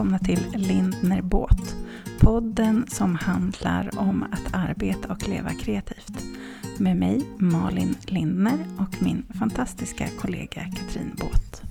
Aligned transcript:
välkomna 0.00 0.18
till 0.18 0.46
Lindner 0.54 1.22
Båt. 1.22 1.76
Podden 2.20 2.86
som 2.88 3.14
handlar 3.14 3.98
om 3.98 4.22
att 4.22 4.54
arbeta 4.54 5.12
och 5.12 5.28
leva 5.28 5.50
kreativt. 5.50 6.24
Med 6.78 6.96
mig 6.96 7.22
Malin 7.38 7.94
Lindner 8.06 8.58
och 8.78 9.02
min 9.02 9.22
fantastiska 9.38 10.08
kollega 10.20 10.62
Katrin 10.76 11.16
Båt. 11.16 11.62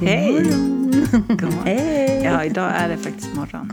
Hej! 0.00 0.44
God. 1.28 1.54
Hej! 1.64 2.20
Ja, 2.24 2.44
idag 2.44 2.70
är 2.74 2.88
det 2.88 2.96
faktiskt 2.96 3.34
morgon. 3.34 3.72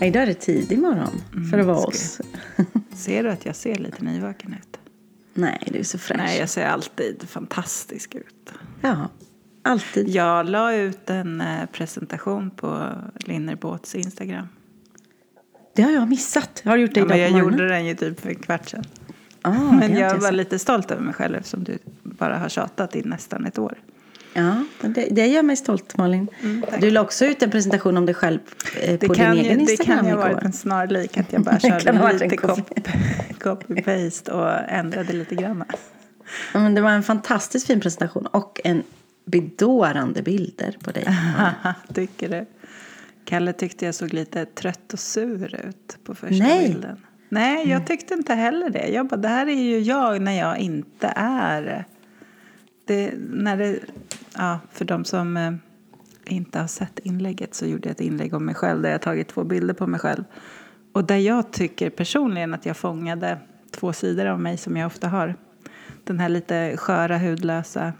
Ja, 0.00 0.06
idag 0.06 0.22
är 0.22 0.26
det 0.26 0.34
tidig 0.34 0.78
morgon 0.78 1.46
för 1.50 1.58
att 1.58 1.66
vara 1.66 1.86
oss. 1.86 2.20
Ser 2.94 3.22
du 3.22 3.30
att 3.30 3.46
jag 3.46 3.56
ser 3.56 3.74
lite 3.74 4.04
nyvaken 4.04 4.52
ut? 4.52 4.73
Nej, 5.34 5.68
du 5.72 5.78
är 5.78 5.82
så 5.82 5.98
fräsch. 5.98 6.16
Nej, 6.16 6.38
jag 6.38 6.48
ser 6.48 6.66
alltid 6.66 7.28
fantastisk 7.28 8.14
ut. 8.14 8.52
Ja, 8.80 9.08
alltid. 9.62 10.08
Jag 10.08 10.48
la 10.48 10.74
ut 10.74 11.10
en 11.10 11.40
eh, 11.40 11.66
presentation 11.72 12.50
på 12.50 12.88
Linnerbåts 13.16 13.94
Instagram. 13.94 14.48
Det 15.76 15.82
har 15.82 15.90
jag 15.90 16.08
missat. 16.08 16.62
Har 16.64 16.76
du 16.76 16.82
gjort 16.82 16.94
det 16.94 17.00
Ja, 17.00 17.06
idag 17.06 17.18
men 17.18 17.32
jag 17.32 17.40
gjorde 17.40 17.68
den 17.68 17.86
ju 17.86 17.94
typ 17.94 18.20
för 18.20 18.28
en 18.28 18.34
kvart 18.34 18.68
sedan. 18.68 18.84
Ah, 19.42 19.72
Men 19.72 19.96
jag 19.96 20.18
var 20.18 20.32
lite 20.32 20.58
stolt 20.58 20.90
över 20.90 21.02
mig 21.02 21.14
själv 21.14 21.36
eftersom 21.36 21.64
du 21.64 21.78
bara 22.02 22.38
har 22.38 22.48
tjatat 22.48 22.96
i 22.96 23.02
nästan 23.02 23.44
ett 23.46 23.58
år. 23.58 23.78
Ja, 24.36 24.64
det, 24.80 25.08
det 25.10 25.26
gör 25.26 25.42
mig 25.42 25.56
stolt, 25.56 25.96
Malin. 25.96 26.28
tack. 26.70 26.80
du 26.80 26.90
la 26.90 27.00
också 27.00 27.24
ut 27.24 27.42
en 27.42 27.50
presentation 27.50 27.96
om 27.96 28.06
dig 28.06 28.14
själv 28.14 28.38
eh, 28.82 28.98
Det 29.00 29.06
på 29.06 29.14
din 29.14 29.22
ju, 29.34 29.40
egen 29.40 29.58
det 29.64 29.72
Instagram 29.72 29.98
kan 29.98 30.06
ju 30.08 30.14
ha 30.14 30.22
varit 30.22 30.42
en 30.42 30.52
snarlik 30.52 31.18
att 31.18 31.32
jag 31.32 31.42
bara 31.42 31.54
Det 31.62 31.68
körde 31.68 32.12
lite 32.12 32.36
copy. 32.36 32.62
copy- 32.62 33.38
copy-paste 33.40 34.30
och 34.30 34.70
ändrade 34.72 35.12
lite 35.12 35.34
grann. 35.34 35.64
Men 36.52 36.74
det 36.74 36.80
var 36.80 36.90
en 36.90 37.02
fantastiskt 37.02 37.66
fin 37.66 37.80
presentation 37.80 38.26
och 38.26 38.60
en 38.64 38.82
bedårande 39.24 40.22
bilder 40.22 40.76
på 40.84 40.90
dig. 40.90 41.06
Tycker 41.94 42.28
du? 42.28 42.46
Kalle 43.24 43.52
tyckte 43.52 43.84
jag 43.84 43.94
såg 43.94 44.12
lite 44.12 44.44
trött 44.44 44.92
och 44.92 44.98
sur 44.98 45.66
ut 45.66 45.98
på 46.04 46.14
första 46.14 46.44
Nej. 46.44 46.68
bilden. 46.68 46.96
Nej, 47.28 47.68
jag 47.68 47.86
tyckte 47.86 48.14
inte 48.14 48.34
heller 48.34 48.70
det. 48.70 48.86
Jag 48.88 49.06
bara, 49.06 49.16
det 49.16 49.28
här 49.28 49.46
är 49.46 49.62
ju 49.62 49.78
jag 49.78 50.20
när 50.20 50.38
jag 50.38 50.58
inte 50.58 51.12
är... 51.16 51.84
Det, 52.84 53.14
när 53.30 53.56
det, 53.56 53.78
ja, 54.36 54.60
för 54.72 54.84
de 54.84 55.04
som 55.04 55.36
eh, 55.36 55.52
inte 56.26 56.58
har 56.58 56.66
sett 56.66 56.98
inlägget 56.98 57.54
så 57.54 57.66
gjorde 57.66 57.88
jag 57.88 57.94
ett 57.94 58.00
inlägg 58.00 58.34
om 58.34 58.44
mig 58.44 58.54
själv 58.54 58.82
där 58.82 58.90
jag 58.90 59.02
tagit 59.02 59.28
två 59.28 59.44
bilder 59.44 59.74
på 59.74 59.86
mig 59.86 60.00
själv. 60.00 60.24
Och 60.92 61.04
där 61.04 61.16
jag 61.16 61.52
tycker 61.52 61.90
personligen 61.90 62.54
att 62.54 62.66
jag 62.66 62.76
fångade 62.76 63.38
två 63.70 63.92
sidor 63.92 64.26
av 64.26 64.40
mig 64.40 64.56
som 64.56 64.76
jag 64.76 64.86
ofta 64.86 65.08
har. 65.08 65.34
Den 66.04 66.20
här 66.20 66.28
lite 66.28 66.76
sköra, 66.76 67.18
hudlösa 67.18 67.92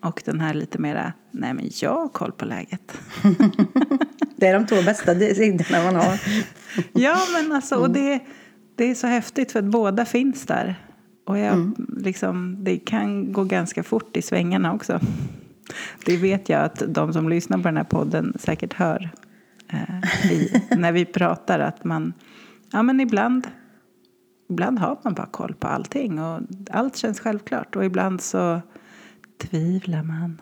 och 0.00 0.22
den 0.24 0.40
här 0.40 0.54
lite 0.54 0.78
mera, 0.78 1.12
nej 1.30 1.54
men 1.54 1.70
jag 1.82 1.94
har 1.94 2.08
koll 2.08 2.32
på 2.32 2.44
läget. 2.44 2.98
Det 4.36 4.46
är 4.46 4.54
de 4.54 4.66
två 4.66 4.82
bästa 4.82 5.14
sidorna 5.14 5.84
man 5.84 5.96
har. 5.96 6.20
Ja, 6.92 7.18
men 7.32 7.52
alltså, 7.52 7.76
och 7.76 7.90
det, 7.90 8.20
det 8.76 8.84
är 8.84 8.94
så 8.94 9.06
häftigt 9.06 9.52
för 9.52 9.58
att 9.58 9.64
båda 9.64 10.04
finns 10.04 10.46
där. 10.46 10.80
Och 11.24 11.38
jag, 11.38 11.72
liksom, 11.96 12.56
det 12.64 12.78
kan 12.78 13.32
gå 13.32 13.44
ganska 13.44 13.82
fort 13.82 14.16
i 14.16 14.22
svängarna 14.22 14.74
också. 14.74 15.00
Det 16.06 16.16
vet 16.16 16.48
jag 16.48 16.64
att 16.64 16.82
de 16.88 17.12
som 17.12 17.28
lyssnar 17.28 17.58
på 17.58 17.62
den 17.62 17.76
här 17.76 17.84
podden 17.84 18.32
säkert 18.38 18.72
hör 18.72 19.10
eh, 19.68 20.32
i, 20.32 20.62
när 20.76 20.92
vi 20.92 21.04
pratar. 21.04 21.58
Att 21.58 21.84
man, 21.84 22.12
ja 22.72 22.82
men 22.82 23.00
ibland, 23.00 23.46
ibland 24.50 24.78
har 24.78 24.98
man 25.04 25.14
bara 25.14 25.26
koll 25.26 25.54
på 25.54 25.66
allting 25.66 26.18
och 26.20 26.40
allt 26.70 26.96
känns 26.96 27.20
självklart. 27.20 27.76
Och 27.76 27.84
ibland 27.84 28.20
så 28.20 28.60
tvivlar 29.38 30.02
man. 30.02 30.40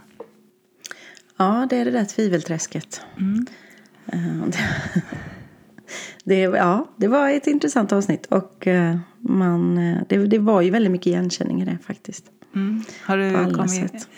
Ja, 1.37 1.66
det 1.70 1.76
är 1.76 1.84
det 1.84 1.91
där 1.91 2.04
tvivelträsket. 2.04 3.00
Mm. 3.19 3.47
Eh, 4.06 4.47
det- 4.47 5.03
Det, 6.25 6.41
ja, 6.41 6.87
det 6.97 7.09
var 7.09 7.28
ett 7.31 7.47
intressant 7.47 7.93
avsnitt 7.93 8.26
och 8.26 8.66
eh, 8.66 8.97
man, 9.22 9.78
eh, 9.78 9.99
det, 10.09 10.27
det 10.27 10.38
var 10.38 10.60
ju 10.60 10.71
väldigt 10.71 10.93
mycket 10.93 11.06
igenkänning 11.06 11.62
i 11.62 11.65
det 11.65 11.78
faktiskt. 11.87 12.25
Mm. 12.55 12.83
Har, 13.03 13.19
du 13.19 13.55
kommit, 13.55 13.71
sätt. 13.91 14.09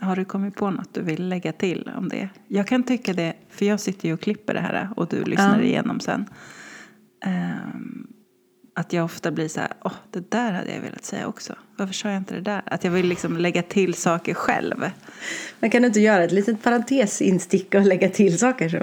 har 0.00 0.16
du 0.16 0.24
kommit 0.24 0.54
på 0.54 0.70
något 0.70 0.94
du 0.94 1.02
vill 1.02 1.28
lägga 1.28 1.52
till 1.52 1.90
om 1.96 2.08
det? 2.08 2.28
Jag 2.48 2.66
kan 2.66 2.82
tycka 2.82 3.12
det, 3.12 3.34
för 3.50 3.64
jag 3.66 3.80
sitter 3.80 4.08
ju 4.08 4.14
och 4.14 4.20
klipper 4.20 4.54
det 4.54 4.60
här 4.60 4.88
och 4.96 5.08
du 5.08 5.24
lyssnar 5.24 5.58
Ja. 5.58 5.64
igenom 5.64 6.00
sen. 6.00 6.24
Ehm, 7.24 8.06
att 8.74 8.92
jag 8.92 9.04
ofta 9.04 9.30
blir 9.30 9.48
så 9.48 9.60
här, 9.60 9.72
åh, 9.84 9.92
det 10.10 10.30
där 10.30 10.52
hade 10.52 10.74
jag 10.74 10.80
velat 10.80 11.04
säga 11.04 11.26
också. 11.26 11.54
Varför 11.76 11.94
sa 11.94 12.08
jag 12.08 12.16
inte 12.16 12.34
det 12.34 12.40
där? 12.40 12.62
Att 12.66 12.84
jag 12.84 12.90
vill 12.90 13.06
liksom 13.06 13.36
lägga 13.36 13.62
till 13.62 13.94
saker 13.94 14.34
själv. 14.34 14.90
Men 15.60 15.70
kan 15.70 15.82
du 15.82 15.88
inte 15.88 16.00
göra 16.00 16.24
ett 16.24 16.32
litet 16.32 16.62
parentesinstick 16.62 17.74
och 17.74 17.82
lägga 17.82 18.08
till 18.08 18.38
saker? 18.38 18.68
Så? 18.68 18.78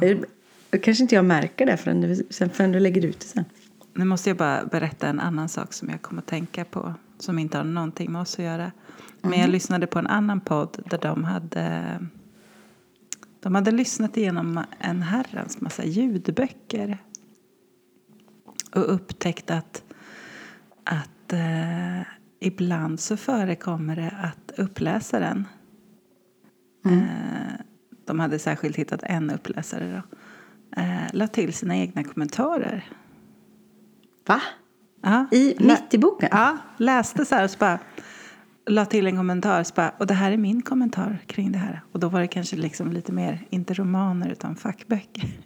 Då 0.70 0.78
kanske 0.78 1.02
inte 1.02 1.14
jag 1.14 1.24
märker 1.24 1.66
det 1.66 1.76
förrän 1.76 2.00
du, 2.00 2.26
förrän 2.52 2.72
du 2.72 2.80
lägger 2.80 3.04
ut 3.04 3.20
det 3.20 3.26
sen. 3.26 3.44
Nu 3.94 4.04
måste 4.04 4.30
jag 4.30 4.36
bara 4.36 4.64
berätta 4.64 5.08
en 5.08 5.20
annan 5.20 5.48
sak 5.48 5.72
som 5.72 5.88
jag 5.88 6.02
kommer 6.02 6.22
att 6.22 6.26
tänka 6.28 6.64
på. 6.64 6.94
Som 7.18 7.38
inte 7.38 7.56
har 7.56 7.64
någonting 7.64 8.12
med 8.12 8.20
oss 8.20 8.34
att 8.34 8.44
göra. 8.44 8.72
Men 9.22 9.40
jag 9.40 9.50
lyssnade 9.50 9.86
på 9.86 9.98
en 9.98 10.06
annan 10.06 10.40
podd 10.40 10.82
där 10.90 10.98
de 10.98 11.24
hade... 11.24 11.98
De 13.40 13.54
hade 13.54 13.70
lyssnat 13.70 14.16
igenom 14.16 14.64
en 14.78 15.02
herrans 15.02 15.60
massa 15.60 15.84
ljudböcker. 15.84 16.98
Och 18.74 18.94
upptäckt 18.94 19.50
att, 19.50 19.84
att 20.84 21.32
eh, 21.32 22.00
ibland 22.40 23.00
så 23.00 23.16
förekommer 23.16 23.96
det 23.96 24.12
att 24.22 24.58
uppläsaren... 24.58 25.46
Eh, 26.86 27.60
de 28.04 28.20
hade 28.20 28.38
särskilt 28.38 28.76
hittat 28.76 29.02
en 29.02 29.30
uppläsare 29.30 29.92
då. 29.92 30.18
Eh, 30.80 31.12
la 31.12 31.26
till 31.26 31.52
sina 31.52 31.76
egna 31.76 32.04
kommentarer. 32.04 32.84
Va? 34.26 34.40
Ja. 35.02 35.26
I, 35.32 35.54
mitt 35.58 35.94
i 35.94 35.98
boken? 35.98 36.28
Ja, 36.32 36.58
läste 36.76 37.24
så 37.24 37.34
här 37.34 37.44
och 37.44 37.50
så 37.50 37.58
bara 37.58 37.78
la 38.66 38.84
till 38.86 39.06
en 39.06 39.16
kommentar. 39.16 39.64
Så 39.64 39.74
bara, 39.74 39.92
och 39.98 40.06
det 40.06 40.14
här 40.14 40.32
är 40.32 40.36
min 40.36 40.62
kommentar 40.62 41.18
kring 41.26 41.52
det 41.52 41.58
här. 41.58 41.80
Och 41.92 42.00
då 42.00 42.08
var 42.08 42.20
det 42.20 42.26
kanske 42.26 42.56
liksom 42.56 42.92
lite 42.92 43.12
mer, 43.12 43.46
inte 43.50 43.74
romaner 43.74 44.30
utan 44.30 44.56
fackböcker. 44.56 45.24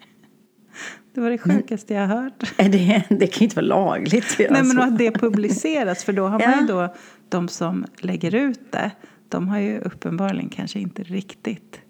Det 1.15 1.21
var 1.21 1.31
det 1.31 1.39
sjukaste 1.39 1.95
jag 1.95 2.07
har 2.07 2.23
hört. 2.23 2.55
Det, 2.57 3.03
det 3.09 3.27
kan 3.27 3.39
ju 3.39 3.45
inte 3.45 3.57
vara 3.57 3.67
lagligt 3.67 4.37
Nej 4.39 4.63
men 4.63 4.79
att 4.79 4.99
det 4.99 5.11
publiceras 5.11 6.05
för 6.05 6.13
då 6.13 6.27
har 6.27 6.39
man 6.39 6.41
ju 6.41 6.73
Ja. 6.73 6.89
då, 6.89 6.95
de 7.29 7.49
som 7.49 7.85
lägger 8.01 8.35
ut 8.35 8.73
det, 8.73 8.91
de 9.29 9.49
har 9.49 9.59
ju 9.59 9.79
uppenbarligen 9.79 10.49
kanske 10.49 10.79
inte 10.79 11.03
riktigt 11.03 11.81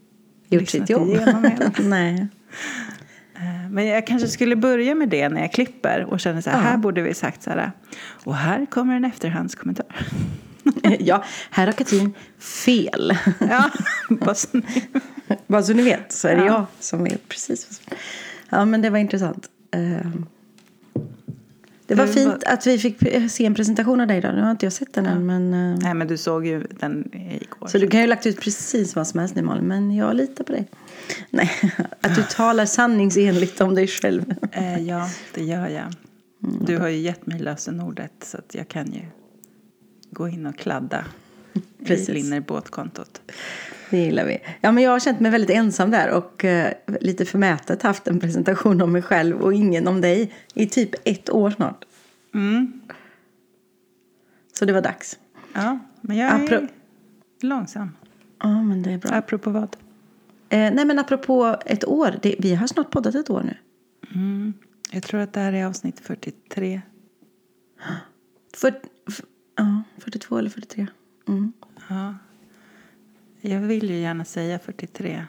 Gjort 0.48 0.68
sitt 0.68 0.90
jobb. 0.90 1.08
Nej. 1.80 2.28
Eh, 3.38 3.70
Men 3.70 3.86
jag 3.86 4.06
kanske 4.06 4.28
skulle 4.28 4.56
börja 4.56 4.94
med 4.94 5.08
det 5.08 5.28
när 5.28 5.40
jag 5.40 5.52
klipper 5.52 6.04
och 6.04 6.20
känner 6.20 6.40
så 6.40 6.50
här, 6.50 6.56
Ja. 6.58 6.62
här 6.62 6.76
borde 6.76 7.02
vi 7.02 7.14
sagt 7.14 7.42
så 7.42 7.50
här. 7.50 7.72
Och 8.24 8.34
här 8.36 8.66
kommer 8.66 8.96
en 8.96 9.04
efterhandskommentar. 9.04 9.86
Ja, 11.00 11.24
här 11.50 11.66
har 11.66 11.72
Katrin 11.72 12.14
fel. 12.38 13.18
Ja, 13.50 13.70
bara 14.10 14.34
så 14.34 14.48
ni- 14.52 14.82
Bara 15.46 15.62
så 15.62 15.72
ni 15.72 15.82
vet 15.82 16.12
så 16.12 16.28
är 16.28 16.36
det 16.36 16.44
Ja. 16.44 16.46
jag 16.52 16.64
som 16.80 17.04
vet 17.04 17.28
precis. 17.28 17.80
Ja, 18.50 18.64
men 18.64 18.82
det 18.82 18.90
var 18.90 18.98
intressant. 18.98 19.46
Det 21.88 21.94
var 21.94 22.06
Du 22.06 22.12
fint 22.12 22.44
att 22.44 22.66
vi 22.66 22.78
fick 22.78 22.98
se 23.30 23.46
en 23.46 23.54
presentation 23.54 24.00
av 24.00 24.06
dig 24.06 24.18
idag. 24.18 24.34
Nu 24.34 24.42
har 24.42 24.50
inte 24.50 24.66
jag 24.66 24.72
sett 24.72 24.92
den 24.94 25.06
än. 25.06 25.26
Men, 25.26 25.54
eh, 25.72 25.78
Nej, 25.82 25.94
men 25.94 26.08
du 26.08 26.16
såg 26.16 26.46
ju 26.46 26.62
den 26.80 27.10
igår. 27.14 27.66
så 27.66 27.78
du 27.78 27.88
kan 27.88 28.00
ju 28.00 28.06
ha 28.06 28.08
lagt 28.08 28.26
ut 28.26 28.40
precis 28.40 28.96
vad 28.96 29.06
som 29.06 29.20
helst 29.20 29.34
nu 29.34 29.42
Malin. 29.42 29.64
Men 29.64 29.96
jag 29.96 30.16
litar 30.16 30.44
på 30.44 30.52
dig. 30.52 30.68
Nej, 31.30 31.50
att 32.00 32.14
du 32.14 32.22
talar 32.22 32.66
sanningsenligt 32.66 33.60
om 33.60 33.74
dig 33.74 33.86
själv. 33.86 34.34
Eh, 34.52 34.82
ja, 34.82 35.08
det 35.34 35.44
gör 35.44 35.68
jag. 35.68 35.92
Du 36.66 36.76
har 36.78 36.88
ju 36.88 36.98
gett 36.98 37.26
mig 37.26 37.38
lösenordet 37.38 38.12
så 38.22 38.38
att 38.38 38.54
jag 38.54 38.68
kan 38.68 38.92
ju 38.92 39.02
gå 40.10 40.28
in 40.28 40.46
och 40.46 40.58
kladda 40.58 41.04
Precis. 41.86 42.08
i 42.08 42.12
Linnerbåtkontot. 42.12 43.20
Det 43.90 43.98
gillar 43.98 44.24
vi. 44.26 44.38
Ja, 44.60 44.72
men 44.72 44.84
jag 44.84 44.90
har 44.90 45.00
känt 45.00 45.20
mig 45.20 45.30
väldigt 45.30 45.50
ensam 45.50 45.90
där 45.90 46.10
och 46.10 46.44
eh, 46.44 46.72
lite 47.00 47.24
förmätet 47.24 47.82
haft 47.82 48.08
en 48.08 48.20
presentation 48.20 48.80
om 48.82 48.92
mig 48.92 49.02
själv 49.02 49.40
och 49.40 49.54
ingen 49.54 49.88
om 49.88 50.00
dig 50.00 50.32
i 50.54 50.66
typ 50.66 50.90
ett 51.04 51.30
år 51.30 51.50
snart. 51.50 51.84
Mm. 52.34 52.80
Så 54.52 54.64
det 54.64 54.72
var 54.72 54.82
dags. 54.82 55.18
Ja, 55.52 55.78
men 56.00 56.16
jag 56.16 56.28
är 56.30 56.38
Apro- 56.48 56.68
långsam. 57.40 57.90
Ja, 58.42 58.62
men 58.62 58.82
det 58.82 58.92
är 58.92 58.98
bra. 58.98 59.10
Apropå 59.14 59.50
vad? 59.50 59.76
Eh, 60.48 60.72
nej, 60.74 60.84
men 60.84 60.98
apropå 60.98 61.56
ett 61.66 61.84
år. 61.84 62.14
Det, 62.22 62.36
vi 62.38 62.54
har 62.54 62.66
snart 62.66 62.90
poddat 62.90 63.14
ett 63.14 63.30
år 63.30 63.42
nu. 63.42 63.56
Mm. 64.14 64.54
Jag 64.90 65.02
tror 65.02 65.20
att 65.20 65.32
det 65.32 65.40
här 65.40 65.52
är 65.52 65.64
avsnitt 65.66 66.00
43. 66.00 66.80
För, 68.56 68.80
f- 69.08 69.22
ja, 69.56 69.82
42 69.98 70.38
eller 70.38 70.50
43. 70.50 70.86
Mm. 71.28 71.52
Ja. 71.88 72.14
Jag 73.40 73.60
vill 73.60 73.90
ju 73.90 73.96
gärna 73.96 74.24
säga 74.24 74.58
43. 74.58 75.24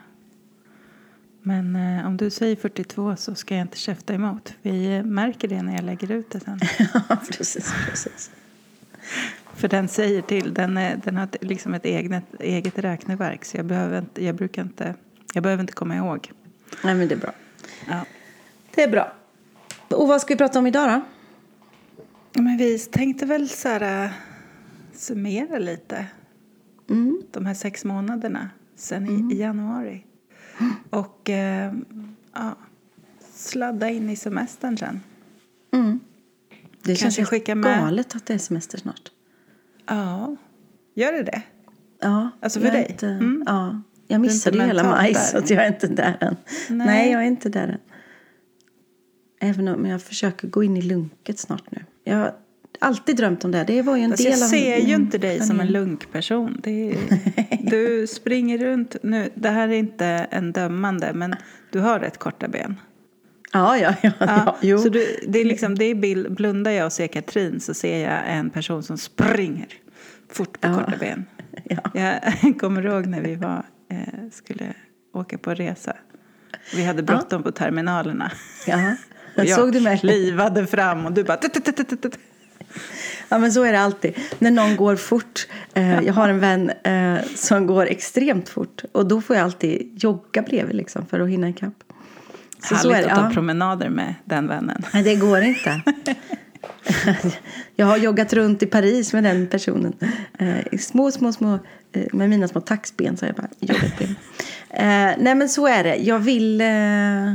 Men 1.42 1.76
eh, 1.76 2.06
om 2.06 2.16
du 2.16 2.30
säger 2.30 2.56
42 2.56 3.16
så 3.16 3.34
ska 3.34 3.54
jag 3.54 3.62
inte 3.62 3.78
käfta 3.78 4.14
emot. 4.14 4.54
Vi 4.62 4.96
eh, 4.96 5.04
märker 5.04 5.48
det 5.48 5.62
när 5.62 5.74
jag 5.74 5.84
lägger 5.84 6.10
ut 6.10 6.30
det 6.30 6.40
sen. 6.40 6.60
Ja, 7.08 7.16
precis, 7.30 7.74
precis. 7.88 8.30
För 9.54 9.68
den 9.68 9.88
säger 9.88 10.22
till. 10.22 10.54
Den, 10.54 10.76
är, 10.76 10.96
den 10.96 11.16
har 11.16 11.28
liksom 11.40 11.74
ett 11.74 11.84
eget, 11.84 12.24
eget 12.40 12.78
räkneverk 12.78 13.44
så 13.44 13.56
jag 13.56 13.66
behöver, 13.66 13.98
inte, 13.98 14.24
jag, 14.24 14.34
brukar 14.34 14.62
inte, 14.62 14.94
jag 15.34 15.42
behöver 15.42 15.60
inte 15.60 15.72
komma 15.72 15.96
ihåg. 15.96 16.30
Nej, 16.84 16.94
men 16.94 17.08
det 17.08 17.14
är 17.14 17.18
bra. 17.18 17.32
Ja. 17.88 18.04
Det 18.74 18.82
är 18.82 18.88
bra. 18.88 19.12
Och 19.88 20.08
vad 20.08 20.20
ska 20.20 20.34
vi 20.34 20.38
prata 20.38 20.58
om 20.58 20.66
idag 20.66 20.88
då? 20.88 21.02
Men 22.42 22.56
vi 22.56 22.78
tänkte 22.78 23.26
väl 23.26 23.48
så 23.48 23.68
här, 23.68 24.04
äh, 24.04 24.10
summera 24.92 25.58
lite 25.58 26.06
Mm. 26.90 27.22
de 27.30 27.46
här 27.46 27.54
sex 27.54 27.84
månaderna 27.84 28.50
sen 28.76 29.30
i, 29.30 29.34
i 29.34 29.38
januari. 29.40 30.04
Och 30.90 31.30
eh, 31.30 31.74
ja, 32.32 32.56
sladda 33.34 33.88
in 33.90 34.10
i 34.10 34.16
semestern 34.16 34.76
sen. 34.78 35.00
Mm. 35.72 36.00
Det 36.82 36.96
Kanske 36.96 37.10
känns 37.10 37.28
skicka 37.28 37.54
med- 37.54 37.80
galet 37.80 38.16
att 38.16 38.26
det 38.26 38.34
är 38.34 38.38
semester 38.38 38.78
snart. 38.78 39.10
Ja, 39.86 40.36
gör 40.94 41.12
det 41.12 41.22
det? 41.22 41.42
Ja, 42.00 42.30
Alltså 42.40 42.60
för 42.60 42.70
dig? 42.70 42.86
Inte, 42.90 43.06
Mm. 43.06 43.42
Ja, 43.46 43.82
jag 44.06 44.20
missade 44.20 44.56
ju 44.58 44.62
hela 44.64 44.84
maj 44.84 45.14
så 45.14 45.38
att 45.38 45.50
jag 45.50 45.64
är 45.64 45.68
inte 45.68 45.86
där 45.86 46.16
än. 46.20 46.36
Nej. 46.68 46.86
Nej. 46.86 47.10
jag 47.12 47.22
är 47.22 47.26
inte 47.26 47.48
där 47.48 47.68
än. 47.68 47.78
Även 49.40 49.68
om 49.68 49.86
jag 49.86 50.02
försöker 50.02 50.48
gå 50.48 50.62
in 50.64 50.76
i 50.76 50.82
lunket 50.82 51.38
snart 51.38 51.70
nu. 51.70 51.84
Jag 52.04 52.32
alltid 52.78 53.16
drömt 53.16 53.44
om 53.44 53.50
det. 53.50 53.64
Det 53.64 53.82
var 53.82 53.96
ju 53.96 54.02
en 54.02 54.10
del 54.10 54.24
jag 54.24 54.32
av 54.32 54.36
ser 54.46 54.76
ju 54.76 54.82
min 54.86 54.94
inte 54.94 55.18
dig 55.18 55.40
som 55.40 55.60
en 55.60 55.66
lunkperson. 55.66 56.60
Är, 56.64 56.96
du 57.70 58.06
springer 58.06 58.58
runt 58.58 58.96
nu. 59.02 59.30
Det 59.34 59.48
här 59.48 59.68
är 59.68 59.72
inte 59.72 60.06
en 60.06 60.52
dömande, 60.52 61.12
men 61.12 61.34
du 61.70 61.80
har 61.80 61.98
rätt 62.00 62.18
korta 62.18 62.48
ben. 62.48 62.76
Ja, 63.52 63.76
ja, 63.78 63.94
ja. 64.02 64.10
ja, 64.18 64.56
jo. 64.60 64.78
så 64.78 64.88
du, 64.88 65.16
det 65.28 65.38
är 65.40 65.44
liksom, 65.44 65.74
det 65.74 65.84
är 65.84 65.94
bild, 65.94 66.34
blundar 66.34 66.70
jag 66.70 66.86
och 66.86 66.92
ser 66.92 67.06
Katrin 67.06 67.60
så 67.60 67.74
ser 67.74 67.98
jag 68.08 68.20
en 68.26 68.50
person 68.50 68.82
som 68.82 68.98
springer 68.98 69.66
fort 70.32 70.60
på 70.60 70.68
Ja. 70.68 70.74
korta 70.74 70.96
ben. 71.00 71.24
ja. 71.64 71.80
Jag 71.94 72.58
kommer 72.60 72.86
ihåg 72.86 73.06
när 73.06 73.20
vi 73.20 73.34
var, 73.34 73.62
eh, 73.90 73.98
skulle 74.32 74.74
åka 75.14 75.38
på 75.38 75.54
resa. 75.54 75.96
Vi 76.74 76.84
hade 76.84 77.02
bråttom 77.02 77.42
på 77.42 77.52
terminalerna. 77.52 78.32
ja. 78.66 78.94
Och 79.36 79.44
jag 79.44 79.58
Såg 79.58 79.72
du 79.72 79.80
mig? 79.80 80.00
livade 80.02 80.66
fram 80.66 81.06
och 81.06 81.12
du 81.12 81.24
bara... 81.24 81.36
tut, 81.36 81.64
tut, 81.64 82.02
tut. 82.02 82.18
Ja, 83.28 83.38
men 83.38 83.52
så 83.52 83.62
är 83.64 83.72
det 83.72 83.80
alltid. 83.80 84.14
När 84.38 84.50
någon 84.50 84.76
går 84.76 84.96
fort. 84.96 85.46
Eh, 85.74 86.00
jag 86.00 86.14
har 86.14 86.28
en 86.28 86.40
vän 86.40 86.70
eh, 86.84 87.24
som 87.36 87.66
går 87.66 87.86
extremt 87.86 88.48
fort. 88.48 88.82
Och 88.92 89.06
då 89.08 89.20
får 89.20 89.36
jag 89.36 89.44
alltid 89.44 90.02
jogga 90.02 90.42
bredvid 90.42 90.76
liksom, 90.76 91.06
för 91.06 91.20
att 91.20 91.28
hinna 91.28 91.48
ikapp. 91.48 91.74
Så, 92.62 92.66
så 92.68 92.74
Härligt 92.74 92.96
är 92.96 93.02
det. 93.02 93.12
att 93.12 93.18
ta 93.18 93.24
Ja. 93.24 93.30
promenader 93.34 93.88
med 93.88 94.14
den 94.24 94.48
vännen. 94.48 94.82
Nej, 94.94 95.02
det 95.02 95.14
går 95.16 95.40
inte. 95.42 95.80
jag 97.76 97.86
har 97.86 97.96
joggat 97.96 98.32
runt 98.32 98.62
i 98.62 98.66
Paris 98.66 99.12
med 99.12 99.24
den 99.24 99.46
personen. 99.46 99.94
Eh, 100.38 100.78
små, 100.78 101.10
små, 101.10 101.32
små, 101.32 101.58
eh, 101.92 102.06
med 102.12 102.30
mina 102.30 102.48
små 102.48 102.60
taxben 102.60 103.16
så 103.16 103.26
har 103.26 103.28
jag 103.28 103.36
bara 103.36 103.48
joggat 103.60 103.98
ben. 103.98 104.16
Eh, 104.70 105.16
nej, 105.18 105.34
men 105.34 105.48
så 105.48 105.66
är 105.66 105.84
det. 105.84 105.96
Jag 105.96 106.18
vill... 106.18 106.60
Eh, 106.60 107.34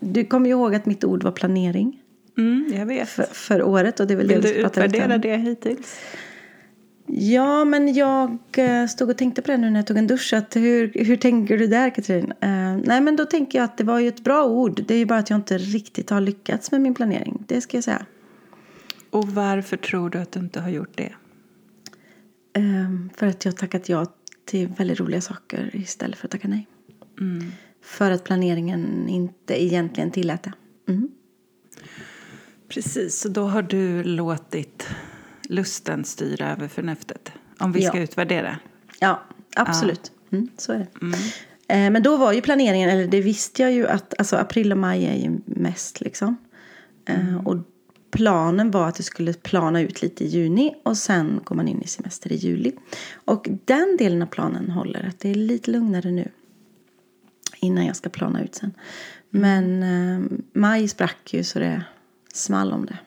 du 0.00 0.24
kommer 0.24 0.46
ju 0.46 0.52
ihåg 0.52 0.74
att 0.74 0.86
mitt 0.86 1.04
ord 1.04 1.22
var 1.22 1.32
planering 1.32 1.98
Mm, 2.38 2.72
jag 2.78 2.86
vet. 2.86 3.08
för, 3.08 3.22
för 3.22 3.62
året. 3.62 4.00
Och 4.00 4.06
det 4.06 4.14
är 4.14 4.16
väl 4.16 4.28
Vill 4.28 4.42
det 4.42 4.48
du 4.48 4.54
utvärdera 4.54 5.18
det 5.18 5.36
hittills? 5.36 6.00
Ja, 7.06 7.64
men 7.64 7.94
jag 7.94 8.38
eh, 8.56 8.86
stod 8.86 9.10
och 9.10 9.18
tänkte 9.18 9.42
på 9.42 9.50
det 9.50 9.56
nu 9.56 9.70
när 9.70 9.78
jag 9.78 9.86
tog 9.86 9.96
en 9.96 10.06
dusch. 10.06 10.32
Att 10.32 10.56
hur, 10.56 10.92
hur 10.94 11.16
tänker 11.16 11.58
du 11.58 11.66
där, 11.66 11.90
Katrin? 11.90 12.32
Eh, 12.40 12.76
nej, 12.84 13.00
men 13.00 13.16
då 13.16 13.24
tänker 13.24 13.58
jag 13.58 13.64
att 13.64 13.78
det 13.78 13.84
var 13.84 13.98
ju 13.98 14.08
ett 14.08 14.24
bra 14.24 14.44
ord. 14.44 14.84
Det 14.86 14.94
är 14.94 14.98
ju 14.98 15.06
bara 15.06 15.18
att 15.18 15.30
jag 15.30 15.38
inte 15.38 15.58
riktigt 15.58 16.10
har 16.10 16.20
lyckats 16.20 16.72
med 16.72 16.80
min 16.80 16.94
planering. 16.94 17.44
Det 17.46 17.60
ska 17.60 17.76
jag 17.76 17.84
säga. 17.84 18.06
Och 19.10 19.28
varför 19.28 19.76
tror 19.76 20.10
du 20.10 20.18
att 20.18 20.32
du 20.32 20.40
inte 20.40 20.60
har 20.60 20.70
gjort 20.70 20.96
det? 20.96 21.12
Ehm, 22.52 23.10
för 23.16 23.26
att 23.26 23.44
jag 23.44 23.56
tackat 23.56 23.88
ja 23.88 24.06
till 24.44 24.68
väldigt 24.68 25.00
roliga 25.00 25.20
saker 25.20 25.70
istället 25.72 26.18
för 26.18 26.26
att 26.26 26.30
tacka 26.30 26.48
nej. 26.48 26.66
Mm. 27.20 27.52
För 27.82 28.10
att 28.10 28.24
planeringen 28.24 29.08
inte 29.08 29.64
egentligen 29.64 30.10
tillät 30.10 30.42
det. 30.42 30.52
Mm. 30.88 31.08
Precis, 32.74 33.20
så 33.20 33.28
då 33.28 33.46
har 33.46 33.62
du 33.62 34.02
låtit 34.02 34.86
lusten 35.48 36.04
styra 36.04 36.52
över 36.52 36.68
förnuftet. 36.68 37.32
Om 37.58 37.72
vi 37.72 37.82
ska 37.82 37.96
Ja. 37.96 38.02
utvärdera. 38.02 38.58
Ja, 39.00 39.22
absolut. 39.56 40.12
Mm, 40.30 40.48
så 40.56 40.72
är 40.72 40.78
det. 40.78 40.86
Eh, 41.74 41.90
men 41.90 42.02
då 42.02 42.16
var 42.16 42.32
ju 42.32 42.40
planeringen, 42.40 42.90
eller 42.90 43.06
det 43.06 43.20
visste 43.20 43.62
jag 43.62 43.72
ju 43.72 43.86
att 43.88 44.14
alltså, 44.18 44.36
april 44.36 44.72
och 44.72 44.78
maj 44.78 45.04
är 45.06 45.14
ju 45.14 45.38
mest 45.44 46.00
liksom. 46.00 46.36
Eh, 47.04 47.46
och 47.46 47.56
planen 48.10 48.70
var 48.70 48.88
att 48.88 48.94
det 48.94 49.02
skulle 49.02 49.32
plana 49.32 49.80
ut 49.80 50.02
lite 50.02 50.24
i 50.24 50.26
juni 50.26 50.74
och 50.82 50.96
sen 50.96 51.40
går 51.44 51.56
man 51.56 51.68
in 51.68 51.82
i 51.82 51.86
semester 51.88 52.32
i 52.32 52.36
juli. 52.36 52.72
Och 53.24 53.48
den 53.64 53.96
delen 53.98 54.22
av 54.22 54.26
planen 54.26 54.70
håller, 54.70 55.08
att 55.08 55.20
det 55.20 55.30
är 55.30 55.34
lite 55.34 55.70
lugnare 55.70 56.10
nu. 56.10 56.28
Innan 57.60 57.86
jag 57.86 57.96
ska 57.96 58.08
plana 58.10 58.42
ut 58.42 58.54
sen. 58.54 58.72
Men 59.30 59.82
eh, 59.82 60.22
maj 60.52 60.88
sprack 60.88 61.34
ju 61.34 61.44
så 61.44 61.58
det 61.58 61.82
small 62.32 62.72
om 62.72 62.86
det. 62.86 62.98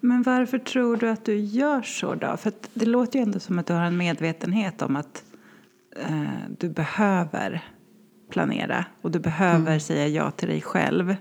Men 0.00 0.22
varför 0.22 0.58
tror 0.58 0.96
du 0.96 1.08
att 1.08 1.24
du 1.24 1.36
gör 1.36 1.82
så 1.82 2.14
då? 2.14 2.36
För 2.36 2.52
det 2.74 2.86
låter 2.86 3.18
ju 3.18 3.22
ändå 3.22 3.40
som 3.40 3.58
att 3.58 3.66
du 3.66 3.72
har 3.72 3.82
en 3.82 3.96
medvetenhet 3.96 4.82
om 4.82 4.96
att 4.96 5.24
eh, 5.96 6.22
du 6.58 6.68
behöver 6.68 7.64
planera 8.30 8.84
och 9.00 9.10
du 9.10 9.18
behöver 9.18 9.78
säga 9.78 10.08
ja 10.08 10.30
till 10.30 10.48
dig 10.48 10.60
själv 10.60 11.16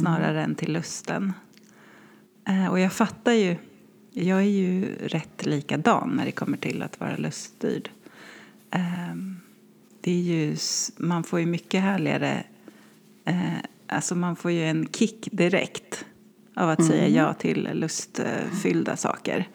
snarare 0.00 0.42
än 0.42 0.54
till 0.54 0.72
lusten. 0.72 1.32
Eh, 2.48 2.66
och 2.66 2.80
jag 2.80 2.92
fattar 2.92 3.32
ju, 3.32 3.56
jag 4.10 4.38
är 4.38 4.42
ju 4.42 4.96
rätt 5.06 5.46
likadan 5.46 6.10
när 6.16 6.24
det 6.24 6.32
kommer 6.32 6.56
till 6.56 6.82
att 6.82 7.00
vara 7.00 7.16
luststyrd. 7.16 7.90
Ehm, 8.70 9.36
det 10.00 10.10
är 10.10 10.22
ju, 10.22 10.56
man 10.96 11.24
får 11.24 11.40
ju 11.40 11.46
mycket 11.46 11.82
härligare, 11.82 12.44
eh, 13.24 13.58
alltså 13.86 14.14
man 14.14 14.36
får 14.36 14.50
ju 14.50 14.64
en 14.64 14.88
kick 14.92 15.28
direkt 15.32 16.04
av 16.56 16.70
att 16.70 16.84
säga 16.84 17.08
ja 17.08 17.34
till 17.34 17.68
lustfyllda 17.72 18.96
saker. 18.96 19.48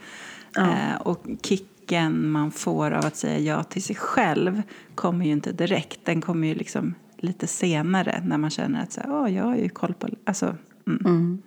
Eh, 0.58 1.02
och 1.02 1.26
kicken 1.44 2.30
man 2.30 2.52
får 2.52 2.92
av 2.92 3.06
att 3.06 3.16
säga 3.16 3.40
ja 3.40 3.64
till 3.64 3.84
sig 3.84 3.96
själv 3.96 4.62
kommer 4.96 5.26
ju 5.26 5.32
inte 5.32 5.52
direkt. 5.52 6.00
Den 6.04 6.22
kommer 6.22 6.48
ju 6.48 6.56
liksom 6.56 6.96
lite 7.18 7.48
senare 7.48 8.24
när 8.26 8.38
man 8.38 8.50
känner 8.50 8.84
att 8.84 8.92
så 8.92 9.02
här, 9.02 9.12
"Åh, 9.12 9.34
jag 9.34 9.44
har 9.44 9.56
ju 9.56 9.70
koll 9.70 9.94
på... 9.94 10.08
Alltså, 10.26 10.56
mm. 10.88 11.42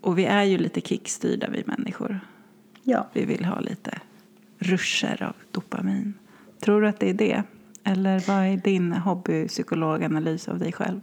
Och 0.00 0.18
vi 0.18 0.24
är 0.24 0.42
ju 0.42 0.58
lite 0.58 0.80
kickstyrda 0.80 1.48
vi 1.50 1.62
människor. 1.66 2.20
Ja. 2.82 3.08
Vi 3.12 3.24
vill 3.24 3.44
ha 3.44 3.60
lite 3.60 3.98
ruscher 4.58 5.22
av 5.22 5.36
dopamin. 5.50 6.14
Tror 6.60 6.80
du 6.82 6.88
att 6.88 7.00
det 7.00 7.10
är 7.10 7.14
det? 7.14 7.42
Eller 7.84 8.20
vad 8.28 8.46
är 8.46 8.56
din 8.56 8.92
hobbypsykologanalys 8.92 10.48
av 10.48 10.58
dig 10.58 10.72
själv? 10.72 11.00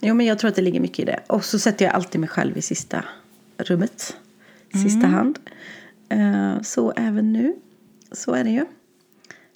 Jo, 0.00 0.14
men 0.14 0.26
jag 0.26 0.38
tror 0.38 0.48
att 0.48 0.54
det 0.56 0.62
ligger 0.62 0.80
mycket 0.80 0.98
i 0.98 1.04
det. 1.04 1.20
Och 1.26 1.44
så 1.44 1.58
sätter 1.58 1.84
jag 1.84 1.94
alltid 1.94 2.20
mig 2.20 2.28
själv 2.28 2.56
i 2.58 2.62
sista 2.62 3.04
rummet. 3.58 4.16
Sista 4.72 5.06
hand. 5.06 5.38
Eh, 6.08 6.60
så 6.62 6.92
även 6.96 7.32
nu. 7.32 7.54
Så 8.12 8.34
är 8.34 8.44
det 8.44 8.50
ju. 8.50 8.64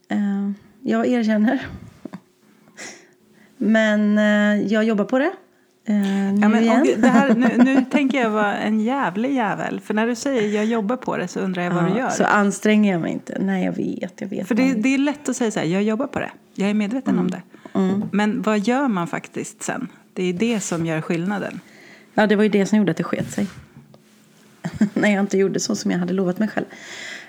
Eh, 0.08 0.50
jag 0.82 1.06
erkänner. 1.06 1.66
Men 3.56 4.18
eh, 4.18 4.66
jag 4.72 4.84
jobbar 4.84 5.04
på 5.04 5.18
det. 5.18 5.32
Nu 5.86 6.38
Ja, 6.40 6.48
men, 6.48 6.62
igen. 6.62 6.80
och 6.80 7.00
det 7.00 7.08
här, 7.08 7.34
nu, 7.34 7.48
nu 7.64 7.84
tänker 7.90 8.20
jag 8.20 8.30
vara 8.30 8.56
en 8.56 8.80
jävlig 8.80 9.34
jävel. 9.34 9.80
För 9.80 9.94
när 9.94 10.06
du 10.06 10.14
säger 10.14 10.56
jag 10.56 10.64
jobbar 10.64 10.96
på 10.96 11.16
det 11.16 11.28
så 11.28 11.40
undrar 11.40 11.62
jag 11.62 11.70
vad 11.70 11.92
du 11.92 11.98
gör. 11.98 12.08
Så 12.10 12.24
anstränger 12.24 12.92
jag 12.92 13.00
mig 13.00 13.12
inte. 13.12 13.38
Nej, 13.40 13.64
jag 13.64 13.72
vet. 13.72 14.20
Jag 14.20 14.28
vet 14.28 14.48
För 14.48 14.54
det, 14.54 14.74
det 14.74 14.94
är 14.94 14.98
lätt 14.98 15.28
att 15.28 15.36
säga 15.36 15.50
så 15.50 15.60
här, 15.60 15.66
jag 15.66 15.82
jobbar 15.82 16.06
på 16.06 16.18
det. 16.18 16.30
Jag 16.54 16.70
är 16.70 16.74
medveten 16.74 17.18
om 17.18 17.30
det. 17.30 17.42
Men 18.10 18.42
vad 18.42 18.58
gör 18.58 18.88
man 18.88 19.06
faktiskt 19.06 19.62
sen? 19.62 19.88
Det 20.14 20.22
är 20.22 20.32
det 20.32 20.60
som 20.60 20.86
gör 20.86 21.00
skillnaden. 21.00 21.60
Ja, 22.14 22.26
det 22.26 22.36
var 22.36 22.42
ju 22.42 22.48
det 22.48 22.66
som 22.66 22.78
gjorde 22.78 22.90
att 22.90 22.96
det 22.96 23.04
sket 23.04 23.30
sig. 23.30 23.46
När 24.94 25.10
jag 25.10 25.20
inte 25.20 25.38
gjorde 25.38 25.60
så 25.60 25.76
som 25.76 25.90
jag 25.90 25.98
hade 25.98 26.12
lovat 26.12 26.38
mig 26.38 26.48
själv. 26.48 26.66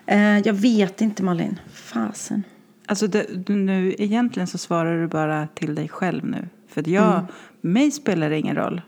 Eh, 0.06 0.40
jag 0.40 0.54
vet 0.54 1.02
inte, 1.02 1.24
Malin. 1.24 1.60
Fasen. 1.74 2.44
Alltså 2.86 3.08
det, 3.08 3.50
nu, 3.50 3.96
egentligen 3.98 4.48
så 4.48 4.58
svarar 4.58 5.02
du 5.02 5.08
bara 5.08 5.48
till 5.48 5.76
dig 5.76 5.90
själv 5.90 6.26
nu. 6.26 6.50
För 6.70 6.90
jag, 6.90 7.26
mig 7.62 7.92
spelar 7.92 8.30
det 8.30 8.40
ingen 8.40 8.56
roll. 8.56 8.82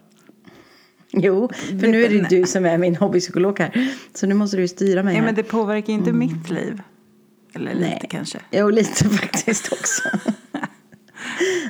Jo, 1.12 1.50
för 1.54 1.88
nu 1.88 2.04
är 2.06 2.10
det 2.10 2.30
du 2.30 2.46
som 2.46 2.66
är 2.66 2.78
min 2.78 2.96
hobbypsykolog 2.96 3.60
här. 3.60 3.92
Så 4.14 4.28
nu 4.28 4.36
måste 4.36 4.58
du 4.58 4.68
styra 4.68 5.04
mig 5.04 5.14
Ja, 5.14 5.20
här. 5.20 5.26
men 5.26 5.36
det 5.36 5.44
påverkar 5.44 5.88
ju 5.94 6.00
inte 6.00 6.12
mitt 6.14 6.50
liv. 6.50 6.82
Eller 7.54 7.74
lite 7.74 7.90
Nej. 7.90 8.08
kanske. 8.10 8.40
Jo, 8.52 8.70
lite 8.70 9.10
faktiskt 9.10 9.72
också. 9.72 10.10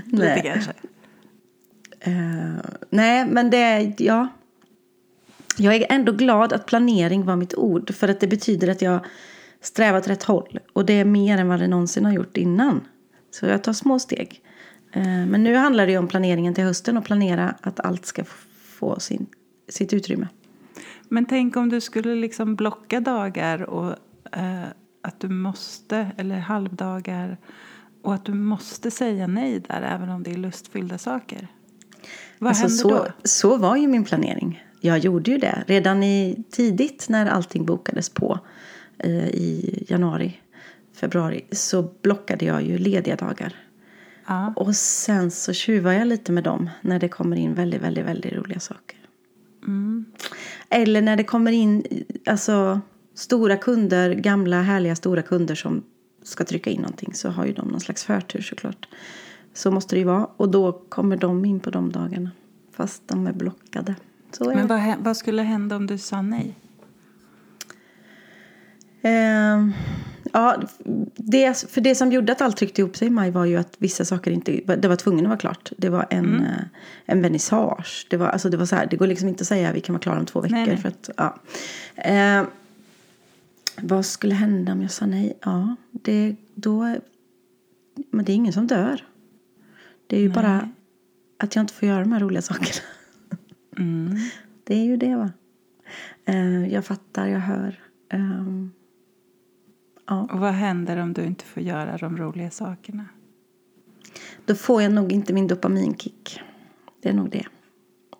Lite 0.05 0.25
Nej. 0.25 0.51
kanske. 0.53 0.74
Eh, 2.08 2.66
nej, 2.90 3.26
men 3.26 3.50
det 3.50 3.58
är, 3.58 3.94
ja. 3.98 4.28
Jag 5.58 5.76
är 5.76 5.86
ändå 5.90 6.12
glad 6.12 6.54
att 6.54 6.66
planering 6.66 7.26
var 7.26 7.36
mitt 7.36 7.56
ord. 7.56 7.94
För 7.94 8.08
att 8.08 8.20
det 8.20 8.28
betyder 8.28 8.68
att 8.68 8.82
jag 8.82 9.06
strävar 9.62 10.00
åt 10.00 10.08
rätt 10.08 10.24
håll. 10.24 10.60
Och 10.74 10.86
det 10.86 10.94
är 10.94 11.06
mer 11.06 11.38
än 11.38 11.48
vad 11.48 11.60
det 11.60 11.68
någonsin 11.68 12.06
har 12.06 12.14
gjort 12.14 12.38
innan. 12.38 12.82
Så 13.32 13.46
jag 13.46 13.64
tar 13.64 13.74
små 13.74 14.00
steg. 14.00 14.42
Eh, 14.92 15.04
men 15.04 15.44
nu 15.44 15.56
handlar 15.56 15.86
det 15.86 15.92
ju 15.92 15.98
om 15.98 16.08
planeringen 16.08 16.54
till 16.54 16.64
hösten 16.64 16.98
och 16.98 17.06
planera 17.06 17.56
att 17.62 17.80
allt 17.80 18.06
ska 18.06 18.24
få 18.80 19.00
sin, 19.00 19.26
sitt 19.70 19.94
utrymme. 19.94 20.28
Men 21.10 21.26
tänk 21.26 21.58
om 21.58 21.70
du 21.70 21.82
skulle 21.82 22.16
liksom 22.16 22.56
blocka 22.56 23.00
dagar 23.00 23.62
och 23.64 23.96
eh, 24.32 24.64
att 25.02 25.20
du 25.20 25.30
måste, 25.30 26.12
eller 26.18 26.40
halvdagar 26.40 27.38
och 28.02 28.14
att 28.14 28.26
du 28.26 28.34
måste 28.34 28.92
säga 28.92 29.28
nej 29.28 29.60
där 29.68 29.82
även 29.82 30.10
om 30.10 30.24
det 30.24 30.32
är 30.32 30.38
lustfyllda 30.38 30.98
saker. 30.98 31.48
Vad 32.39 32.50
Alltså, 32.50 32.63
händer 32.63 32.77
så, 32.77 32.89
då? 32.89 33.08
så 33.24 33.58
var 33.58 33.75
ju 33.75 33.88
min 33.88 34.03
planering. 34.03 34.63
Jag 34.82 34.98
gjorde 34.98 35.32
ju 35.32 35.38
det 35.38 35.63
redan 35.67 36.03
i, 36.03 36.44
tidigt 36.51 37.06
när 37.10 37.25
allting 37.25 37.65
bokades 37.65 38.10
på 38.10 38.39
eh, 38.98 39.27
i 39.27 39.84
januari, 39.89 40.39
februari. 40.96 41.46
Så 41.51 41.89
blockade 42.01 42.46
jag 42.46 42.63
ju 42.63 42.77
lediga 42.77 43.15
dagar. 43.15 43.56
Ja. 44.27 44.53
Och 44.56 44.75
sen 44.75 45.32
så 45.32 45.53
tjuvar 45.53 45.91
jag 45.91 46.08
lite 46.08 46.32
med 46.32 46.44
dem 46.44 46.70
när 46.82 47.00
det 47.00 47.10
kommer 47.10 47.38
in 47.38 47.53
väldigt, 47.53 47.82
väldigt, 47.82 48.06
väldigt 48.06 48.34
roliga 48.34 48.60
saker. 48.60 48.98
Mm. 49.63 50.06
Eller 50.70 51.01
när 51.01 51.15
det 51.15 51.24
kommer 51.24 51.51
in 51.51 52.03
alltså, 52.25 52.82
stora 53.15 53.58
kunder, 53.58 54.13
gamla 54.13 54.62
härliga 54.62 54.96
stora 54.96 55.22
kunder 55.22 55.56
som 55.56 55.84
ska 56.24 56.44
trycka 56.44 56.70
in 56.70 56.82
någonting 56.82 57.13
så 57.13 57.29
har 57.29 57.46
ju 57.46 57.53
de 57.53 57.67
någon 57.67 57.79
slags 57.79 58.03
förtur 58.03 58.41
såklart. 58.41 58.88
Så 59.58 59.72
måste 59.72 59.96
det 59.96 60.00
ju 60.00 60.06
vara. 60.06 60.26
Och 60.38 60.50
då 60.50 60.72
kommer 60.72 61.18
de 61.18 61.46
in 61.46 61.60
på 61.60 61.70
de 61.70 61.92
dagarna. 61.92 62.32
Fast 62.72 63.08
de 63.08 63.28
är 63.28 63.34
blockade. 63.34 63.96
Är 64.40 64.56
Men 64.56 64.68
vad, 64.68 64.96
vad 65.00 65.18
skulle 65.18 65.42
hända 65.42 65.76
om 65.76 65.88
du 65.88 65.98
sa 65.98 66.22
nej? 66.22 66.56
Ehm, 69.02 69.74
ja, 70.34 70.62
det, 71.16 71.58
för 71.70 71.82
det 71.82 71.96
som 71.96 72.12
gjorde 72.12 72.32
att 72.32 72.42
allt 72.42 72.58
tryckte 72.58 72.82
ihop 72.82 72.98
sig 72.98 73.08
i 73.08 73.12
maj 73.12 73.32
var 73.32 73.46
ju 73.46 73.58
att 73.58 73.76
vissa 73.78 74.06
saker 74.06 74.32
inte... 74.32 74.52
Det 74.78 74.88
var 74.88 74.96
tvungen 74.96 75.26
att 75.26 75.30
vara 75.30 75.40
klart. 75.40 75.72
Det 75.78 75.90
var 75.90 76.06
en, 76.10 76.42
eh, 76.42 76.64
en 77.06 77.22
vernissage. 77.22 78.08
Det 78.10 78.18
var, 78.18 78.28
alltså 78.28 78.50
det 78.50 78.58
var 78.58 78.66
så 78.66 78.76
här, 78.76 78.88
det 78.92 78.98
går 78.98 79.08
liksom 79.08 79.30
inte 79.30 79.42
att 79.42 79.48
säga 79.48 79.72
vi 79.72 79.82
kan 79.82 79.94
vara 79.94 80.02
klara 80.02 80.20
om 80.20 80.26
två 80.26 80.42
veckor. 80.42 80.56
Nej, 80.56 80.68
nej. 80.68 80.78
För 80.78 80.90
att, 80.90 81.10
ja. 81.18 81.36
Ehm, 81.96 82.46
vad 83.82 84.06
skulle 84.06 84.36
hända 84.36 84.72
om 84.72 84.82
jag 84.82 84.92
sa 84.92 85.06
nej? 85.06 85.38
Ja, 85.42 85.76
det, 85.92 86.36
då... 86.56 86.96
Men 88.12 88.26
det 88.26 88.32
är 88.32 88.36
ingen 88.36 88.54
som 88.54 88.68
dör. 88.68 89.04
Det 90.08 90.18
är 90.18 90.22
ju 90.22 90.30
bara 90.30 90.70
att 91.38 91.56
jag 91.56 91.64
inte 91.64 91.74
får 91.74 91.88
göra 91.88 92.00
de 92.00 92.12
här 92.12 92.20
roliga 92.20 92.42
sakerna. 92.42 92.68
Mm. 93.80 94.16
Det 94.64 94.76
är 94.76 94.84
ju 94.84 94.98
det 94.98 95.16
va. 95.16 95.32
Eh, 96.26 96.74
jag 96.74 96.86
fattar, 96.86 97.28
jag 97.28 97.40
hör. 97.40 97.80
Ehm, 98.10 98.72
ja. 100.08 100.28
Och 100.32 100.40
vad 100.40 100.54
händer 100.54 100.98
om 100.98 101.14
du 101.14 101.26
inte 101.26 101.46
får 101.46 101.64
göra 101.64 101.98
de 101.98 102.18
roliga 102.18 102.52
sakerna? 102.52 103.06
Då 104.46 104.56
får 104.56 104.82
jag 104.82 104.92
nog 104.92 105.12
inte 105.12 105.34
min 105.34 105.48
dopaminkick. 105.48 106.42
Det 107.02 107.10
är 107.10 107.14
nog 107.14 107.30
det. 107.30 107.46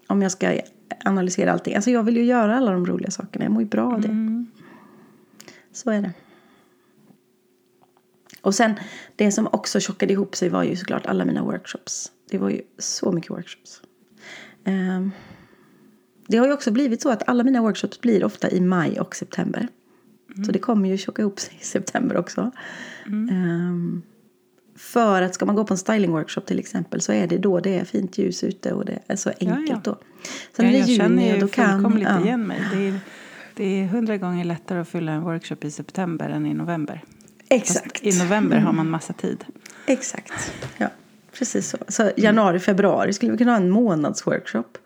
Om 0.08 0.22
jag 0.22 0.32
ska 0.32 0.60
analysera 1.06 1.51
allting. 1.51 1.75
Alltså 1.75 1.91
jag 1.91 2.03
vill 2.03 2.17
ju 2.17 2.24
göra 2.24 2.58
alla 2.58 2.72
de 2.72 2.86
roliga 2.86 3.12
sakerna. 3.12 3.46
Jag 3.46 3.51
mår 3.51 3.62
ju 3.62 3.70
bra 3.70 3.94
av 3.94 4.01
det. 4.01 4.08
Mm. 4.08 4.48
Så 5.72 5.91
är 5.91 6.01
det. 6.01 6.13
Och 8.48 8.56
sen, 8.56 8.75
det 9.16 9.32
som 9.32 9.48
också 9.51 9.80
tjockade 9.80 10.13
ihop 10.13 10.36
sig 10.36 10.50
var 10.50 10.63
ju 10.63 10.75
såklart 10.75 11.06
alla 11.06 11.25
mina 11.25 11.44
workshops. 11.44 12.12
Det 12.30 12.38
var 12.38 12.50
ju 12.50 12.62
så 12.77 13.12
mycket 13.12 13.32
workshops. 13.32 13.82
Ehm, 14.66 15.12
det 16.27 16.38
har 16.38 16.48
ju 16.48 16.54
också 16.54 16.72
blivit 16.72 17.01
så 17.01 17.10
att 17.10 17.30
alla 17.30 17.44
mina 17.44 17.62
workshops 17.62 18.01
blir 18.01 18.24
ofta 18.24 18.50
i 18.50 18.62
maj 18.62 19.00
och 19.00 19.16
september. 19.16 19.68
Så 20.46 20.51
det 20.51 20.60
kommer 20.60 20.89
ju 20.89 20.98
tjocka 20.98 21.22
ihop 21.22 21.39
sig 21.39 21.58
i 21.62 21.63
september 21.63 22.18
också. 22.18 22.51
Ehm, 23.06 24.01
för 24.75 25.22
att 25.22 25.34
ska 25.34 25.46
man 25.46 25.56
gå 25.56 25.63
på 25.63 25.74
en 25.74 25.77
stylingworkshop 25.77 26.46
till 26.46 26.60
exempel 26.60 27.01
så 27.01 27.12
är 27.12 27.27
det 27.27 27.38
då 27.38 27.60
det 27.60 27.80
är 27.80 27.86
fint 27.86 28.18
ljus 28.18 28.44
ute 28.44 28.74
och 28.74 28.86
det 28.86 29.00
är 29.08 29.16
så 29.16 29.30
enkelt 29.39 29.70
ja. 29.70 29.82
då. 29.84 29.98
Sen 30.56 30.66
Ja, 30.66 30.72
är 30.72 30.72
det 30.72 30.77
jag 30.77 30.89
känner 30.89 31.10
juni 31.10 31.27
ju 31.27 31.34
och 31.34 31.39
då 31.39 31.48
kan... 31.48 31.70
fullkomligt 31.72 32.08
ja. 32.10 32.24
igen 32.24 32.48
mig. 32.48 32.62
Det 32.74 32.88
är, 32.88 33.00
det 33.56 33.82
är 33.82 33.86
hundra 33.86 34.18
gånger 34.18 34.46
lättare 34.46 34.80
att 34.80 34.88
fylla 34.88 35.12
en 35.12 35.24
workshop 35.24 35.58
i 35.62 35.72
september 35.72 36.30
än 36.30 36.46
i 36.46 36.54
november. 36.54 37.04
Exakt. 37.50 37.92
Fast 37.92 38.06
I 38.06 38.24
november 38.24 38.58
har 38.58 38.74
man 38.74 38.89
massa 38.89 39.13
tid. 39.13 39.46
Exakt. 39.86 40.54
Ja, 40.77 40.89
precis 41.32 41.70
så. 41.70 41.77
Så 41.88 42.12
januari, 42.18 42.60
februari 42.60 43.13
skulle 43.13 43.32
vi 43.32 43.38
kunna 43.38 43.51
ha 43.51 43.58
en 43.58 43.70
månadsworkshop. 43.70 44.77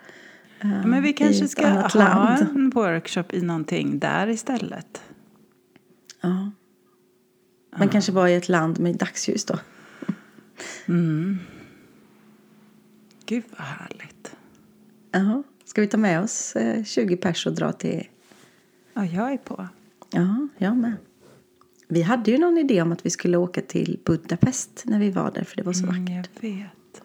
Ja, 0.60 0.86
men 0.86 1.04
vi 1.04 1.14
kanske 1.14 1.48
ska 1.48 1.68
ha 1.68 1.90
land. 1.94 2.42
en 2.42 2.70
workshop 2.70 3.24
i 3.30 3.42
någonting 3.42 4.00
där 4.00 4.28
istället. 4.28 5.02
Ja. 6.22 6.52
Men 7.76 7.90
kanske 7.90 8.12
bara 8.12 8.30
i 8.30 8.36
ett 8.36 8.50
land 8.50 8.80
med 8.80 8.96
dagsljus 8.96 9.46
då. 9.46 9.60
Gud 13.26 13.44
vad 13.58 13.68
härligt. 13.68 14.36
Jaha. 15.12 15.44
Ska 15.66 15.82
vi 15.82 15.88
ta 15.88 15.98
med 15.98 16.22
oss 16.22 16.56
eh, 16.56 16.84
20 16.84 17.18
pers 17.18 17.48
och 17.48 17.54
dra 17.54 17.72
till... 17.72 18.08
Ja, 18.94 19.06
jag 19.06 19.32
är 19.34 19.38
på. 19.38 19.68
Ja, 20.10 20.48
jag 20.58 20.78
med. 20.78 20.96
Vi 21.94 22.02
hade 22.02 22.32
ju 22.32 22.38
någon 22.38 22.58
idé 22.58 22.82
om 22.82 22.92
att 22.92 23.06
vi 23.06 23.10
skulle 23.10 23.38
åka 23.38 23.62
till 23.62 24.00
Budapest 24.06 24.84
när 24.86 25.00
vi 25.00 25.12
var 25.12 25.32
där 25.32 25.44
för 25.44 25.58
det 25.58 25.64
var 25.64 25.74
så 25.74 25.86
Mm, 25.88 26.06
vackert. 26.06 26.30
jag 26.42 26.50
vet. 26.50 27.02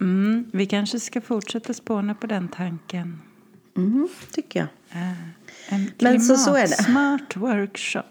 Mm, 0.00 0.44
vi 0.52 0.66
kanske 0.66 1.00
ska 1.00 1.20
fortsätta 1.20 1.74
spåna 1.74 2.14
på 2.14 2.26
den 2.26 2.48
tanken. 2.48 3.18
Mm, 3.76 4.08
tycker 4.32 4.60
jag. 4.60 4.68
Eh, 5.02 5.12
En 5.68 5.90
Men 6.00 6.20
så- 6.20 6.36
så 6.36 6.54
är 6.54 6.68
det. 6.68 6.74
klimatsmart 6.84 7.36
workshop. 7.36 8.02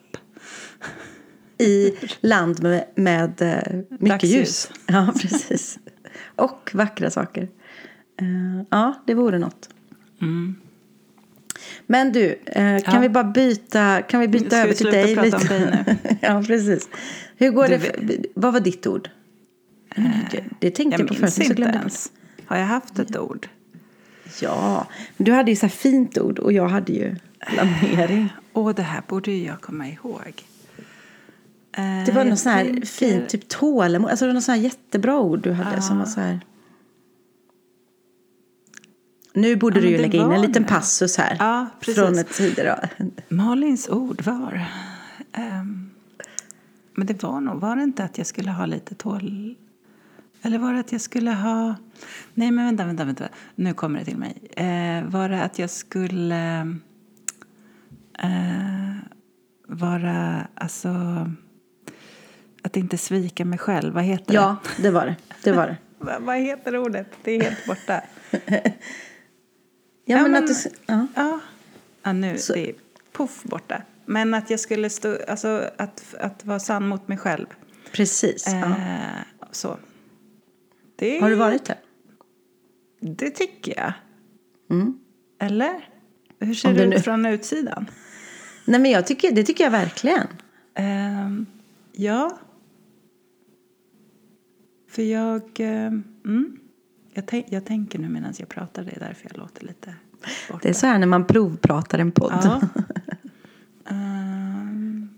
I 1.58 1.92
land 2.22 2.64
med, 2.64 2.86
med 2.96 3.42
eh, 3.42 3.76
mycket 3.90 4.10
Dagsljus. 4.10 4.34
ljus. 4.34 4.72
Ja, 4.86 5.14
precis. 5.22 5.80
Och 6.36 6.72
vackra 6.74 7.10
saker. 7.12 7.44
Eh, 8.22 8.64
ja, 8.70 9.04
det 9.08 9.14
vore 9.14 9.40
något. 9.40 9.70
Mm. 10.22 10.56
Men 11.88 12.12
du, 12.12 12.40
eh, 12.46 12.80
kan 12.84 12.94
Ja. 12.96 13.00
vi 13.00 13.10
bara 13.10 13.24
byta, 13.24 14.02
kan 14.02 14.20
vi 14.20 14.28
byta 14.28 14.46
Ska 14.50 14.56
vi 14.56 14.62
över 14.64 14.74
till 14.74 14.78
sluta 14.78 14.98
dig 14.98 15.16
prata 15.16 15.38
om 15.38 15.48
dig 15.48 15.84
nu? 15.86 16.16
ja, 16.22 16.44
precis. 16.48 16.90
Hur 17.38 17.50
går 17.52 17.68
Du 17.68 17.78
det? 17.78 18.26
Vad 18.36 18.54
var 18.54 18.60
ditt 18.60 18.88
ord? 18.88 19.10
det, 20.32 20.44
det 20.60 20.72
tänkte 20.72 21.02
jag, 21.02 21.08
på 21.08 21.14
förut, 21.14 21.34
så 21.34 21.54
glömde 21.54 21.78
ens. 21.78 22.12
Har 22.46 22.58
jag 22.58 22.66
haft 22.66 23.00
ett 23.00 23.18
ord? 23.18 23.48
Ja, 24.42 24.88
men 25.18 25.26
du 25.26 25.32
hade 25.32 25.52
ju 25.52 25.56
så 25.56 25.62
här 25.66 25.70
fint 25.74 26.18
ord 26.18 26.40
och 26.40 26.54
jag 26.54 26.68
hade 26.68 26.94
ju 26.94 27.16
planering. 27.48 28.30
Åh, 28.54 28.74
det 28.76 28.82
här 28.82 29.02
borde 29.08 29.32
ju 29.32 29.46
jag 29.46 29.62
komma 29.62 29.88
ihåg. 29.88 30.44
Eh, 31.78 32.06
Det 32.06 32.12
var 32.12 32.26
något 32.26 32.40
sån 32.40 32.52
här 32.52 32.64
tänker- 32.66 32.86
fint, 32.88 33.30
typ 33.30 33.48
tålamod. 33.48 34.10
Alltså 34.12 34.26
det 34.26 34.30
var 34.30 34.34
något 34.34 34.44
sån 34.44 34.56
här 34.56 34.62
jättebra 34.62 35.20
ord 35.20 35.42
du 35.44 35.52
hade 35.52 35.76
Ja. 35.76 35.82
som 35.82 35.98
var 36.00 36.06
så 36.06 36.20
här. 36.20 36.40
Nu 39.38 39.56
borde 39.56 39.80
Ja, 39.80 39.82
du 39.82 39.90
ju 39.90 39.96
det 39.98 40.02
lägga 40.02 40.18
in 40.20 40.24
en 40.24 40.30
var 40.30 40.38
liten 40.38 40.64
det. 40.64 40.70
passus 40.70 41.18
här. 41.18 41.36
Ja. 41.40 41.66
Från 41.82 42.18
ett 42.20 42.34
tidigare. 42.34 42.90
Malins 43.30 43.90
ord 43.90 44.22
var... 44.22 44.66
ehm, 45.34 45.90
men 46.96 47.08
det 47.08 47.24
var 47.24 47.42
nog... 47.42 47.60
Var 47.62 47.76
det 47.76 47.84
inte 47.84 48.04
att 48.04 48.18
jag 48.18 48.28
skulle 48.28 48.52
ha 48.52 48.66
lite 48.66 48.96
tål... 48.96 49.56
Eller 50.42 50.58
var 50.60 50.74
det 50.74 50.80
att 50.80 50.92
jag 50.92 51.02
skulle 51.02 51.32
ha... 51.32 51.76
Nej, 52.34 52.52
men 52.52 52.66
vänta, 52.66 52.86
vänta, 52.86 53.06
vänta. 53.06 53.28
Nu 53.56 53.74
kommer 53.74 54.00
det 54.00 54.06
till 54.06 54.18
mig. 54.18 54.38
Eh, 54.56 55.04
var 55.10 55.30
det 55.30 55.44
att 55.44 55.60
jag 55.60 55.70
skulle... 55.70 56.60
Eh, 58.20 58.96
vara... 59.68 60.48
Alltså... 60.56 60.92
Att 62.64 62.78
inte 62.78 62.98
svika 62.98 63.46
mig 63.46 63.60
själv. 63.60 63.94
Vad 63.94 64.04
heter 64.04 64.34
Ja, 64.34 64.56
det 64.82 64.90
var 64.90 65.06
det. 65.06 65.16
Det 65.44 65.52
var 65.52 65.68
det. 65.68 65.78
det? 66.00 66.06
Va, 66.06 66.18
vad 66.20 66.38
heter 66.38 66.78
ordet? 66.78 67.08
Det 67.24 67.32
är 67.32 67.44
helt 67.44 67.66
borta. 67.66 68.02
Ja, 70.10 70.18
Ja, 70.18 70.22
men, 70.24 70.32
men- 70.32 70.44
att 70.44 70.64
du... 70.64 70.70
Ja. 70.86 71.08
Ja, 71.16 71.40
ja 72.04 72.14
nu 72.14 72.38
Så- 72.38 72.54
det 72.54 72.70
är 72.70 72.76
poff 73.12 73.44
borta. 73.44 73.82
Men 74.06 74.34
att 74.34 74.50
jag 74.50 74.60
skulle 74.60 74.90
stå, 74.90 75.18
alltså 75.28 75.70
att, 75.78 76.16
att 76.20 76.46
vara 76.46 76.60
sann 76.60 76.88
mot 76.88 77.08
mig 77.08 77.18
själv. 77.18 77.46
Precis. 77.92 78.44
Ja. 78.48 78.66
Eh, 78.66 79.22
så. 79.52 79.78
Det, 80.96 81.20
Har 81.20 81.30
du 81.30 81.36
varit 81.36 81.66
där? 81.66 81.78
Det 83.00 83.30
tycker 83.30 83.74
jag. 83.78 83.94
Mm. 84.70 85.00
Eller? 85.40 85.90
Hur 86.40 86.54
ser 86.54 86.70
Om 86.70 86.76
det 86.76 86.86
du 86.86 86.96
ut 86.96 87.04
från 87.04 87.26
utsidan? 87.26 87.90
Nej, 88.66 88.80
men 88.80 88.92
jag 88.92 89.08
tycker, 89.08 89.32
det 89.32 89.44
tycker 89.44 89.64
jag 89.64 89.72
verkligen. 89.72 90.28
Ehm, 90.74 91.46
ja. 91.92 92.38
För 94.90 95.02
jag... 95.02 95.42
ehm, 95.60 96.04
mm, 96.26 96.60
jag, 97.18 97.26
tänk, 97.26 97.46
jag 97.50 97.66
tänker 97.66 98.00
nu 98.00 98.10
medan 98.10 98.34
jag 98.38 98.50
pratar. 98.50 98.84
Det 98.84 98.92
är 98.92 99.00
därför 99.00 99.30
jag 99.30 99.38
låter 99.38 99.66
lite 99.66 99.96
borta. 100.48 100.60
Det 100.64 100.70
är 100.70 100.74
så 100.74 100.88
här 100.88 101.00
när 101.00 101.08
man 101.08 101.26
provpratar 101.26 102.00
en 102.00 102.12
podd. 102.12 102.42
Ja. 102.44 102.62
Ehm, 103.90 105.10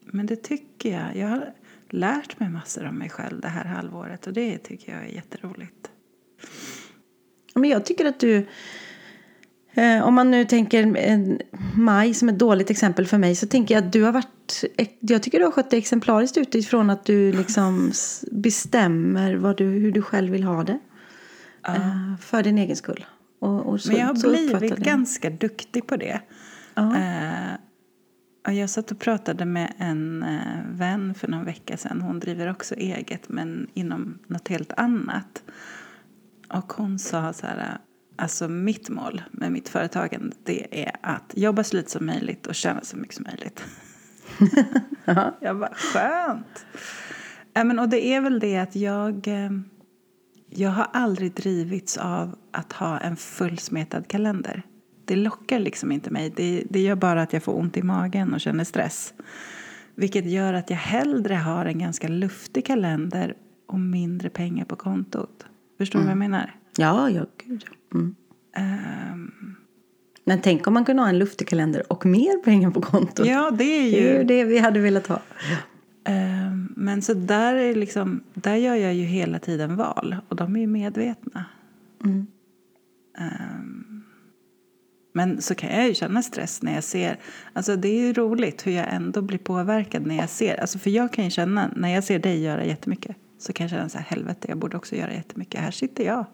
men 0.00 0.26
det 0.26 0.36
tycker 0.36 0.92
jag. 0.92 1.16
Jag 1.16 1.28
har 1.28 1.52
lärt 1.90 2.40
mig 2.40 2.48
massor 2.48 2.86
om 2.86 2.98
mig 2.98 3.10
själv 3.10 3.40
det 3.40 3.48
här 3.48 3.64
halvåret 3.64 4.26
och 4.26 4.32
det 4.32 4.58
tycker 4.58 4.92
jag 4.92 5.02
är 5.02 5.08
jätteroligt. 5.08 5.90
Men 7.54 7.70
jag 7.70 7.84
tycker 7.84 8.04
att 8.04 8.20
du... 8.20 8.46
Eh, 9.72 10.02
om 10.02 10.14
man 10.14 10.30
nu 10.30 10.44
tänker 10.44 10.98
maj 11.78 12.14
som 12.14 12.28
ett 12.28 12.38
dåligt 12.38 12.70
exempel 12.70 13.06
för 13.06 13.18
mig 13.18 13.36
så 13.36 13.46
tänker 13.46 13.74
jag 13.74 13.84
att 13.84 13.92
du 13.92 14.02
har 14.02 14.12
varit... 14.12 14.64
Jag 15.00 15.22
tycker 15.22 15.38
du 15.38 15.44
har 15.44 15.52
skött 15.52 15.70
dig 15.70 15.78
exemplariskt 15.78 16.36
utifrån 16.36 16.90
att 16.90 17.04
du 17.04 17.32
liksom 17.32 17.92
bestämmer 18.32 19.34
vad 19.34 19.56
du, 19.56 19.64
hur 19.64 19.92
du 19.92 20.02
själv 20.02 20.32
vill 20.32 20.44
ha 20.44 20.64
det. 20.64 20.78
Eh, 21.68 22.16
för 22.20 22.42
din 22.42 22.58
egen 22.58 22.76
skull. 22.76 23.06
Och, 23.40 23.66
och 23.66 23.80
så, 23.80 23.88
Men 23.88 24.00
jag 24.00 24.06
har 24.06 24.30
blivit 24.30 24.76
ganska 24.76 25.30
duktig 25.30 25.86
på 25.86 25.96
det. 25.96 26.20
Ja. 26.74 26.96
Eh, 26.96 28.54
Jag 28.58 28.70
satt 28.70 28.90
och 28.90 28.98
pratade 28.98 29.44
med 29.44 29.72
en 29.78 30.22
eh, 30.22 30.62
vän 30.70 31.14
för 31.14 31.28
någon 31.28 31.44
vecka 31.44 31.76
sedan. 31.76 32.00
Hon 32.00 32.20
driver 32.20 32.50
också 32.50 32.74
eget, 32.74 33.28
men 33.28 33.66
inom 33.74 34.18
något 34.26 34.48
helt 34.48 34.72
annat. 34.72 35.42
Och 36.48 36.72
hon 36.72 36.98
sa 36.98 37.32
så 37.32 37.46
här, 37.46 37.78
alltså 38.16 38.48
mitt 38.48 38.88
mål 38.88 39.22
med 39.30 39.52
mitt 39.52 39.68
företagande 39.68 40.36
det 40.44 40.84
är 40.84 40.96
att 41.02 41.32
jobba 41.36 41.64
så 41.64 41.76
lite 41.76 41.90
som 41.90 42.06
möjligt 42.06 42.46
och 42.46 42.54
tjäna 42.54 42.80
så 42.82 42.96
mycket 42.96 43.14
som 43.14 43.26
möjligt. 43.28 43.64
jag 45.40 45.58
bara, 45.58 45.74
skönt! 45.74 46.66
Ja, 47.52 47.64
men, 47.64 47.78
och 47.78 47.88
det 47.88 48.06
är 48.06 48.20
väl 48.20 48.40
det 48.40 48.58
att 48.58 48.76
jag, 48.76 49.28
eh, 49.28 49.50
jag 50.58 50.70
har 50.70 50.86
aldrig 50.92 51.34
drivits 51.34 51.96
av 51.96 52.34
att 52.50 52.72
ha 52.72 52.98
en 52.98 53.16
fullsmetad 53.16 54.08
kalender. 54.08 54.62
Det 55.04 55.16
lockar 55.16 55.58
liksom 55.58 55.92
inte 55.92 56.10
mig. 56.10 56.32
Det, 56.36 56.64
det 56.70 56.80
gör 56.80 56.94
bara 56.94 57.22
att 57.22 57.32
jag 57.32 57.42
får 57.42 57.58
ont 57.58 57.76
i 57.76 57.82
magen 57.82 58.34
och 58.34 58.40
känner 58.40 58.64
stress. 58.64 59.14
Vilket 59.94 60.26
gör 60.26 60.54
att 60.54 60.70
jag 60.70 60.76
hellre 60.76 61.34
har 61.34 61.66
en 61.66 61.78
ganska 61.78 62.08
luftig 62.08 62.66
kalender 62.66 63.34
och 63.66 63.80
mindre 63.80 64.30
pengar 64.30 64.64
på 64.64 64.76
kontot. 64.76 65.46
Förstår 65.78 65.98
du 65.98 66.04
mm. 66.04 66.18
vad 66.18 66.24
jag 66.24 66.30
menar? 66.30 66.56
Ja, 66.76 67.10
ja, 67.10 67.26
gud. 67.46 67.64
Mm. 67.94 68.14
Um, 69.12 69.56
men 70.24 70.40
tänk 70.40 70.66
om 70.66 70.74
man 70.74 70.84
kunde 70.84 71.02
ha 71.02 71.08
en 71.08 71.18
luftig 71.18 71.48
kalender 71.48 71.92
och 71.92 72.06
mer 72.06 72.42
pengar 72.42 72.70
på 72.70 72.80
kontot. 72.80 73.26
Ja, 73.26 73.50
det 73.50 73.64
är 73.64 73.84
ju... 73.84 73.90
Det 73.90 74.10
är 74.10 74.18
ju 74.18 74.24
det 74.24 74.44
vi 74.44 74.58
hade 74.58 74.80
velat 74.80 75.06
ha. 75.06 75.20
Um, 76.08 76.74
men 76.76 77.02
så 77.02 77.14
där, 77.14 77.54
är 77.54 77.74
liksom, 77.74 78.20
där 78.34 78.54
gör 78.54 78.74
jag 78.74 78.94
ju 78.94 79.04
hela 79.04 79.38
tiden 79.38 79.76
val 79.76 80.16
och 80.28 80.36
de 80.36 80.56
är 80.56 80.60
ju 80.60 80.66
medvetna. 80.66 81.44
Mm. 82.04 82.26
Um, 83.18 84.04
men 85.12 85.42
så 85.42 85.54
kan 85.54 85.70
jag 85.70 85.88
ju 85.88 85.94
känna 85.94 86.22
stress 86.22 86.62
när 86.62 86.74
jag 86.74 86.84
ser, 86.84 87.18
alltså 87.52 87.76
det 87.76 87.88
är 87.88 88.00
ju 88.00 88.12
roligt 88.12 88.66
hur 88.66 88.72
jag 88.72 88.86
ändå 88.94 89.22
blir 89.22 89.38
påverkad 89.38 90.06
när 90.06 90.16
jag 90.16 90.28
ser, 90.28 90.60
alltså 90.60 90.78
för 90.78 90.90
jag 90.90 91.12
kan 91.12 91.24
ju 91.24 91.30
känna, 91.30 91.70
när 91.76 91.88
jag 91.88 92.04
ser 92.04 92.18
dig 92.18 92.42
göra 92.42 92.64
jättemycket 92.64 93.16
så 93.38 93.52
kan 93.52 93.64
jag 93.64 93.70
känna 93.70 93.88
så 93.88 93.98
här, 93.98 94.04
helvete 94.04 94.48
jag 94.48 94.58
borde 94.58 94.76
också 94.76 94.96
göra 94.96 95.12
jättemycket, 95.12 95.60
här 95.60 95.70
sitter 95.70 96.04
jag. 96.04 96.24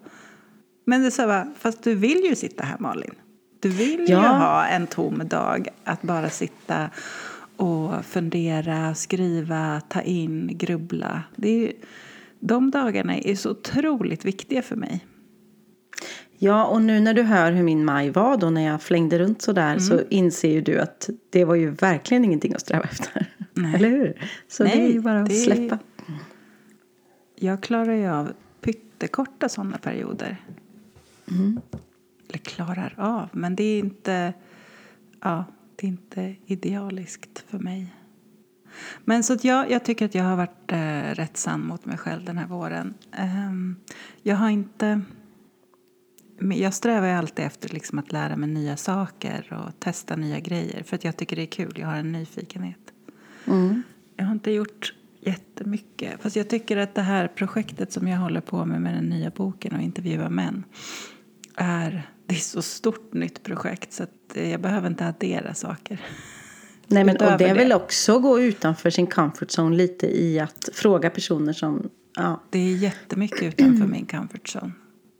Men 0.85 1.01
det 1.01 1.07
är 1.07 1.11
så 1.11 1.27
här, 1.27 1.47
fast 1.57 1.83
du 1.83 1.95
vill 1.95 2.25
ju 2.29 2.35
sitta 2.35 2.63
här 2.63 2.77
Malin. 2.79 3.15
Du 3.59 3.69
vill 3.69 4.05
ja. 4.09 4.21
ju 4.21 4.27
ha 4.27 4.65
en 4.65 4.87
tom 4.87 5.21
dag 5.27 5.67
att 5.83 6.01
bara 6.01 6.29
sitta 6.29 6.89
och 7.61 8.05
fundera, 8.05 8.95
skriva, 8.95 9.81
ta 9.81 10.01
in, 10.01 10.57
grubbla. 10.57 11.23
Det 11.35 11.67
är, 11.67 11.73
de 12.39 12.71
dagarna 12.71 13.17
är 13.17 13.35
så 13.35 13.51
otroligt 13.51 14.25
viktiga 14.25 14.61
för 14.61 14.75
mig. 14.75 15.05
Ja, 16.37 16.65
och 16.65 16.81
nu 16.81 16.99
när 16.99 17.13
du 17.13 17.21
hör 17.23 17.51
hur 17.51 17.63
min 17.63 17.85
maj 17.85 18.09
var 18.09 18.37
då 18.37 18.49
när 18.49 18.61
jag 18.61 18.81
flängde 18.81 19.19
runt 19.19 19.41
så 19.41 19.51
där 19.51 19.71
mm. 19.71 19.79
så 19.79 20.01
inser 20.09 20.49
ju 20.49 20.61
du 20.61 20.79
att 20.79 21.09
det 21.29 21.45
var 21.45 21.55
ju 21.55 21.69
verkligen 21.69 22.25
ingenting 22.25 22.53
att 22.53 22.61
sträva 22.61 22.83
efter. 22.83 23.25
Nej. 23.53 23.75
Eller 23.75 23.89
hur? 23.89 24.29
Så 24.47 24.63
Nej, 24.63 24.77
det 24.77 24.83
är 24.83 24.93
ju 24.93 25.01
bara 25.01 25.21
att 25.21 25.29
det... 25.29 25.35
släppa. 25.35 25.79
Jag 27.35 27.63
klarar 27.63 27.93
ju 27.93 28.07
av 28.07 28.31
pyttekorta 28.61 29.49
sådana 29.49 29.77
perioder. 29.77 30.37
Mm. 31.31 31.61
Eller 32.29 32.37
klarar 32.37 32.93
av, 32.97 33.29
men 33.31 33.55
det 33.55 33.63
är 33.63 33.79
inte, 33.79 34.33
ja, 35.21 35.45
är 35.83 35.87
inte 35.87 36.35
idealiskt 36.45 37.43
för 37.47 37.59
mig. 37.59 37.95
Men 39.05 39.23
så 39.23 39.37
jag, 39.41 39.71
jag 39.71 39.85
tycker 39.85 40.05
att 40.05 40.15
jag 40.15 40.23
har 40.23 40.35
varit 40.35 40.71
eh, 40.71 41.15
rätt 41.15 41.37
sann 41.37 41.65
mot 41.65 41.85
mig 41.85 41.97
själv 41.97 42.25
den 42.25 42.37
här 42.37 42.47
våren. 42.47 42.93
Um, 43.19 43.75
jag 44.23 44.35
har 44.35 44.49
inte... 44.49 45.01
Jag 46.39 46.73
strävar 46.73 47.07
ju 47.07 47.13
alltid 47.13 47.45
efter 47.45 47.69
liksom 47.69 47.99
att 47.99 48.11
lära 48.11 48.37
mig 48.37 48.49
nya 48.49 48.77
saker 48.77 49.63
och 49.65 49.79
testa 49.79 50.15
nya 50.15 50.39
grejer 50.39 50.83
för 50.83 50.95
att 50.95 51.03
jag 51.03 51.17
tycker 51.17 51.35
det 51.35 51.41
är 51.41 51.45
kul. 51.45 51.73
Jag 51.75 51.87
har 51.87 51.95
en 51.95 52.11
nyfikenhet. 52.11 52.93
Mm. 53.47 53.83
Jag 54.15 54.25
har 54.25 54.31
inte 54.31 54.51
gjort 54.51 54.93
jättemycket. 55.19 56.21
Fast 56.21 56.35
jag 56.35 56.49
tycker 56.49 56.77
att 56.77 56.95
det 56.95 57.01
här 57.01 57.27
projektet 57.27 57.91
som 57.91 58.07
jag 58.07 58.17
håller 58.19 58.41
på 58.41 58.65
med 58.65 58.81
med 58.81 58.93
den 58.93 59.05
nya 59.05 59.29
boken 59.29 59.75
och 59.75 59.81
intervjua 59.81 60.29
män 60.29 60.63
är, 61.55 62.09
det 62.31 62.37
är 62.37 62.39
så 62.39 62.61
stort 62.61 63.13
nytt 63.13 63.43
projekt 63.43 63.93
så 63.93 64.03
att 64.03 64.09
jag 64.33 64.61
behöver 64.61 64.87
inte 64.87 65.07
addera 65.07 65.53
saker. 65.53 66.01
Nej, 66.87 67.03
men, 67.03 67.17
och 67.17 67.37
det 67.37 67.49
är 67.49 67.55
väl 67.55 67.71
också 67.71 68.15
att 68.15 68.21
gå 68.21 68.39
utanför 68.39 68.89
sin 68.89 69.07
comfort 69.07 69.47
zone 69.47 69.75
lite 69.75 70.07
i 70.07 70.39
att 70.39 70.69
fråga 70.73 71.09
personer 71.09 71.53
som... 71.53 71.89
Ja. 72.15 72.43
Det 72.49 72.59
är 72.59 72.75
jättemycket 72.75 73.41
utanför 73.41 73.87
min 73.87 74.05
comfort 74.05 74.55
zone. 74.55 74.71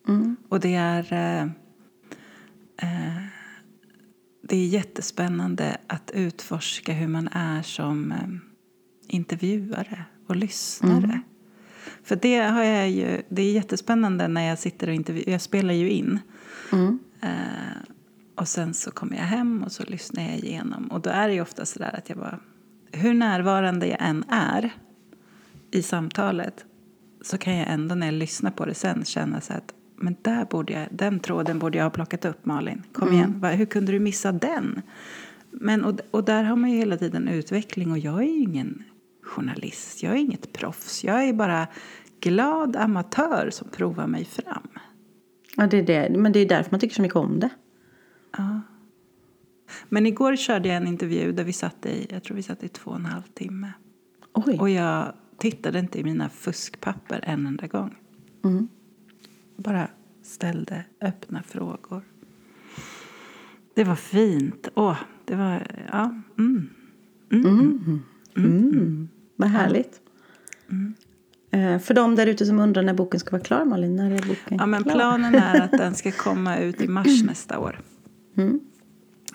Mm. 0.07 0.35
Och 0.49 0.59
det 0.59 0.75
är... 0.75 1.13
Eh, 1.13 1.41
eh, 2.77 3.23
det 4.43 4.55
är 4.55 4.67
jättespännande 4.67 5.77
att 5.87 6.11
utforska 6.13 6.93
hur 6.93 7.07
man 7.07 7.27
är 7.27 7.61
som 7.61 8.11
eh, 8.11 8.17
intervjuare 9.07 10.05
och 10.27 10.35
lyssnare. 10.35 11.03
Mm. 11.03 11.21
För 12.03 12.15
det 12.15 12.37
har 12.37 12.63
jag 12.63 12.89
ju, 12.89 13.21
det 13.29 13.41
är 13.41 13.51
jättespännande 13.51 14.27
när 14.27 14.47
jag 14.47 14.59
sitter 14.59 14.87
och 14.87 14.93
intervjuar, 14.93 15.31
jag 15.31 15.41
spelar 15.41 15.73
ju 15.73 15.89
in. 15.89 16.19
Mm. 16.71 16.99
Uh, 17.23 17.93
och 18.35 18.47
sen 18.47 18.73
så 18.73 18.91
kommer 18.91 19.15
jag 19.17 19.23
hem 19.23 19.63
och 19.63 19.71
så 19.71 19.83
lyssnar 19.83 20.23
jag 20.23 20.35
igenom. 20.35 20.87
Och 20.87 21.01
då 21.01 21.09
är 21.09 21.27
det 21.27 21.33
ju 21.33 21.41
ofta 21.41 21.65
så 21.65 21.79
där 21.79 21.95
att 21.97 22.09
jag 22.09 22.17
bara, 22.17 22.39
hur 22.91 23.13
närvarande 23.13 23.87
jag 23.87 23.97
än 24.01 24.23
är 24.29 24.73
i 25.71 25.81
samtalet 25.81 26.65
så 27.21 27.37
kan 27.37 27.55
jag 27.55 27.67
ändå 27.69 27.95
när 27.95 28.07
jag 28.07 28.13
lyssnar 28.13 28.51
på 28.51 28.65
det 28.65 28.73
sen 28.73 29.05
känna 29.05 29.41
så 29.41 29.53
att 29.53 29.73
men 29.95 30.15
där 30.21 30.45
borde 30.45 30.73
jag, 30.73 30.87
den 30.91 31.19
tråden 31.19 31.59
borde 31.59 31.77
jag 31.77 31.85
ha 31.85 31.89
plockat 31.89 32.25
upp 32.25 32.45
Malin. 32.45 32.83
Kom 32.91 33.07
mm. 33.07 33.19
igen, 33.19 33.57
hur 33.57 33.65
kunde 33.65 33.91
du 33.91 33.99
missa 33.99 34.31
den? 34.31 34.81
Men, 35.51 35.83
och, 35.83 35.99
och 36.11 36.23
där 36.23 36.43
har 36.43 36.55
man 36.55 36.71
ju 36.71 36.77
hela 36.77 36.97
tiden 36.97 37.27
utveckling 37.27 37.91
och 37.91 37.99
jag 37.99 38.19
är 38.19 38.27
ju 38.27 38.39
ingen 38.39 38.83
journalist. 39.23 40.03
Jag 40.03 40.11
är 40.11 40.17
inget 40.17 40.53
proffs. 40.53 41.03
Jag 41.03 41.23
är 41.23 41.33
bara 41.33 41.67
glad 42.19 42.75
amatör 42.75 43.49
som 43.51 43.67
provar 43.69 44.07
mig 44.07 44.25
fram. 44.25 44.67
Ja, 45.57 45.67
det 45.67 45.77
är 45.77 45.83
det. 45.83 46.17
Men 46.17 46.31
det 46.31 46.39
är 46.39 46.45
därför 46.45 46.71
man 46.71 46.79
tycker 46.79 46.95
så 46.95 47.01
mycket 47.01 47.15
om 47.15 47.39
det. 47.39 47.49
Ja. 48.37 48.61
Men 49.89 50.05
igår 50.05 50.35
körde 50.35 50.67
jag 50.67 50.77
en 50.77 50.87
intervju 50.87 51.31
där 51.31 51.43
vi 51.43 51.53
satt 51.53 51.85
i, 51.85 52.07
jag 52.09 52.23
tror 52.23 52.35
vi 52.35 52.43
satt 52.43 52.63
i 52.63 52.67
två 52.67 52.91
och 52.91 52.97
en 52.97 53.05
halv 53.05 53.23
timme. 53.33 53.73
Oj. 54.33 54.57
Och 54.59 54.69
jag 54.69 55.13
tittade 55.37 55.79
inte 55.79 55.99
i 55.99 56.03
mina 56.03 56.29
fuskpapper 56.29 57.19
en 57.23 57.47
enda 57.47 57.67
gång. 57.67 57.95
Mm. 58.43 58.67
Bara 59.55 59.87
ställde 60.23 60.85
öppna 61.01 61.43
frågor. 61.43 62.01
Det 63.73 63.83
var 63.83 63.95
fint. 63.95 64.67
Åh, 64.75 64.97
det 65.25 65.35
var... 65.35 65.67
Ja. 65.91 66.21
Mm. 66.37 66.69
Mm. 67.31 67.45
mm. 67.45 68.03
mm. 68.37 69.09
Vad 69.35 69.49
härligt. 69.49 70.01
Eh, 71.51 71.79
för 71.79 71.93
de 71.93 72.15
där 72.15 72.27
ute 72.27 72.45
som 72.45 72.59
undrar 72.59 72.83
när 72.83 72.93
boken 72.93 73.19
ska 73.19 73.31
vara 73.31 73.43
klar, 73.43 73.65
Malin, 73.65 73.95
när 73.95 74.11
är 74.11 74.27
boken 74.27 74.57
ja, 74.59 74.65
men 74.65 74.83
klar? 74.83 74.93
Planen 74.93 75.35
är 75.35 75.61
att 75.61 75.71
den 75.71 75.95
ska 75.95 76.11
komma 76.17 76.57
ut 76.57 76.81
i 76.81 76.87
mars 76.87 77.23
nästa 77.23 77.59
år. 77.59 77.79
Mm. 78.37 78.59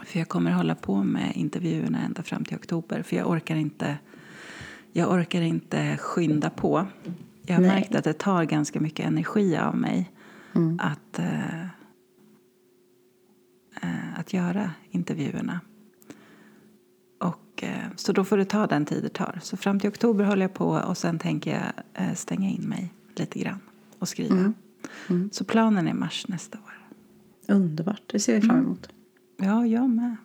För 0.04 0.18
jag 0.18 0.28
kommer 0.28 0.50
hålla 0.50 0.74
på 0.74 1.04
med 1.04 1.32
intervjuerna 1.34 1.98
ända 2.04 2.22
fram 2.22 2.44
till 2.44 2.56
oktober. 2.56 3.02
För 3.02 3.16
jag 3.16 3.30
orkar 3.30 3.56
inte, 3.56 3.98
jag 4.92 5.12
orkar 5.12 5.40
inte 5.40 5.96
skynda 5.96 6.50
på. 6.50 6.86
Jag 7.42 7.54
har 7.54 7.62
Nej. 7.62 7.70
märkt 7.70 7.94
att 7.94 8.04
det 8.04 8.12
tar 8.12 8.44
ganska 8.44 8.80
mycket 8.80 9.06
energi 9.06 9.56
av 9.56 9.76
mig 9.76 10.12
mm. 10.54 10.80
att, 10.82 11.18
uh, 11.18 11.66
att 14.16 14.32
göra 14.32 14.70
intervjuerna. 14.90 15.60
Och, 17.56 17.62
uh, 17.62 17.68
så 17.96 18.12
då 18.12 18.24
får 18.24 18.36
det 18.36 18.44
ta 18.44 18.66
den 18.66 18.84
tid 18.84 19.02
det 19.02 19.08
tar. 19.08 19.38
Så 19.42 19.56
fram 19.56 19.80
till 19.80 19.88
oktober 19.88 20.24
håller 20.24 20.42
jag 20.42 20.54
på 20.54 20.68
och 20.68 20.98
sen 20.98 21.18
tänker 21.18 21.72
jag 21.96 22.16
stänga 22.16 22.48
in 22.48 22.68
mig 22.68 22.92
lite 23.16 23.38
grann 23.38 23.60
och 23.98 24.08
skriva. 24.08 24.34
Mm. 24.34 24.54
Mm. 25.08 25.30
Så 25.32 25.44
planen 25.44 25.88
är 25.88 25.94
mars 25.94 26.28
nästa 26.28 26.58
år. 26.58 26.72
Underbart, 27.54 28.02
det 28.06 28.20
ser 28.20 28.34
vi 28.34 28.40
fram 28.40 28.50
mm. 28.50 28.64
emot. 28.64 28.88
Ja, 29.36 29.66
jag 29.66 29.90
med. 29.90 30.16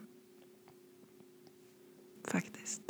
Faktiskt. 2.27 2.81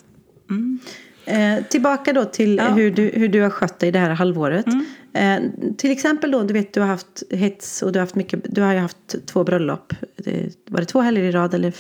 Mm. 0.49 0.79
Eh, 1.25 1.65
tillbaka 1.65 2.13
då 2.13 2.25
till 2.25 2.57
ja. 2.57 2.73
hur, 2.73 2.91
du, 2.91 3.11
hur 3.13 3.29
du 3.29 3.41
har 3.41 3.49
skött 3.49 3.79
dig 3.79 3.91
det 3.91 3.99
här 3.99 4.09
halvåret. 4.09 4.65
Mm. 4.67 4.85
Eh, 5.13 5.73
till 5.77 5.91
exempel 5.91 6.31
då, 6.31 6.43
du 6.43 6.53
vet 6.53 6.73
du 6.73 6.79
har 6.79 6.87
haft 6.87 7.23
hets 7.29 7.81
och 7.81 7.91
du 7.91 7.99
har 7.99 8.05
haft 8.05 8.15
mycket, 8.15 8.55
du 8.55 8.61
har 8.61 8.73
ju 8.73 8.79
haft 8.79 9.25
två 9.25 9.43
bröllop. 9.43 9.93
Det, 10.15 10.55
var 10.65 10.79
det 10.79 10.85
två 10.85 11.01
helger 11.01 11.23
i 11.23 11.31
rad 11.31 11.53
eller 11.53 11.73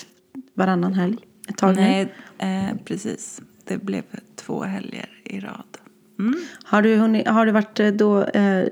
varannan 0.53 0.93
helg? 0.93 1.17
Ett 1.47 1.57
tag 1.57 1.75
Nej, 1.75 2.13
eh, 2.37 2.77
precis. 2.85 3.41
Det 3.63 3.77
blev 3.77 4.03
två 4.35 4.63
helger 4.63 5.09
i 5.23 5.39
rad. 5.39 5.77
Mm. 6.19 6.35
Har, 6.63 6.81
du 6.81 6.95
hunnit, 6.95 7.27
har 7.27 7.45
du 7.45 7.51
varit 7.51 7.79
eh, 7.79 7.87
då 7.87 8.23
eh, 8.23 8.67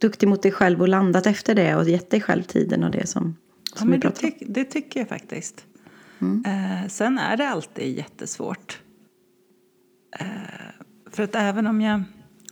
duktig 0.00 0.28
mot 0.28 0.42
dig 0.42 0.52
själv 0.52 0.80
och 0.80 0.88
landat 0.88 1.26
efter 1.26 1.54
det 1.54 1.76
och 1.76 1.88
gett 1.88 2.10
dig 2.10 2.20
själv 2.20 2.42
tiden 2.42 2.84
och 2.84 2.90
det 2.90 3.06
som, 3.06 3.36
som 3.74 3.92
ja, 3.92 3.98
men 3.98 4.00
det, 4.00 4.10
ty 4.10 4.32
det 4.40 4.64
tycker 4.64 5.00
jag 5.00 5.08
faktiskt. 5.08 5.66
Mm. 6.20 6.44
Eh, 6.46 6.88
sen 6.88 7.18
är 7.18 7.36
det 7.36 7.48
alltid 7.48 7.98
jättesvårt. 7.98 8.80
Eh, 10.18 10.26
för 11.10 11.22
att 11.22 11.34
även 11.34 11.66
om 11.66 11.80
jag... 11.80 12.02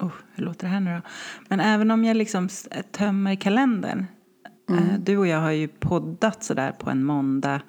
Oh, 0.01 0.12
hur 0.35 0.45
låter 0.45 0.66
det 0.66 0.73
här 0.73 0.81
nu 0.81 0.95
då? 0.95 1.03
Men 1.49 1.61
även 1.61 1.90
om 1.90 2.05
jag 2.05 2.16
liksom 2.16 2.49
tömmer 2.93 3.35
kalendern. 3.35 4.07
Mm. 4.71 4.85
Eh, 4.85 4.99
du 4.99 5.16
och 5.16 5.27
jag 5.27 5.40
har 5.40 5.51
ju 5.51 5.69
poddat 5.69 6.45
sådär 6.45 6.73
på 6.73 6.90
en 6.90 7.05
måndag. 7.05 7.61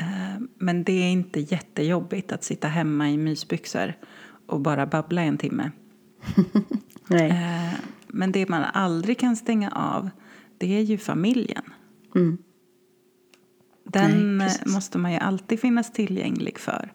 Eh, 0.00 0.40
men 0.58 0.84
det 0.84 0.92
är 0.92 1.12
inte 1.12 1.40
jättejobbigt 1.40 2.32
att 2.32 2.44
sitta 2.44 2.68
hemma 2.68 3.10
i 3.10 3.16
mysbyxor 3.16 3.94
och 4.46 4.60
bara 4.60 4.86
babbla 4.86 5.22
en 5.22 5.38
timme. 5.38 5.70
Nej. 7.08 7.30
Eh, 7.30 7.80
men 8.06 8.32
det 8.32 8.48
man 8.48 8.64
aldrig 8.64 9.18
kan 9.18 9.36
stänga 9.36 9.70
av, 9.70 10.10
det 10.58 10.76
är 10.76 10.80
ju 10.80 10.98
familjen. 10.98 11.64
Mm. 12.14 12.38
Den 13.84 14.38
Nej, 14.38 14.62
måste 14.66 14.98
man 14.98 15.12
ju 15.12 15.18
alltid 15.18 15.60
finnas 15.60 15.92
tillgänglig 15.92 16.58
för. 16.58 16.92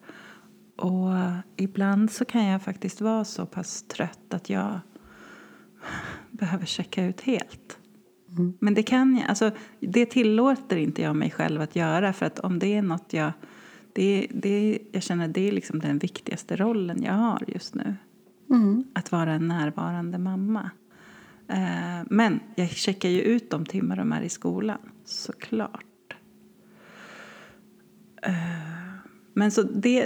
Och 0.78 1.10
ibland 1.58 2.12
så 2.12 2.26
kan 2.26 2.46
jag 2.46 2.62
faktiskt 2.62 3.02
vara 3.02 3.26
så 3.26 3.46
pass 3.46 3.84
trött 3.88 4.34
att 4.34 4.50
jag 4.50 4.80
behöver 6.32 6.66
checka 6.66 7.06
ut 7.06 7.22
helt. 7.22 7.78
Mm. 8.38 8.54
Men 8.60 8.74
det 8.74 8.84
kan 8.84 9.18
jag, 9.18 9.30
alltså 9.30 9.52
det 9.80 10.06
tillåter 10.06 10.78
inte 10.78 11.02
jag 11.02 11.16
mig 11.16 11.32
själv 11.32 11.62
att 11.62 11.76
göra 11.76 12.14
för 12.14 12.26
att 12.26 12.40
om 12.40 12.60
det 12.60 12.74
är 12.74 12.82
något 12.82 13.14
jag, 13.14 13.32
det, 13.94 14.28
det, 14.34 14.80
jag 14.92 15.04
känner 15.04 15.28
det 15.28 15.48
är 15.48 15.52
liksom 15.52 15.80
den 15.80 15.98
viktigaste 15.98 16.56
rollen 16.56 17.04
jag 17.04 17.14
har 17.14 17.44
just 17.48 17.76
nu. 17.76 17.96
Mm. 18.50 18.84
Att 18.94 19.12
vara 19.12 19.34
en 19.34 19.48
närvarande 19.48 20.18
mamma. 20.18 20.72
Eh, 21.48 22.06
men 22.10 22.40
jag 22.56 22.70
checkar 22.70 23.10
ju 23.10 23.22
ut 23.22 23.50
de 23.50 23.66
timmar 23.66 23.96
de 23.96 24.12
är 24.12 24.22
i 24.22 24.30
skolan, 24.30 24.80
såklart. 25.06 26.16
Eh, 28.22 28.34
men 29.34 29.52
så 29.52 29.64
det... 29.64 30.02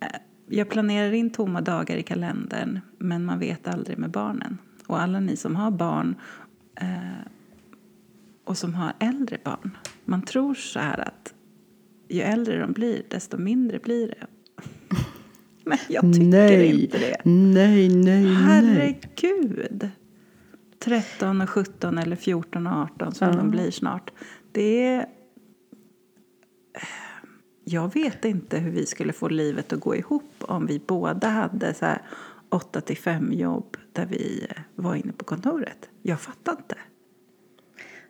eh, 0.00 0.08
Jag 0.48 0.68
planerar 0.68 1.12
in 1.12 1.30
tomma 1.30 1.60
dagar 1.60 1.96
i 1.96 2.02
kalendern, 2.02 2.80
men 2.98 3.24
man 3.24 3.38
vet 3.38 3.68
aldrig 3.68 3.98
med 3.98 4.10
barnen. 4.10 4.58
Och 4.86 5.00
alla 5.00 5.20
ni 5.20 5.36
som 5.36 5.56
har 5.56 5.70
barn 5.70 6.14
eh, 6.80 7.26
och 8.44 8.58
som 8.58 8.74
har 8.74 8.92
äldre 9.00 9.38
barn, 9.44 9.76
man 10.04 10.22
tror 10.22 10.54
så 10.54 10.78
här 10.78 11.00
att 11.00 11.34
ju 12.08 12.20
äldre 12.20 12.58
de 12.60 12.72
blir, 12.72 13.02
desto 13.08 13.38
mindre 13.38 13.78
blir 13.78 14.08
det. 14.08 14.26
Men 15.64 15.78
jag 15.88 16.02
tycker 16.14 16.26
nej. 16.26 16.82
inte 16.82 16.98
det. 16.98 17.16
Nej, 17.24 17.88
nej, 17.88 18.24
nej. 18.24 18.34
Herregud! 18.34 19.90
13 20.78 21.40
och 21.40 21.50
17 21.50 21.98
eller 21.98 22.16
14 22.16 22.66
och 22.66 22.72
18 22.72 23.14
som 23.14 23.28
Ja. 23.28 23.34
de 23.36 23.50
blir 23.50 23.70
snart. 23.70 24.10
Det 24.52 24.86
är... 24.86 25.06
Jag 27.64 27.94
vet 27.94 28.24
inte 28.24 28.58
hur 28.58 28.70
vi 28.70 28.86
skulle 28.86 29.12
få 29.12 29.28
livet 29.28 29.72
att 29.72 29.80
gå 29.80 29.96
ihop 29.96 30.32
om 30.40 30.66
vi 30.66 30.80
båda 30.86 31.28
hade 31.28 31.74
så 31.74 31.84
här 31.84 32.02
8 32.50 32.80
till 32.80 32.96
5 32.96 33.32
jobb 33.32 33.76
där 33.92 34.06
vi 34.06 34.46
var 34.74 34.94
inne 34.94 35.12
på 35.12 35.24
kontoret. 35.24 35.88
Jag 36.02 36.20
fattar 36.20 36.52
inte. 36.52 36.76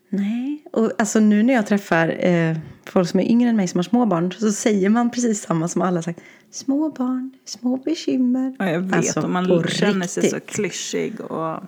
Nej, 0.09 0.65
och 0.73 0.93
alltså 0.99 1.21
nu 1.21 1.43
när 1.43 1.55
jag 1.55 1.67
träffar 1.67 2.27
eh, 2.27 2.57
folk 2.85 3.09
som 3.09 3.21
är 3.21 3.25
yngre 3.25 3.49
än 3.49 3.57
mig 3.57 3.69
som 3.69 3.79
har 3.79 3.83
små 3.83 4.07
barn 4.07 4.33
så 4.33 4.53
säger 4.53 4.89
man 4.89 5.11
precis 5.11 5.43
samma 5.43 5.69
som 5.69 5.83
alla 5.83 6.03
sagt. 6.03 6.21
Små 6.51 6.91
barn, 6.91 7.33
små 7.45 7.77
bekymmer. 7.77 8.57
Ja, 8.59 8.71
jag 8.71 8.81
vet, 8.81 8.97
Alltså, 8.97 9.21
och 9.21 9.31
man 9.31 9.65
känner 9.69 10.07
sig 10.07 10.31
så 10.31 10.41
klyschig. 10.41 11.21
Och... 11.21 11.63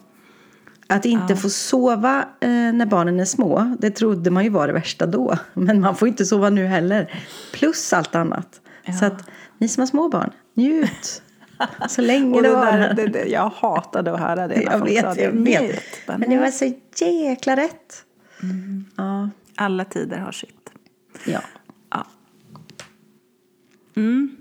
Att 0.86 1.04
inte 1.04 1.36
få 1.36 1.50
sova 1.50 2.28
eh, 2.40 2.48
när 2.50 2.86
barnen 2.86 3.20
är 3.20 3.24
små, 3.24 3.76
det 3.78 3.90
trodde 3.90 4.30
man 4.30 4.44
ju 4.44 4.50
var 4.50 4.66
det 4.66 4.72
värsta 4.72 5.06
då. 5.06 5.38
Men 5.54 5.80
man 5.80 5.96
får 5.96 6.08
inte 6.08 6.24
sova 6.24 6.50
nu 6.50 6.66
heller. 6.66 7.22
Plus 7.52 7.92
allt 7.92 8.14
annat. 8.14 8.60
Så 9.00 9.04
att 9.04 9.28
ni 9.58 9.68
som 9.68 9.80
har 9.80 9.86
små 9.86 10.08
barn, 10.08 10.30
njut. 10.54 11.22
Så 11.88 12.02
länge 12.02 12.42
det 12.42 12.48
det 12.48 12.54
varar. 12.54 12.78
där, 12.78 12.94
det, 12.94 13.06
det, 13.06 13.24
jag 13.24 13.48
hatade 13.48 14.12
att 14.12 14.20
höra 14.20 14.48
det 14.48 14.62
Jag 14.62 14.84
vet, 14.84 15.20
jag 15.20 15.32
vet. 15.32 15.82
Men 16.06 16.30
det 16.30 16.38
var 16.38 16.50
så 16.50 16.72
jäkla 17.04 17.56
rätt. 17.56 18.04
Ja. 18.96 19.30
Alla 19.56 19.84
tider 19.84 20.18
har 20.18 20.32
sitt. 20.32 20.70
ja. 21.26 21.40
Ja. 21.90 22.06
Mm. 23.96 24.36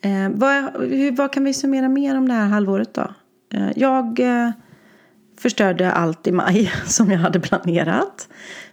Eh, 0.00 0.30
vad, 0.34 0.82
hur, 0.90 1.12
vad 1.12 1.32
kan 1.32 1.44
vi 1.44 1.54
summera 1.54 1.88
mer 1.88 2.18
om 2.18 2.28
det 2.28 2.34
här 2.34 2.46
halvåret 2.46 2.94
då? 2.94 3.14
Eh, 3.54 3.70
jag 3.76 4.20
eh, 4.20 4.50
förstörde 5.38 5.92
allt 5.92 6.26
i 6.26 6.32
maj 6.32 6.72
som 6.86 7.10
jag 7.10 7.18
hade 7.18 7.40
planerat. 7.40 8.28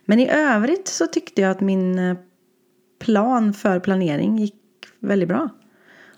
Men 0.05 0.19
i 0.19 0.29
övrigt 0.29 0.87
så 0.87 1.07
tyckte 1.07 1.41
jag 1.41 1.51
att 1.51 1.61
min 1.61 1.99
eh, 1.99 2.17
plan 2.99 3.53
för 3.53 3.79
planering 3.79 4.37
gick 4.37 4.55
väldigt 4.99 5.29
bra. 5.29 5.49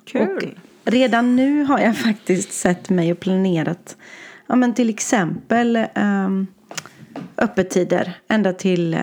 Kul. 0.06 0.38
Och 0.38 0.44
redan 0.88 1.36
nu 1.36 1.64
har 1.64 1.80
jag 1.80 1.98
faktiskt 2.08 2.54
sett 2.54 2.90
mig 2.90 3.12
och 3.12 3.20
planerat 3.20 3.98
ja, 4.48 4.56
men 4.56 4.74
till 4.74 4.90
exempel 4.90 5.88
um, 5.96 6.48
öppettider 7.38 8.14
ända 8.28 8.54
till 8.54 8.94
eh, 8.94 9.02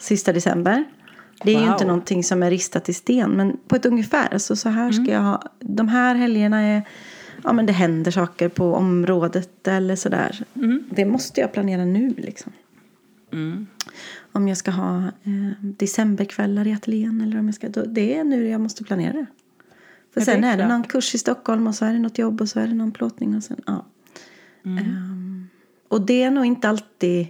sista 0.00 0.32
december. 0.32 0.84
Det 1.44 1.50
är 1.50 1.58
ju 1.58 1.64
Wow. 1.64 1.72
inte 1.72 1.84
någonting 1.84 2.24
som 2.24 2.42
är 2.42 2.50
ristat 2.50 2.88
i 2.88 2.92
sten 2.94 3.30
men 3.30 3.56
på 3.68 3.76
ett 3.76 3.86
ungefär. 3.86 4.38
Så, 4.38 4.56
så 4.56 4.68
här 4.68 4.92
ska 4.92 5.12
jag 5.12 5.20
ha. 5.20 5.42
De 5.60 5.88
här 5.88 6.14
helgerna 6.14 6.60
är 6.60 6.82
ja, 7.44 7.52
men 7.52 7.66
det 7.66 7.72
händer 7.72 8.10
saker 8.10 8.48
på 8.48 8.74
området 8.74 9.68
eller 9.68 9.96
sådär. 9.96 10.44
Det 10.90 11.04
måste 11.04 11.40
jag 11.40 11.52
planera 11.52 11.84
nu 11.84 12.14
liksom. 12.16 12.52
Mm. 13.32 13.66
Om 14.32 14.48
jag 14.48 14.56
ska 14.56 14.70
ha 14.70 14.96
eh, 14.98 15.52
decemberkvällar 15.60 16.66
i 16.66 16.72
ateljén 16.72 17.20
eller 17.20 17.38
om 17.38 17.46
jag 17.46 17.54
ska, 17.54 17.68
då, 17.68 17.82
det 17.84 18.14
är 18.18 18.24
nu 18.24 18.48
jag 18.48 18.60
måste 18.60 18.84
planera 18.84 19.12
det. 19.12 19.26
För 20.14 20.20
Ja, 20.20 20.24
det 20.24 20.30
är 20.30 20.34
sen 20.34 20.44
är, 20.44 20.56
det 20.56 20.68
någon 20.68 20.84
kurs 20.84 21.14
i 21.14 21.18
Stockholm 21.18 21.66
och 21.66 21.74
så 21.74 21.84
är 21.84 21.92
det 21.92 21.98
något 21.98 22.18
jobb 22.18 22.40
och 22.40 22.48
så 22.48 22.60
är 22.60 22.66
det 22.66 22.74
någon 22.74 22.92
plåtning 22.92 23.36
och 23.36 23.42
sen, 23.42 23.60
ja. 23.66 23.86
Mm. 24.64 24.78
Ehm, 24.78 25.48
och 25.88 26.00
det 26.00 26.22
är 26.22 26.30
nog 26.30 26.46
inte 26.46 26.68
alltid, 26.68 27.26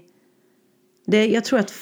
det, 1.06 1.26
jag 1.26 1.44
tror 1.44 1.58
att, 1.58 1.74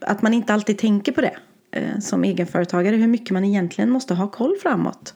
att 0.00 0.22
man 0.22 0.34
inte 0.34 0.54
alltid 0.54 0.78
tänker 0.78 1.12
på 1.12 1.20
det 1.20 1.36
eh, 1.70 1.98
som 1.98 2.24
egenföretagare, 2.24 2.96
hur 2.96 3.06
mycket 3.06 3.30
man 3.30 3.44
egentligen 3.44 3.90
måste 3.90 4.14
ha 4.14 4.28
koll 4.28 4.56
framåt. 4.62 5.14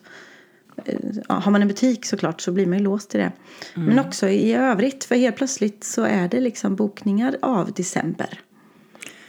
Eh, 0.85 0.99
ja, 1.27 1.35
har 1.35 1.51
man 1.51 1.61
en 1.61 1.67
butik 1.67 2.05
såklart 2.05 2.41
så 2.41 2.51
blir 2.51 2.65
man 2.65 2.77
ju 2.77 2.83
låst 2.83 3.09
till 3.09 3.19
det. 3.19 3.31
Men 3.75 3.99
också 3.99 4.29
i 4.29 4.53
övrigt, 4.53 5.03
för 5.03 5.15
helt 5.15 5.35
plötsligt 5.35 5.83
så 5.83 6.03
är 6.03 6.27
det 6.27 6.39
liksom 6.39 6.75
bokningar 6.75 7.37
av 7.41 7.71
december. 7.71 8.39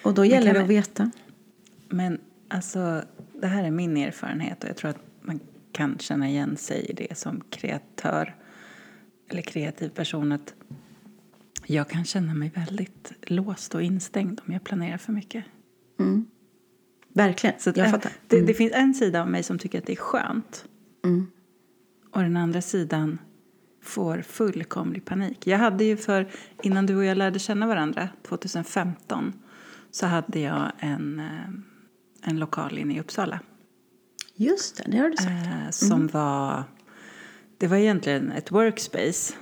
Och 0.03 0.15
då 0.15 0.25
gäller 0.25 0.55
det 0.55 0.63
att 0.63 0.69
veta. 0.69 1.11
Men 1.89 2.21
alltså, 2.49 3.03
det 3.41 3.47
här 3.47 3.65
är 3.65 3.71
min 3.71 3.97
erfarenhet 3.97 4.65
och 4.65 4.71
jag 4.71 4.77
tror 4.77 4.91
att 4.91 5.10
kan 5.73 5.99
känna 5.99 6.29
igen 6.29 6.57
sig 6.57 6.87
i 6.91 6.93
det 6.93 7.19
som 7.19 7.41
kreatör 7.51 8.37
eller 9.29 9.43
kreativ 9.43 9.89
person 9.89 10.33
att 10.33 10.55
jag 11.67 11.89
kan 11.89 12.05
känna 12.05 12.35
mig 12.35 12.53
väldigt 12.55 13.13
låst 13.23 13.75
och 13.75 13.83
instängd 13.83 14.41
om 14.47 14.53
jag 14.53 14.65
planerar 14.65 14.99
för 14.99 15.13
mycket. 15.13 15.45
Verkligen, 17.13 17.61
Så 17.61 17.71
att, 17.71 17.77
jag 17.77 17.87
äh, 17.87 17.93
fattar. 17.93 18.13
det, 18.29 18.41
det 18.41 18.55
finns 18.55 18.73
en 18.73 18.95
sida 18.95 19.23
av 19.23 19.29
mig 19.31 19.43
som 19.43 19.59
tycker 19.59 19.79
att 19.79 19.87
det 19.87 19.93
är 19.93 19.97
skönt 19.97 20.65
Mm. 21.05 21.27
och 22.11 22.23
den 22.23 22.37
andra 22.37 22.61
sidan 22.63 23.19
får 23.83 24.23
fullkomlig 24.23 25.05
panik. 25.05 25.47
Jag 25.47 25.59
hade 25.59 25.85
ju 25.85 25.97
för, 25.97 26.29
innan 26.63 26.87
du 26.87 26.97
och 26.97 27.05
jag 27.05 27.17
lärde 27.17 27.39
känna 27.39 27.67
varandra, 27.67 28.09
2015, 28.23 29.33
så 29.91 30.07
hade 30.07 30.41
jag 30.41 30.73
en, 30.79 31.19
eh, 31.19 32.29
en 32.31 32.39
lokal 32.39 32.79
inne 32.79 32.95
i 32.97 33.01
Uppsala. 33.01 33.41
Just 34.41 34.77
det, 34.77 34.91
det 34.91 34.99
har 34.99 35.11
du 35.11 35.17
sagt. 35.17 35.47
Eh, 35.47 35.71
som 35.71 36.07
var... 36.07 36.65
Det 37.59 37.67
var 37.67 37.77
egentligen 37.77 38.33
ett 38.33 38.51
workspace. 38.51 39.35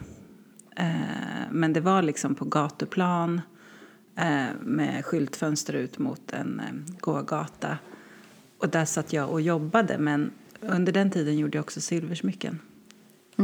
Eh, 0.77 1.51
men 1.51 1.73
det 1.73 1.81
var 1.81 2.03
liksom 2.03 2.35
på 2.35 2.45
gatuplan 2.45 3.41
eh, 4.17 4.47
med 4.61 5.05
skyltfönster 5.05 5.73
ut 5.73 5.99
mot 5.99 6.33
en 6.33 6.61
eh, 6.61 6.97
gågata. 7.01 7.79
Och 8.59 8.69
där 8.69 8.85
satt 8.85 9.13
jag 9.13 9.31
och 9.31 9.41
jobbade, 9.41 9.99
men 9.99 10.31
under 10.61 10.93
den 10.93 11.11
tiden 11.11 11.39
gjorde 11.39 11.59
jag 11.59 11.63
också 11.63 11.81
silversmycken. 11.81 12.61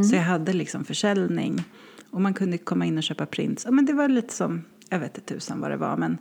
Så 0.09 0.15
jag 0.15 0.23
hade 0.23 0.53
liksom 0.53 0.85
försäljning 0.85 1.63
och 2.09 2.21
man 2.21 2.33
kunde 2.33 2.57
komma 2.57 2.85
in 2.85 2.97
och 2.97 3.03
köpa 3.03 3.25
prints. 3.25 3.65
Men 3.69 3.85
det 3.85 3.93
var 3.93 4.09
lite 4.09 4.33
som, 4.33 4.63
jag 4.89 4.99
vet 4.99 5.17
inte 5.17 5.33
tusan 5.33 5.59
vad 5.59 5.71
det 5.71 5.77
var, 5.77 5.97
men 5.97 6.17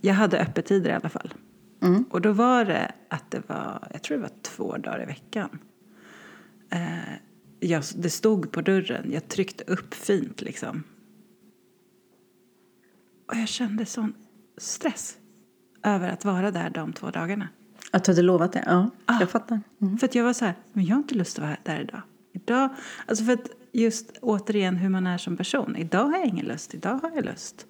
jag 0.00 0.14
hade 0.14 0.40
öppettider 0.40 0.90
i 0.90 0.94
alla 0.94 1.08
fall. 1.08 1.34
Och 2.10 2.20
då 2.20 2.32
var 2.32 2.64
det 2.64 2.92
att 3.08 3.30
det 3.30 3.42
var, 3.48 3.88
jag 3.92 4.02
tror 4.02 4.16
det 4.16 4.22
var 4.22 4.30
två 4.42 4.76
dagar 4.76 5.02
i 5.02 5.06
veckan. 5.06 5.58
Eh, 6.70 7.14
jag, 7.60 7.82
det 7.96 8.10
stod 8.10 8.52
på 8.52 8.60
dörren, 8.60 9.12
jag 9.12 9.28
tryckte 9.28 9.64
upp 9.64 9.94
fint 9.94 10.40
liksom. 10.42 10.82
Och 13.28 13.36
jag 13.36 13.48
kände 13.48 13.86
sån 13.86 14.14
stress 14.58 15.16
över 15.82 16.08
att 16.08 16.24
vara 16.24 16.50
där 16.50 16.70
de 16.70 16.92
två 16.92 17.10
dagarna. 17.10 17.48
Att 17.90 18.04
du 18.04 18.12
hade 18.12 18.22
lovat 18.22 18.52
det? 18.52 18.62
Ja, 18.66 18.90
Ah. 19.06 19.20
jag 19.20 19.30
fattar. 19.30 19.60
Mm. 19.80 19.98
För 19.98 20.06
att 20.06 20.14
jag 20.14 20.24
var 20.24 20.32
så 20.32 20.44
här, 20.44 20.54
men 20.72 20.84
jag 20.84 20.94
har 20.96 21.02
inte 21.02 21.14
lust 21.14 21.38
att 21.38 21.44
vara 21.44 21.56
där 21.62 21.80
idag. 21.80 22.02
idag 22.32 22.68
alltså 23.06 23.24
för 23.24 23.32
att 23.32 23.48
just 23.72 24.18
återigen 24.22 24.76
hur 24.76 24.88
man 24.88 25.06
är 25.06 25.18
som 25.18 25.36
person. 25.36 25.76
Idag 25.76 26.04
har 26.04 26.18
jag 26.18 26.26
ingen 26.26 26.46
lust, 26.46 26.74
idag 26.74 26.98
har 27.02 27.10
jag 27.14 27.24
lust. 27.24 27.66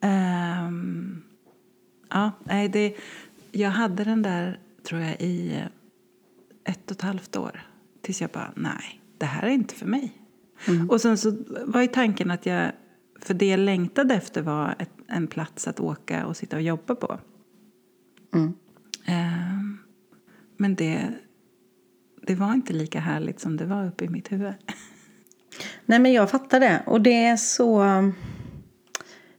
Ehm, 0.00 1.22
ja, 2.10 2.32
nej, 2.44 2.68
det, 2.68 2.96
jag 3.54 3.70
hade 3.70 4.04
den 4.04 4.22
där, 4.22 4.60
tror 4.88 5.00
jag, 5.00 5.20
i 5.20 5.54
eh, 5.54 6.72
ett 6.72 6.90
och 6.90 6.96
ett 6.96 7.02
halvt 7.02 7.36
år. 7.36 7.60
Tills 8.02 8.20
jag 8.20 8.30
bara, 8.30 8.52
nej, 8.56 9.00
det 9.18 9.26
här 9.26 9.42
är 9.42 9.50
inte 9.50 9.74
för 9.74 9.86
mig. 9.86 10.12
Och 10.88 11.00
sen 11.00 11.18
så 11.18 11.36
var 11.66 11.80
ju 11.80 11.86
tanken 11.86 12.30
att 12.30 12.46
jag, 12.46 12.72
för 13.20 13.34
det 13.34 13.46
jag 13.46 13.60
längtade 13.60 14.14
efter 14.14 14.42
var 14.42 14.74
ett, 14.78 14.90
en 15.06 15.26
plats 15.26 15.68
att 15.68 15.80
åka 15.80 16.26
och 16.26 16.36
sitta 16.36 16.56
och 16.56 16.62
jobba 16.62 16.94
på. 16.94 17.18
Mm. 18.34 18.54
Ehm, 19.04 19.78
Men 20.56 20.74
det, 20.74 21.14
det 22.22 22.34
var 22.34 22.54
inte 22.54 22.72
lika 22.72 23.00
härligt 23.00 23.40
som 23.40 23.56
det 23.56 23.64
var 23.66 23.86
uppe 23.86 24.04
i 24.04 24.08
mitt 24.08 24.32
huvud. 24.32 24.54
Nej, 25.86 25.98
men 25.98 26.12
jag 26.12 26.30
fattar 26.30 26.60
det. 26.60 26.82
Och 26.86 27.00
det 27.00 27.24
är 27.24 27.36
så... 27.36 27.82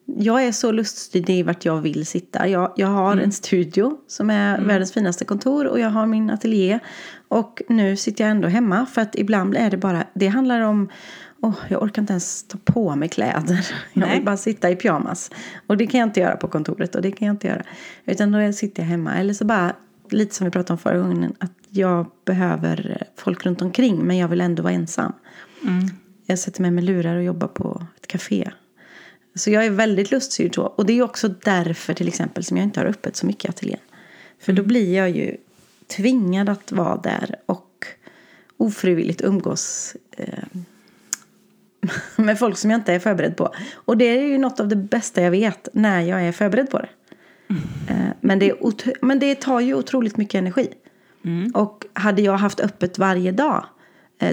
Jag 0.06 0.44
är 0.44 0.52
så 0.52 0.72
luststyrd 0.72 1.30
i 1.30 1.44
vart 1.44 1.65
jag 1.65 1.82
vill 1.82 2.06
sitta. 2.06 2.48
Jag, 2.48 2.74
jag 2.76 2.88
har 2.88 3.12
Mm. 3.12 3.24
en 3.26 3.32
studio 3.32 3.98
som 4.08 4.30
är 4.30 4.62
världens 4.62 4.94
finaste 4.94 5.26
kontor 5.26 5.68
och 5.68 5.80
jag 5.80 5.89
har 5.89 6.06
min 6.06 6.30
ateljé. 6.30 6.80
Och 7.28 7.62
nu 7.70 7.98
sitter 7.98 8.24
jag 8.24 8.32
ändå 8.32 8.48
hemma 8.48 8.86
för 8.86 9.02
att 9.02 9.15
ibland 9.15 9.56
är 9.56 9.70
det 9.70 9.78
bara... 9.78 10.04
Det 10.13 10.28
handlar 10.28 10.62
om... 10.62 10.89
Åh, 11.41 11.56
jag 11.68 11.84
orkar 11.84 12.02
inte 12.02 12.13
ens 12.13 12.44
ta 12.48 12.58
på 12.65 12.96
mig 12.96 13.10
kläder. 13.10 13.68
Jag 13.94 14.08
vill 14.10 14.26
bara 14.26 14.38
sitta 14.38 14.70
i 14.70 14.76
pyjamas. 14.76 15.32
Och 15.68 15.78
det 15.78 15.88
kan 15.88 16.00
jag 16.00 16.10
inte 16.10 16.20
göra 16.20 16.36
på 16.36 16.48
kontoret 16.48 16.96
och 16.96 17.02
det 17.02 17.12
kan 17.12 17.26
jag 17.28 17.34
inte 17.34 17.48
göra. 17.48 17.63
Utan 18.06 18.32
då 18.32 18.54
sitter 18.54 18.84
jag 18.84 18.88
hemma. 18.88 19.15
Eller 19.15 19.34
så 19.34 19.46
bara, 19.46 19.74
lite 20.10 20.36
som 20.36 20.46
vi 20.46 20.52
pratade 20.52 20.74
om 20.74 20.78
förra 20.78 20.98
gången, 20.98 21.34
att 21.39 21.52
jag 21.70 22.06
behöver 22.26 23.04
folk 23.18 23.46
runt 23.46 23.62
omkring 23.62 23.98
men 24.04 24.18
jag 24.18 24.28
vill 24.28 24.41
ändå 24.41 24.63
vara 24.63 24.74
ensam. 24.74 25.13
Mm. 25.63 25.89
Jag 26.26 26.39
sätter 26.39 26.62
mig 26.62 26.72
med 26.72 26.84
lurar 26.84 27.15
och 27.15 27.24
jobbar 27.24 27.48
på 27.48 27.86
ett 28.02 28.08
café. 28.08 28.52
Så 29.36 29.52
jag 29.52 29.65
är 29.65 29.69
väldigt 29.69 30.12
luststyrd 30.12 30.56
så. 30.56 30.63
Och 30.63 30.86
det 30.86 30.93
är 30.93 31.02
också 31.02 31.28
därför 31.28 31.93
till 31.93 32.08
exempel 32.08 32.43
som 32.43 32.58
jag 32.58 32.63
inte 32.63 32.80
har 32.80 32.88
öppet 32.88 33.15
så 33.15 33.26
mycket 33.26 33.45
i 33.45 33.50
ateljén. 33.50 33.80
För 34.39 34.54
då 34.54 34.63
blir 34.63 34.95
jag 34.95 35.10
ju 35.10 35.38
tvingad 35.88 36.50
att 36.50 36.71
vara 36.71 36.98
där 36.98 37.36
och 37.45 37.86
ofrivilligt 38.58 39.21
umgås 39.21 39.95
eh, 40.12 40.43
med 42.24 42.39
folk 42.39 42.58
som 42.58 42.71
jag 42.71 42.78
inte 42.78 42.93
är 42.93 43.00
förberedd 43.00 43.38
på. 43.38 43.56
Och 43.74 43.98
det 43.98 44.06
är 44.06 44.21
ju 44.21 44.38
något 44.38 44.60
av 44.60 44.67
det 44.67 44.76
bästa 44.76 45.21
jag 45.21 45.32
vet 45.32 45.67
när 45.74 46.02
jag 46.02 46.24
är 46.24 46.32
förberedd 46.32 46.69
på 46.69 46.80
det. 46.80 46.89
Eh, 47.89 48.10
men, 48.21 48.39
det 48.39 48.54
men 49.02 49.19
det 49.19 49.36
tar 49.36 49.60
ju 49.60 49.76
otroligt 49.76 50.17
mycket 50.17 50.39
energi. 50.39 50.69
Och 51.54 51.86
hade 51.93 52.21
jag 52.21 52.38
haft 52.38 52.60
öppet 52.60 53.00
varje 53.00 53.32
dag, 53.32 53.65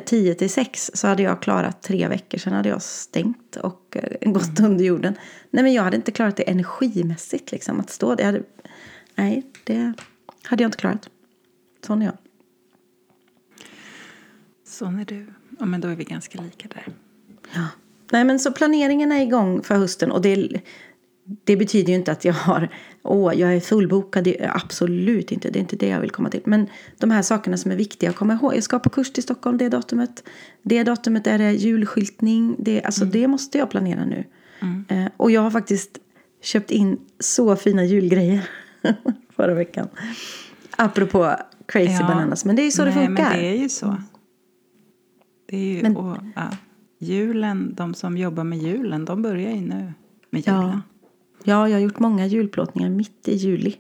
10 0.05 0.35
till 0.35 0.51
6, 0.51 0.91
så 0.95 1.07
hade 1.07 1.23
jag 1.23 1.43
klarat 1.43 1.83
tre 1.83 2.09
veckor. 2.09 2.39
Sen 2.39 2.53
hade 2.53 2.69
jag 2.69 2.83
stängt 2.83 3.57
och 3.57 3.97
eh, 3.97 4.31
gått 4.33 4.61
under 4.61 4.85
jorden. 4.85 5.15
Nej, 5.51 5.63
men 5.63 5.73
jag 5.73 5.83
hade 5.83 5.97
inte 5.97 6.13
klarat 6.13 6.37
det 6.37 6.51
energimässigt. 6.51 7.53
Liksom, 7.53 7.81
att 7.81 7.91
stå 7.91 8.15
där. 8.15 8.25
Hade, 8.25 8.43
nej, 9.15 9.43
det 9.65 9.93
hade 10.43 10.63
jag 10.63 10.69
inte 10.69 10.79
klarat. 10.79 11.09
Sån 11.87 12.03
är 12.03 12.07
jag. 12.07 12.17
Sån 14.67 14.99
är 14.99 15.05
du. 15.05 15.27
Ja, 15.59 15.65
men 15.65 15.81
då 15.81 15.89
är 15.89 15.97
vi 15.97 16.05
ganska 16.05 16.43
lika 16.43 16.69
där. 16.69 16.87
Ja. 17.55 17.67
Nej, 18.11 18.25
men 18.25 18.39
så 18.39 18.53
planeringen 18.53 19.13
är 19.13 19.23
igång 19.23 19.63
för 19.63 19.75
hösten. 19.75 20.13
Och 20.13 20.23
det, 20.23 20.61
det 21.45 21.57
betyder 21.57 21.89
ju 21.89 21.95
inte 21.99 22.13
att 22.13 22.25
jag 22.25 22.33
har, 22.35 22.69
åh, 23.03 23.35
jag 23.35 23.55
är 23.57 23.61
fullbokad. 23.61 24.25
Det 24.25 24.43
är 24.43 24.57
absolut 24.57 25.33
inte. 25.33 25.51
Det 25.51 25.59
är 25.59 25.61
inte 25.61 25.77
det 25.77 25.89
jag 25.89 26.01
vill 26.01 26.11
komma 26.11 26.31
till. 26.31 26.41
Men 26.45 26.67
de 26.99 27.11
här 27.11 27.23
sakerna 27.23 27.57
som 27.57 27.71
är 27.71 27.77
viktiga 27.77 28.11
att 28.11 28.17
komma 28.17 28.33
ihåg. 28.35 28.55
Jag 28.57 28.63
ska 28.63 28.79
på 28.79 28.91
kurs 28.91 29.13
till 29.13 29.23
Stockholm 29.23 29.59
det 29.59 29.69
datumet. 29.69 30.25
Det 30.63 30.83
datumet 30.85 31.27
är 31.27 31.39
det 31.39 31.53
julskyltning. 31.53 32.57
Det, 32.59 32.83
alltså, 32.83 33.05
det 33.05 33.29
måste 33.29 33.59
jag 33.59 33.71
planera 33.71 34.05
nu. 34.05 34.25
Eh, 34.89 35.05
och 35.17 35.31
jag 35.31 35.41
har 35.41 35.51
faktiskt 35.51 35.99
köpt 36.43 36.71
in 36.71 36.99
så 37.21 37.57
fina 37.57 37.85
julgrejer 37.85 38.49
förra 39.37 39.55
veckan. 39.55 39.89
Apropå 40.77 41.37
crazy 41.67 41.93
Ja. 42.01 42.07
bananas. 42.07 42.45
Men 42.45 42.57
det 42.57 42.63
är 42.63 42.65
ju 42.65 42.71
så 42.71 42.85
Nej, 42.85 42.95
det 42.95 43.07
funkar. 43.07 43.23
men 43.31 43.39
det 43.39 43.47
är 43.47 43.57
ju 43.57 43.69
så. 43.69 43.97
Det 45.49 45.57
är 45.57 45.77
ju, 45.77 45.83
Men- 45.83 45.97
och, 45.97 46.17
ja, 46.37 46.43
julen, 46.99 47.75
de 47.75 47.95
som 47.95 48.17
jobbar 48.19 48.45
med 48.45 48.59
julen, 48.59 49.05
de 49.05 49.23
börjar 49.23 49.51
ju 49.51 49.61
nu 49.61 49.93
med 50.31 50.47
julen. 50.47 50.63
Ja. 50.63 50.81
Ja, 51.45 51.69
jag 51.69 51.77
har 51.77 51.81
gjort 51.81 51.99
många 51.99 52.27
julplåtningar 52.27 52.91
mitt 52.91 53.29
i 53.29 53.35
juli. 53.35 53.77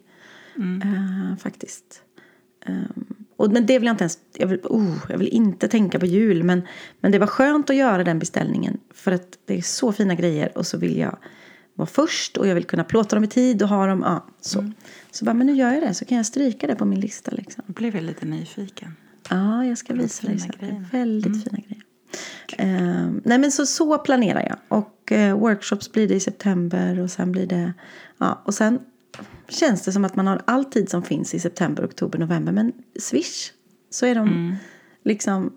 Mm. 0.56 0.82
Eh, 0.82 1.36
faktiskt. 1.38 2.02
Ehm, 2.66 3.04
och, 3.36 3.52
men 3.52 3.66
det 3.66 3.78
vill 3.78 3.86
jag 3.86 3.92
inte 3.92 4.04
ens... 4.04 4.18
Jag 4.36 4.46
vill, 4.46 4.60
oh, 4.64 4.96
jag 5.08 5.18
vill 5.18 5.28
inte 5.28 5.68
tänka 5.68 5.98
på 5.98 6.06
jul. 6.06 6.42
Men, 6.42 6.62
men 7.00 7.12
det 7.12 7.18
var 7.18 7.26
skönt 7.26 7.70
att 7.70 7.76
göra 7.76 8.04
den 8.04 8.18
beställningen. 8.18 8.78
För 8.94 9.12
att 9.12 9.38
det 9.46 9.58
är 9.58 9.62
så 9.62 9.92
fina 9.92 10.14
grejer. 10.14 10.58
Och 10.58 10.66
så 10.66 10.78
vill 10.78 10.98
jag 10.98 11.18
vara 11.74 11.86
först. 11.86 12.36
Och 12.36 12.46
jag 12.46 12.54
vill 12.54 12.64
kunna 12.64 12.84
plåta 12.84 13.16
dem 13.16 13.24
i 13.24 13.28
tid 13.28 13.62
och 13.62 13.68
ha 13.68 13.86
dem. 13.86 14.02
Ja, 14.06 14.26
så. 14.40 14.58
Mm. 14.58 14.72
Så 15.10 15.24
bara, 15.24 15.34
men 15.34 15.46
nu 15.46 15.52
gör 15.52 15.72
jag 15.72 15.82
det. 15.82 15.94
Så 15.94 16.04
kan 16.04 16.16
jag 16.16 16.26
stryka 16.26 16.66
det 16.66 16.74
på 16.74 16.84
min 16.84 17.00
lista. 17.00 17.30
Liksom. 17.30 17.64
Då 17.66 17.72
blev 17.72 17.94
jag 17.94 18.04
lite 18.04 18.26
nyfiken. 18.26 18.96
Ja, 19.30 19.64
jag 19.64 19.78
ska 19.78 19.94
visa 19.94 20.26
dig. 20.26 20.82
Väldigt 20.92 21.44
fina 21.44 21.58
grejer. 21.58 21.82
Ehm, 22.58 23.22
nej 23.24 23.38
men 23.38 23.52
så, 23.52 23.66
så 23.66 23.98
planerar 23.98 24.40
jag. 24.40 24.78
Och 24.78 24.91
eh, 25.10 25.38
workshops 25.38 25.92
blir 25.92 26.08
det 26.08 26.14
i 26.14 26.20
september 26.20 27.00
och 27.00 27.10
sen 27.10 27.32
blir 27.32 27.46
det... 27.46 27.72
Ja, 28.18 28.42
och 28.44 28.54
sen 28.54 28.80
känns 29.48 29.82
det 29.82 29.92
som 29.92 30.04
att 30.04 30.16
man 30.16 30.26
har 30.26 30.42
all 30.44 30.64
tid 30.64 30.90
som 30.90 31.02
finns 31.02 31.34
i 31.34 31.40
september, 31.40 31.84
oktober, 31.84 32.18
november. 32.18 32.52
Men 32.52 32.72
swish 33.00 33.52
så 33.90 34.06
är 34.06 34.14
de 34.14 34.56
liksom 35.04 35.52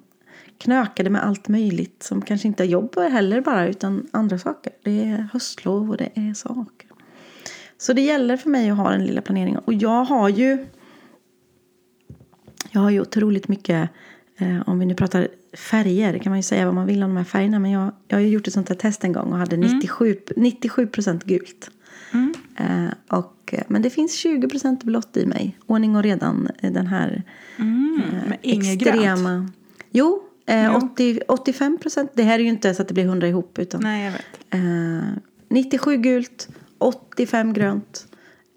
knökade 0.58 1.10
med 1.10 1.24
allt 1.24 1.48
möjligt 1.48 2.04
som 2.04 2.22
kanske 2.22 2.48
inte 2.48 2.64
är 2.64 2.68
jobb 2.68 2.96
heller 3.00 3.42
bara 3.42 3.68
utan 3.68 4.08
andra 4.12 4.40
saker. 4.40 4.74
Det 4.84 5.04
är 5.04 5.30
höstlov 5.34 5.90
och 5.90 5.98
det 5.98 6.10
är 6.16 6.34
saker. 6.34 6.90
Så 7.78 7.94
det 7.94 8.02
gäller 8.02 8.38
för 8.38 8.50
mig 8.50 8.70
att 8.70 8.78
ha 8.78 8.92
den 8.92 9.06
lilla 9.06 9.22
planeringen. 9.22 9.60
Och 9.66 9.74
jag 9.74 10.04
har 10.04 10.30
ju 10.30 10.66
jag 12.72 12.82
har 12.82 12.90
ju 12.90 13.02
otroligt 13.02 13.48
mycket, 13.48 13.90
eh, 14.38 14.70
om 14.70 14.80
vi 14.80 14.86
nu 14.86 14.96
pratar 14.96 15.28
färger, 15.58 16.18
kan 16.20 16.30
man 16.32 16.40
ju 16.40 16.44
säga 16.44 16.66
vad 16.66 16.74
man 16.74 16.86
vill 16.88 17.04
om 17.04 17.10
de 17.10 17.18
här 17.18 17.24
färgerna. 17.24 17.60
Men 17.60 17.72
jag, 17.72 17.92
jag 18.08 18.18
har 18.18 18.22
ju 18.22 18.28
gjort 18.30 18.48
ett 18.48 18.54
sånt 18.54 18.70
här 18.70 18.76
test 18.76 19.04
en 19.04 19.12
gång 19.14 19.32
och 19.32 19.38
hade 19.38 19.58
97, 19.58 20.18
97 20.36 20.88
gult. 21.26 21.70
Eh, 22.58 22.88
och, 23.08 23.50
eh, 23.54 23.64
men 23.68 23.82
det 23.82 23.90
finns 23.90 24.26
20% 24.26 24.86
blått 24.86 25.18
i 25.18 25.26
mig. 25.26 25.58
Ordning 25.66 25.96
och 25.96 26.04
redan, 26.04 26.50
eh, 26.60 26.72
den 26.72 26.88
här 26.88 27.24
Mm, 27.60 28.02
men 28.28 28.38
inget 28.42 28.80
grönt. 28.80 28.96
extrema... 28.96 29.50
Jo, 29.92 30.24
eh, 30.46 30.66
Jo. 30.66 30.90
80, 30.94 31.20
85% 31.28 32.10
Det 32.14 32.24
här 32.24 32.40
är 32.40 32.44
ju 32.44 32.50
inte 32.50 32.74
så 32.74 32.82
att 32.82 32.88
det 32.88 32.94
blir 32.94 33.04
100 33.06 33.28
ihop. 33.28 33.60
Utan, 33.60 33.82
Nej, 33.84 34.06
jag 34.06 34.12
vet. 34.12 34.22
Eh, 34.50 35.10
97 35.50 35.98
gult, 35.98 36.48
85 36.78 37.54
grönt, 37.54 38.08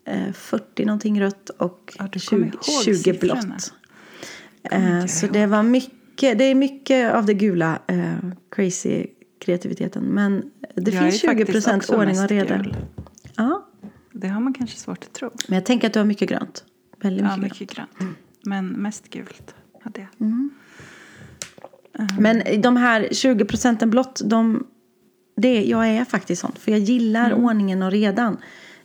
eh, 0.07 0.33
40 0.33 0.85
någonting 0.85 1.21
rött 1.21 1.49
och 1.51 1.95
Ja, 1.99 2.09
du 2.13 2.21
kommer 2.21 2.47
20, 2.47 2.53
ihåg 2.73 2.85
20 2.85 2.95
siffrorna. 2.95 3.43
blått. 3.43 3.73
Eh, 4.63 5.07
så 5.07 5.27
det 5.27 5.47
var 5.47 5.63
mycket, 5.63 5.93
det 6.21 6.45
är 6.45 6.55
mycket 6.55 7.15
av 7.15 7.27
det 7.27 7.35
gula, 7.35 7.79
eh, 7.87 8.15
crazy 8.51 9.07
kreativiteten. 9.41 10.03
Men 10.05 10.51
det 10.75 10.91
Jag 10.95 11.03
finns 11.03 11.21
20 11.21 11.27
faktiskt 11.29 11.51
procent 11.53 11.91
ordning 11.91 12.21
och 12.21 12.29
reda. 12.29 12.57
gul. 12.57 12.77
Ja, 13.37 13.67
Det 14.13 14.29
har 14.29 14.41
man 14.41 14.55
kanske 14.55 14.77
svårt 14.79 15.05
att 15.05 15.13
tro. 15.13 15.31
men 15.49 15.55
jag 15.57 15.67
tänker 15.67 15.87
att 15.87 15.93
du 15.93 15.99
har 16.01 16.07
mycket 16.07 16.29
grönt. 16.29 16.65
Väldigt 17.01 17.25
Ja, 17.27 17.37
mycket, 17.37 17.61
mycket 17.61 17.77
grönt. 17.77 17.91
Men 18.45 18.69
mest 18.69 19.11
gult 19.11 19.55
hade 19.83 20.01
jag. 20.01 20.09
grönt. 20.29 20.53
Men 22.19 22.61
de 22.63 22.77
här 22.77 23.09
20 23.13 23.45
procenten 23.45 23.91
blått, 23.91 24.21
de, 24.25 24.67
det, 25.37 25.65
jag 25.65 25.89
är 25.89 26.05
faktiskt 26.05 26.41
sån. 26.43 26.53
För 26.59 26.71
jag 26.71 26.81
gillar 26.81 27.31
Mm. 27.31 27.45
ordningen 27.45 27.83
och 27.83 27.91
redan. 27.91 28.37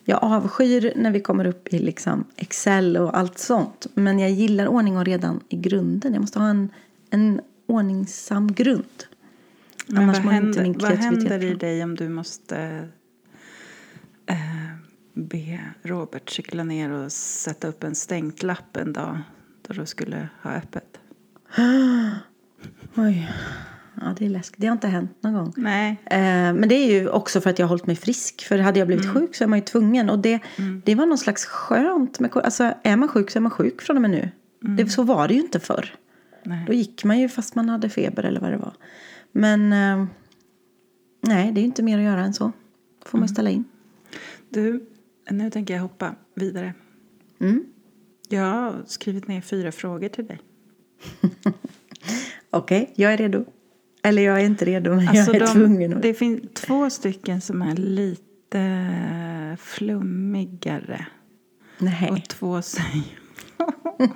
Jag 0.04 0.18
avskyr 0.24 0.92
när 0.96 1.10
vi 1.10 1.20
kommer 1.20 1.44
upp 1.44 1.74
i 1.74 1.78
liksom 1.78 2.24
Excel 2.36 2.96
och 2.96 3.18
allt 3.18 3.38
sånt. 3.38 3.86
Men 3.94 4.18
jag 4.18 4.30
gillar 4.30 4.66
ordning 4.66 4.96
och 4.96 5.04
redan 5.04 5.40
i 5.48 5.56
grunden. 5.56 6.12
Jag 6.14 6.20
måste 6.20 6.38
ha 6.38 6.48
en, 6.48 6.68
en 7.14 7.40
ordningsam 7.66 8.52
grund. 8.52 9.04
Men 9.86 10.02
Annars 10.02 10.24
vad 10.24 10.34
inte 10.34 10.60
händer, 10.60 10.62
min 10.62 10.78
vad 10.78 10.92
händer 10.92 11.44
i 11.44 11.54
dig 11.54 11.84
om 11.84 11.94
du 11.94 12.08
måste 12.08 12.88
eh, 14.26 14.36
be 15.14 15.60
Robert 15.82 16.30
cykla 16.30 16.64
ner 16.64 16.90
och 16.90 17.12
sätta 17.12 17.68
upp 17.68 17.84
en 17.84 17.94
stängt 17.94 18.42
lapp 18.42 18.76
en 18.76 18.92
dag 18.92 19.18
då 19.68 19.74
du 19.74 19.86
skulle 19.86 20.28
ha 20.42 20.50
öppet? 20.50 21.00
Oj. 22.94 23.30
Ja, 24.00 24.14
det 24.18 24.26
är 24.26 24.30
läskigt. 24.30 24.60
Det 24.60 24.66
har 24.66 24.72
inte 24.72 24.88
hänt 24.88 25.16
någon 25.20 25.34
gång. 25.34 25.52
Nej. 25.56 25.90
Eh, 26.04 26.18
men 26.54 26.68
det 26.68 26.74
är 26.74 27.00
ju 27.00 27.08
också 27.08 27.40
för 27.40 27.50
att 27.50 27.58
jag 27.58 27.66
har 27.66 27.68
hållit 27.68 27.86
mig 27.86 27.96
frisk. 27.96 28.44
För 28.48 28.58
hade 28.58 28.78
jag 28.78 28.88
blivit 28.88 29.12
sjuk 29.12 29.34
så 29.34 29.44
är 29.44 29.48
man 29.48 29.58
ju 29.58 29.64
tvungen. 29.64 30.10
Och 30.10 30.18
det, 30.18 30.40
det 30.84 30.94
var 30.94 31.06
någon 31.06 31.18
slags 31.18 31.44
skönt. 31.44 32.20
Med, 32.20 32.36
alltså, 32.36 32.74
är 32.82 32.96
man 32.96 33.08
sjuk 33.08 33.30
så 33.30 33.38
är 33.38 33.40
man 33.40 33.50
sjuk 33.50 33.82
från 33.82 33.96
och 33.96 34.02
med 34.02 34.10
nu. 34.10 34.30
Det, 34.60 34.88
så 34.88 35.02
var 35.02 35.28
det 35.28 35.34
ju 35.34 35.40
inte 35.40 35.60
förr. 35.60 35.94
Nej. 36.44 36.64
Då 36.66 36.72
gick 36.72 37.04
man 37.04 37.20
ju 37.20 37.28
fast 37.28 37.54
man 37.54 37.68
hade 37.68 37.88
feber 37.88 38.22
eller 38.22 38.40
vad 38.40 38.50
det 38.52 38.56
var. 38.56 38.72
Men 39.32 39.72
eh, 39.72 40.06
nej, 41.20 41.52
det 41.52 41.58
är 41.60 41.62
ju 41.62 41.66
inte 41.66 41.82
mer 41.82 41.98
att 41.98 42.04
göra 42.04 42.20
än 42.24 42.34
så. 42.34 42.52
får 43.06 43.18
man 43.18 43.28
ställa 43.28 43.50
in. 43.50 43.64
Du, 44.50 44.86
nu 45.30 45.50
tänker 45.50 45.74
jag 45.74 45.80
hoppa 45.82 46.14
vidare. 46.34 46.74
Mm. 47.40 47.64
Jag 48.28 48.44
har 48.44 48.82
skrivit 48.86 49.28
ner 49.28 49.40
fyra 49.40 49.72
frågor 49.72 50.08
till 50.08 50.26
dig. 50.26 50.40
Okej, 52.50 52.92
jag 52.94 53.12
är 53.12 53.16
redo. 53.16 53.44
Eller 54.02 54.22
jag 54.22 54.40
är 54.40 54.44
inte 54.44 54.64
redo, 54.64 54.90
men 54.94 55.08
Alltså 55.08 55.32
jag 55.32 55.36
är 55.36 55.40
de, 55.40 55.52
tvungen. 55.52 55.94
att- 55.96 56.02
Det 56.02 56.14
finns 56.14 56.40
två 56.54 56.90
stycken 56.90 57.40
som 57.40 57.62
är 57.62 57.76
lite 57.76 59.56
flummigare. 59.60 61.06
Nej. 61.78 62.10
Och 62.10 62.28
två, 62.28 62.62
som, 62.62 62.84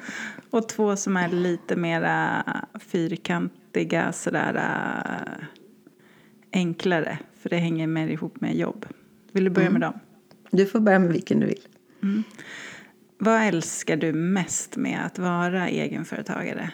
och 0.50 0.68
två 0.68 0.96
som 0.96 1.16
är 1.16 1.28
lite 1.28 1.76
mera 1.76 2.44
fyrkantiga, 2.74 4.12
sådär 4.12 4.54
äh, 4.54 5.44
enklare. 6.52 7.18
För 7.34 7.48
det 7.48 7.56
hänger 7.56 7.86
mer 7.86 8.08
ihop 8.08 8.40
med 8.40 8.56
jobb. 8.56 8.86
Vill 9.32 9.44
du 9.44 9.50
börja 9.50 9.70
med 9.70 9.80
dem? 9.80 10.00
Du 10.50 10.66
får 10.66 10.80
börja 10.80 10.98
med 10.98 11.12
vilken 11.12 11.40
du 11.40 11.46
vill. 11.46 11.62
vad 13.18 13.42
älskar 13.42 13.96
du 13.96 14.12
mest 14.12 14.76
med 14.76 15.06
att 15.06 15.18
vara 15.18 15.68
egenföretagare? 15.68 16.70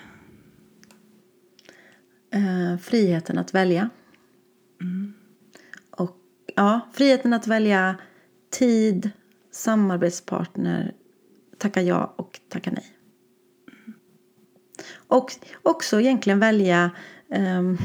Eh, 2.30 2.78
friheten 2.78 3.38
att 3.38 3.54
välja. 3.54 3.90
Och, 5.90 6.16
ja, 6.54 6.80
friheten 6.92 7.32
att 7.32 7.46
välja 7.46 7.96
tid, 8.50 9.10
samarbetspartner, 9.50 10.92
tacka 11.58 11.82
ja 11.82 12.14
och 12.16 12.40
tacka 12.48 12.70
nej. 12.70 12.93
Och 15.14 15.36
också 15.62 16.00
egentligen 16.00 16.38
välja, 16.38 16.90
ehm, 17.30 17.78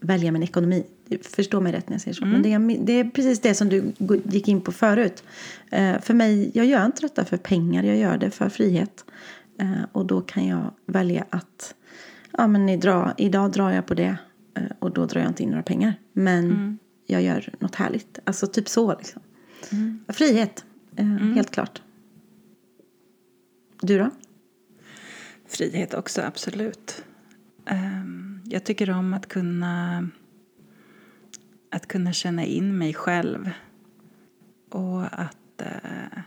välja 0.00 0.32
min 0.32 0.42
ekonomi. 0.42 0.84
Förstå 1.22 1.60
mig 1.60 1.72
rätt 1.72 1.88
när 1.88 1.94
jag 1.94 2.00
säger 2.00 2.14
så. 2.14 2.24
Men 2.24 2.42
det 2.42 2.52
är, 2.52 2.84
det 2.84 2.92
är 2.92 3.04
precis 3.04 3.40
det 3.40 3.54
som 3.54 3.68
du 3.68 3.92
gick 4.24 4.48
in 4.48 4.60
på 4.60 4.72
förut. 4.72 5.24
Eh, 5.70 6.00
för 6.00 6.14
mig, 6.14 6.50
jag 6.54 6.66
gör 6.66 6.86
inte 6.86 7.02
detta 7.02 7.24
för 7.24 7.36
pengar, 7.36 7.82
jag 7.82 7.96
gör 7.96 8.18
det 8.18 8.30
för 8.30 8.48
frihet. 8.48 9.04
Eh, 9.58 9.82
och 9.92 10.06
då 10.06 10.20
kan 10.20 10.46
jag 10.46 10.74
välja 10.86 11.24
att 11.30 11.74
ja, 12.38 12.46
men 12.46 12.68
idag, 12.68 13.14
idag 13.16 13.52
drar 13.52 13.70
jag 13.70 13.86
på 13.86 13.94
det 13.94 14.16
eh, 14.54 14.62
och 14.78 14.90
då 14.90 15.06
drar 15.06 15.20
jag 15.20 15.30
inte 15.30 15.42
in 15.42 15.48
några 15.48 15.62
pengar. 15.62 15.94
Men 16.12 16.78
jag 17.06 17.22
gör 17.22 17.48
något 17.58 17.74
härligt. 17.74 18.18
Alltså 18.24 18.46
typ 18.46 18.68
så 18.68 18.94
liksom. 18.98 19.22
Frihet, 20.08 20.64
eh, 20.96 21.06
helt 21.06 21.50
klart. 21.50 21.82
Du 23.80 23.98
då? 23.98 24.10
Frihet 25.52 25.94
också, 25.94 26.22
absolut. 26.22 27.04
Ehm, 27.66 28.40
Jag 28.44 28.64
tycker 28.64 28.90
om 28.90 29.14
att 29.14 29.28
kunna, 29.28 30.08
att 31.70 31.86
kunna 31.86 32.12
känna 32.12 32.44
in 32.44 32.78
mig 32.78 32.94
själv 32.94 33.50
och 34.70 35.20
att 35.20 35.60
eh, 35.60 36.18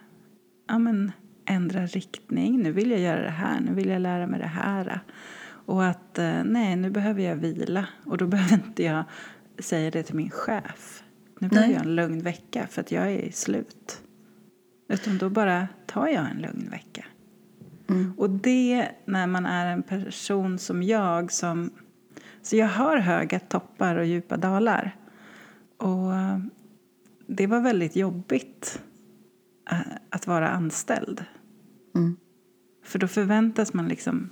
ja, 0.68 0.80
men, 0.80 1.12
ändra 1.46 1.86
riktning. 1.86 2.64
Nu 2.64 2.72
vill 2.72 2.92
jag 2.92 3.00
göra 3.00 3.22
det 3.22 3.30
här, 3.30 3.60
nu 3.60 3.74
vill 3.74 3.90
jag 3.90 4.02
lära 4.02 4.28
mig 4.28 4.40
det 4.40 4.48
här. 4.48 5.00
Och 5.46 5.86
att 5.86 6.20
eh, 6.20 6.44
nej, 6.44 6.76
nu 6.76 6.90
behöver 6.90 7.22
jag 7.22 7.36
vila 7.36 7.88
och 8.06 8.18
då 8.18 8.28
behöver 8.36 8.54
inte 8.68 8.84
jag 8.84 9.04
säga 9.60 9.92
det 9.92 10.04
till 10.04 10.16
min 10.16 10.30
chef. 10.30 11.04
Nu 11.40 11.48
behöver 11.48 11.68
Nej. 11.68 11.78
jag 11.78 11.86
en 11.86 11.96
lugn 11.96 12.20
vecka 12.20 12.68
för 12.68 12.82
att 12.82 12.92
jag 12.92 13.12
är 13.12 13.32
slut. 13.32 14.02
Utan 14.88 15.18
då 15.18 15.30
bara 15.30 15.68
tar 15.86 16.08
jag 16.08 16.30
en 16.32 16.38
lugn 16.38 16.70
vecka. 16.70 17.06
Och 18.18 18.30
det 18.30 18.90
när 19.06 19.28
man 19.28 19.46
är 19.46 19.74
en 19.74 19.84
person 19.84 20.60
som 20.60 20.84
jag 20.84 21.32
som... 21.32 21.70
Så 22.42 22.56
jag 22.56 22.68
har 22.68 22.98
höga 22.98 23.40
toppar 23.40 23.96
och 23.96 24.06
djupa 24.06 24.38
dalar. 24.38 24.96
Och 25.78 26.16
eh, 26.16 26.40
det 27.28 27.48
var 27.48 27.62
väldigt 27.62 27.96
jobbigt 27.96 28.82
eh, 29.72 29.80
att 30.10 30.28
vara 30.28 30.50
anställd. 30.50 31.26
Mm. 31.96 32.18
För 32.84 33.00
då 33.00 33.08
förväntas 33.08 33.74
man 33.74 33.88
liksom 33.88 34.30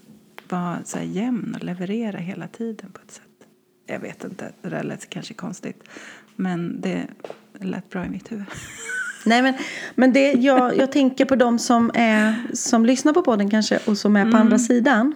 vara 0.49 0.79
så 0.83 0.97
här 0.97 1.05
jämn 1.05 1.55
och 1.55 1.63
leverera 1.63 2.17
hela 2.17 2.47
tiden 2.47 2.91
på 2.91 3.01
ett 3.01 3.11
sätt. 3.11 3.47
Jag 3.85 3.99
vet 3.99 4.23
inte, 4.23 4.51
det 4.61 4.69
där 4.69 4.83
lät 4.83 5.09
kanske 5.09 5.33
konstigt. 5.33 5.83
Men 6.35 6.81
det 6.81 7.07
lät 7.59 7.89
bra 7.89 8.05
i 8.05 8.09
mitt 8.09 8.31
huvud. 8.31 8.45
Nej, 9.25 9.41
men, 9.41 9.53
men 9.95 10.13
det, 10.13 10.31
jag, 10.31 10.77
jag 10.77 10.91
tänker 10.91 11.25
på 11.25 11.35
de 11.35 11.59
som, 11.59 11.91
är, 11.93 12.35
som 12.53 12.85
lyssnar 12.85 13.13
på 13.13 13.21
podden 13.21 13.49
kanske 13.49 13.79
och 13.85 13.97
som 13.97 14.15
är 14.15 14.31
på 14.31 14.37
andra 14.37 14.59
sidan. 14.59 15.15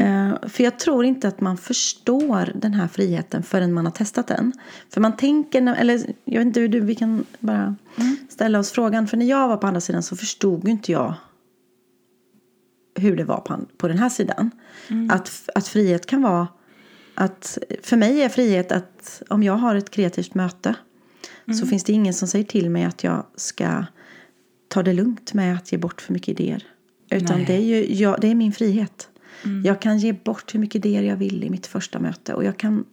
Eh, 0.00 0.48
för 0.48 0.64
jag 0.64 0.78
tror 0.78 1.04
inte 1.04 1.28
att 1.28 1.40
man 1.40 1.56
förstår 1.56 2.52
den 2.54 2.74
här 2.74 2.88
friheten 2.88 3.42
förrän 3.42 3.72
man 3.72 3.84
har 3.84 3.92
testat 3.92 4.26
den. 4.26 4.52
För 4.90 5.00
man 5.00 5.16
tänker, 5.16 5.74
eller 5.74 6.00
jag 6.24 6.38
vet 6.38 6.46
inte 6.46 6.60
hur 6.60 6.68
du, 6.68 6.80
vi 6.80 6.94
kan 6.94 7.24
bara 7.38 7.74
ställa 8.28 8.58
oss 8.58 8.72
frågan. 8.72 9.06
För 9.06 9.16
när 9.16 9.26
jag 9.26 9.48
var 9.48 9.56
på 9.56 9.66
andra 9.66 9.80
sidan 9.80 10.02
så 10.02 10.16
förstod 10.16 10.64
ju 10.64 10.70
inte 10.70 10.92
jag 10.92 11.14
hur 12.94 13.16
det 13.16 13.24
var 13.24 13.40
på, 13.40 13.60
på 13.76 13.88
den 13.88 13.98
här 13.98 14.08
sidan. 14.08 14.50
Att, 15.10 15.50
att 15.54 15.68
frihet 15.68 16.06
kan 16.06 16.22
vara 16.22 16.48
att 17.14 17.58
för 17.82 17.96
mig 17.96 18.22
är 18.22 18.28
frihet 18.28 18.72
att 18.72 19.22
om 19.28 19.42
jag 19.42 19.52
har 19.52 19.74
ett 19.74 19.90
kreativt 19.90 20.34
möte 20.34 20.74
så 21.54 21.66
finns 21.66 21.84
det 21.84 21.92
ingen 21.92 22.14
som 22.14 22.28
säger 22.28 22.44
till 22.44 22.70
mig 22.70 22.84
att 22.84 23.04
jag 23.04 23.26
ska 23.36 23.84
ta 24.68 24.82
det 24.82 24.92
lugnt 24.92 25.34
med 25.34 25.54
att 25.56 25.72
ge 25.72 25.78
bort 25.78 26.00
för 26.00 26.12
mycket 26.12 26.28
idéer. 26.40 26.62
Utan 27.10 27.36
Nej. 27.36 27.46
det 27.46 27.52
är, 27.54 27.60
ju, 27.60 27.94
jag, 27.94 28.20
det 28.20 28.28
är 28.28 28.34
min 28.34 28.52
frihet. 28.52 29.08
Jag 29.64 29.80
kan 29.80 29.98
ge 29.98 30.12
bort 30.12 30.54
hur 30.54 30.60
mycket 30.60 30.76
idéer 30.86 31.02
jag 31.02 31.16
vill 31.16 31.44
i 31.44 31.50
mitt 31.50 31.66
första 31.66 31.98
möte. 31.98 32.34
Och 32.34 32.44
jag 32.44 32.56
kan 32.56 32.84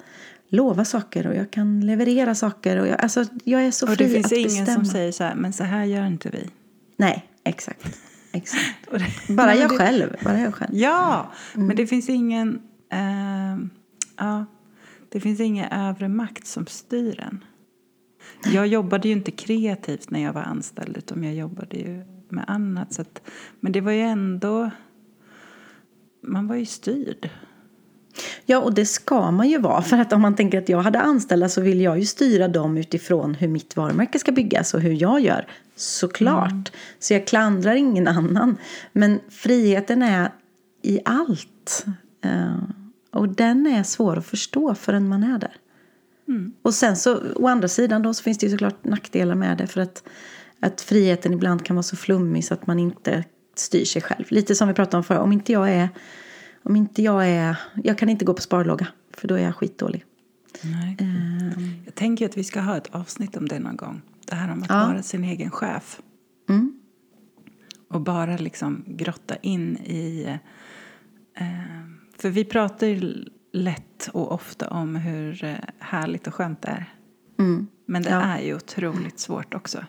lova 0.49 0.85
saker 0.85 1.27
och 1.27 1.35
jag 1.35 1.51
kan 1.51 1.81
leverera 1.81 2.35
saker. 2.35 2.77
Och 2.77 2.87
jag, 2.87 3.01
alltså, 3.01 3.25
jag 3.43 3.63
är 3.63 3.71
så 3.71 3.85
Och 3.87 3.93
fri 3.95 4.05
det 4.05 4.13
finns 4.13 4.25
att 4.25 4.31
ingen 4.31 4.47
bestämma. 4.65 4.75
som 4.75 4.85
säger 4.85 5.11
så 5.11 5.23
här, 5.23 5.35
men 5.35 5.53
så 5.53 5.63
här 5.63 5.83
gör 5.85 6.05
inte 6.07 6.29
vi. 6.29 6.49
Nej, 6.97 7.25
exakt. 7.43 7.97
exakt. 8.31 8.63
Det- 9.27 9.33
Bara 9.33 9.55
jag 9.55 9.69
det- 9.69 9.77
själv. 9.77 10.15
Bara 10.23 10.39
jag 10.39 10.53
själv. 10.55 10.75
Ja, 10.75 11.31
men 11.53 11.75
det 11.75 11.87
finns 11.87 12.09
ingen... 12.09 12.59
ehm, 12.91 13.69
ja, 14.17 14.45
det 15.09 15.19
finns 15.19 15.39
ingen 15.39 15.71
övre 15.71 16.07
makt 16.09 16.47
som 16.47 16.67
styr 16.67 17.19
en. 17.19 17.43
Jag 18.53 18.67
jobbade 18.67 19.07
ju 19.07 19.13
inte 19.13 19.31
kreativt 19.31 20.09
när 20.09 20.23
jag 20.23 20.33
var 20.33 20.41
anställd 20.41 20.97
utan 20.97 21.23
jag 21.23 21.33
jobbade 21.33 21.77
ju 21.77 22.03
med 22.29 22.45
annat. 22.47 22.93
Så 22.93 23.01
att, 23.01 23.21
men 23.59 23.71
det 23.71 23.81
var 23.81 23.91
ju 23.91 24.01
ändå... 24.01 24.69
Man 26.21 26.47
var 26.47 26.55
ju 26.55 26.65
styrd. 26.65 27.29
Ja, 28.45 28.59
och 28.59 28.73
det 28.73 28.85
ska 28.85 29.31
man 29.31 29.49
ju 29.49 29.57
vara. 29.57 29.81
För 29.81 29.97
att 29.97 30.13
om 30.13 30.21
man 30.21 30.35
tänker 30.35 30.57
att 30.57 30.69
jag 30.69 30.81
hade 30.81 30.99
anställda 30.99 31.49
så 31.49 31.61
vill 31.61 31.81
jag 31.81 31.99
ju 31.99 32.05
styra 32.05 32.47
dem 32.47 32.77
utifrån 32.77 33.35
hur 33.35 33.47
mitt 33.47 33.75
varumärke 33.75 34.19
ska 34.19 34.31
byggas 34.31 34.73
och 34.73 34.81
hur 34.81 35.01
jag 35.01 35.19
gör. 35.19 35.47
Såklart. 35.75 36.71
Så 36.99 37.13
jag 37.13 37.27
klandrar 37.27 37.75
ingen 37.75 38.07
annan. 38.07 38.57
Men 38.93 39.19
friheten 39.29 40.01
är 40.01 40.31
i 40.81 40.99
allt. 41.05 41.85
Eh, 42.23 42.57
och 43.11 43.29
den 43.29 43.67
är 43.67 43.83
svår 43.83 44.17
att 44.17 44.25
förstå 44.25 44.75
förrän 44.75 45.07
man 45.07 45.23
är 45.23 45.39
där. 45.39 45.55
Och 46.61 46.73
sen 46.73 46.95
så, 46.97 47.21
å 47.35 47.47
andra 47.47 47.67
sidan 47.67 48.01
då, 48.01 48.13
så 48.13 48.23
finns 48.23 48.37
det 48.37 48.45
ju 48.45 48.51
såklart 48.51 48.83
nackdelar 48.83 49.35
med 49.35 49.57
det. 49.57 49.67
För 49.67 49.81
att, 49.81 50.03
att 50.59 50.81
friheten 50.81 51.33
ibland 51.33 51.65
kan 51.65 51.75
vara 51.75 51.83
så 51.83 51.95
flummig 51.95 52.45
så 52.45 52.53
att 52.53 52.67
man 52.67 52.79
inte 52.79 53.23
styr 53.55 53.85
sig 53.85 54.01
själv. 54.01 54.25
Lite 54.29 54.55
som 54.55 54.67
vi 54.67 54.73
pratade 54.73 54.97
om 54.97 55.03
förr. 55.03 55.17
Om 55.17 55.31
inte 55.31 55.51
jag 55.51 55.69
är 55.71 55.89
om 56.65 56.75
inte 56.75 57.01
jag 57.01 57.27
är... 57.27 57.57
Jag 57.83 57.97
kan 57.97 58.09
inte 58.09 58.25
gå 58.25 58.33
på 58.33 58.41
sparlåga, 58.41 58.87
för 59.13 59.27
då 59.27 59.35
är 59.35 59.43
jag 59.43 59.55
skitdålig. 59.55 60.03
Nej. 60.63 60.97
Jag 61.85 61.95
tänker 61.95 62.25
att 62.25 62.37
vi 62.37 62.43
ska 62.43 62.59
ha 62.59 62.77
ett 62.77 62.95
avsnitt 62.95 63.37
om 63.37 63.47
det 63.47 63.59
någon 63.59 63.75
gång. 63.77 64.01
Det 64.25 64.35
här 64.35 64.51
om 64.51 64.63
att 64.63 64.69
Ja. 64.69 64.87
vara 64.87 65.03
sin 65.03 65.23
egen 65.23 65.51
chef. 65.51 65.99
Mm. 66.49 66.79
Och 67.89 68.01
bara 68.01 68.37
liksom 68.37 68.83
grotta 68.87 69.35
in 69.35 69.77
i... 69.77 70.25
Eh, 71.37 71.45
för 72.17 72.29
vi 72.29 72.45
pratar 72.45 72.87
ju 72.87 73.25
lätt 73.55 74.09
och 74.13 74.31
ofta 74.31 74.67
om 74.69 74.95
hur 74.95 75.43
eh, 75.43 75.55
härligt 75.79 76.27
och 76.27 76.33
skönt 76.35 76.61
det 76.61 76.67
är. 76.67 76.93
Mm. 77.39 77.67
Men 77.85 78.03
det 78.03 78.09
Ja. 78.09 78.21
är 78.21 78.41
ju 78.41 78.55
otroligt 78.55 79.19
svårt 79.19 79.53
också. 79.53 79.85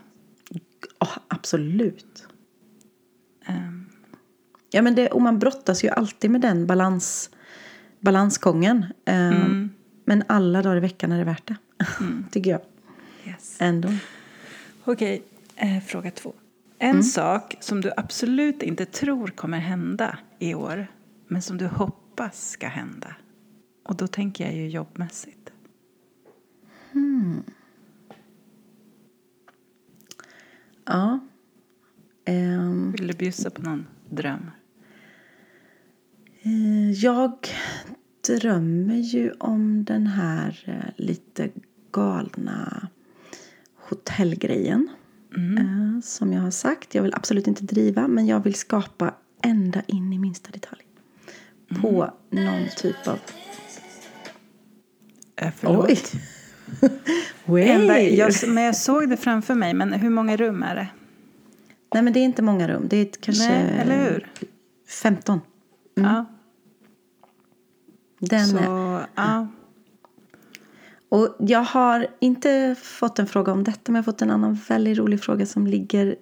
Oh, 1.00 1.18
absolut. 1.29 2.26
Ehm, 3.46 3.83
Ja, 4.70 4.83
men 4.83 4.94
det, 4.94 5.09
och 5.09 5.22
man 5.22 5.38
brottas 5.38 5.85
ju 5.85 5.88
alltid 5.88 6.31
med 6.31 6.40
den 6.40 6.66
balans, 6.66 7.31
balansgången. 8.00 8.87
Eh, 9.05 9.26
Mm. 9.29 9.70
Men 10.05 10.22
alla 10.29 10.62
dagar 10.62 10.76
i 10.76 10.81
veckan 10.81 11.12
är 11.12 11.18
det 11.18 11.24
värt 11.24 11.46
det. 11.48 11.57
Tycker 12.31 12.50
jag. 12.50 12.61
yes. 13.24 13.57
Ändå. 13.61 13.88
Okej, 14.85 15.22
eh, 15.57 15.81
fråga 15.87 16.11
två. 16.11 16.33
En 16.79 17.05
sak 17.05 17.57
som 17.61 17.81
du 17.81 17.92
absolut 17.96 18.62
inte 18.62 18.87
tror 18.87 19.26
kommer 19.29 19.59
hända 19.59 20.18
i 20.38 20.55
år 20.55 20.87
men 21.29 21.42
som 21.42 21.59
du 21.59 21.66
hoppas 21.66 22.50
ska 22.50 22.68
hända. 22.68 23.14
Och 23.88 23.96
då 23.96 24.07
tänker 24.07 24.44
jag 24.44 24.55
ju 24.55 24.68
jobbmässigt. 24.68 25.53
Ja. 30.85 31.19
Ehm, 32.25 32.92
Vill 32.92 33.06
du 33.06 33.15
bjussa 33.15 33.50
på 33.50 33.63
någon 33.63 33.87
dröm? 34.10 34.50
Eh, 36.42 36.90
Jag 36.90 37.33
drömmer 38.27 38.96
ju 38.96 39.33
om 39.33 39.85
den 39.85 40.06
här 40.06 40.65
eh, 40.67 41.04
lite 41.04 41.50
galna 41.92 42.88
hotellgrejen. 43.75 44.88
Eh, 45.37 46.00
Som 46.02 46.33
jag 46.33 46.40
har 46.42 46.50
sagt, 46.50 46.94
jag 46.94 47.02
vill 47.02 47.15
absolut 47.15 47.46
inte 47.46 47.65
driva 47.65 48.08
men 48.08 48.27
jag 48.27 48.40
vill 48.44 48.54
skapa 48.54 49.15
ända 49.42 49.83
in 49.87 50.13
i 50.13 50.19
minsta 50.19 50.50
detalj. 50.50 50.83
På 51.81 52.15
någon 52.31 52.67
typ 52.77 53.08
av... 53.08 53.19
Eh, 55.37 55.52
förlåt. 55.56 56.12
Oj! 57.46 57.62
Ända, 57.68 58.00
jag, 58.00 58.32
men 58.48 58.64
jag 58.64 58.76
såg 58.76 59.08
det 59.08 59.16
framför 59.16 59.54
mig, 59.54 59.74
men 59.74 59.92
hur 59.92 60.10
många 60.10 60.37
rum 60.37 60.62
är 60.62 60.74
det? 60.74 60.88
Nej 61.94 62.02
men 62.02 62.12
det 62.12 62.20
är 62.20 62.24
inte 62.24 62.42
många 62.42 62.68
rum, 62.68 62.87
det 62.88 62.96
är 62.96 63.08
kanske 63.20 63.48
Nej, 63.48 63.78
eller 63.80 64.10
hur? 64.10 64.26
15. 64.88 65.40
Ja, 65.94 66.24
Den 68.18 68.46
så, 68.46 68.56
är, 68.58 69.06
ja. 69.14 69.48
Och 71.08 71.37
jag 71.38 71.62
har 71.62 72.06
inte 72.20 72.76
fått 72.82 73.18
en 73.18 73.26
fråga 73.26 73.52
om 73.52 73.64
detta 73.64 73.92
men 73.92 73.94
jag 73.94 74.02
har 74.02 74.12
fått 74.12 74.22
en 74.22 74.30
annan 74.30 74.58
väldigt 74.68 74.98
rolig 74.98 75.20
fråga 75.20 75.46
som 75.46 75.66
ligger 75.66 76.16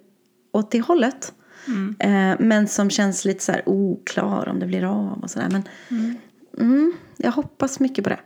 åt 0.51 0.71
det 0.71 0.81
hållet. 0.81 1.33
Mm. 1.67 1.95
Eh, 1.99 2.37
men 2.39 2.67
som 2.67 2.89
känns 2.89 3.25
lite 3.25 3.43
så 3.43 3.51
här 3.51 3.63
oklar 3.65 4.49
om 4.49 4.59
det 4.59 4.65
blir 4.65 4.83
av 4.83 5.19
och 5.23 5.31
sådär. 5.31 5.49
Men 5.51 5.63
mm. 5.89 6.15
Mm, 6.59 6.93
jag 7.17 7.31
hoppas 7.31 7.79
mycket 7.79 8.03
på 8.03 8.09
det. 8.09 8.19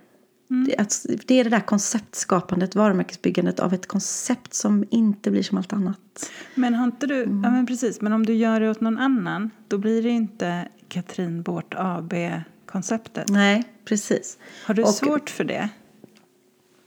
Mm. 0.50 0.64
Det, 0.68 1.28
det 1.28 1.40
är 1.40 1.44
det 1.44 1.50
där 1.50 1.60
konceptskapandet, 1.60 2.76
varumärkesbyggandet 2.76 3.60
av 3.60 3.74
ett 3.74 3.88
koncept 3.88 4.54
som 4.54 4.86
inte 4.90 5.32
blir 5.32 5.44
som 5.44 5.58
allt 5.58 5.74
annat. 5.74 6.32
Men 6.56 6.76
har 6.76 6.86
inte 6.86 7.08
du, 7.08 7.24
mm. 7.24 7.44
ja 7.44 7.52
men 7.52 7.66
precis, 7.66 8.02
men 8.02 8.14
om 8.14 8.26
du 8.26 8.34
gör 8.34 8.60
det 8.60 8.70
åt 8.70 8.82
någon 8.82 8.98
annan 8.98 9.52
då 9.68 9.78
blir 9.78 10.04
det 10.04 10.10
inte 10.10 10.68
Katrin 10.88 11.42
Bårt 11.42 11.74
AB-konceptet. 11.78 13.30
Nej, 13.30 13.64
precis. 13.86 14.38
Har 14.66 14.74
du 14.74 14.84
och, 14.84 14.90
svårt 14.90 15.30
för 15.30 15.44
det? 15.44 15.70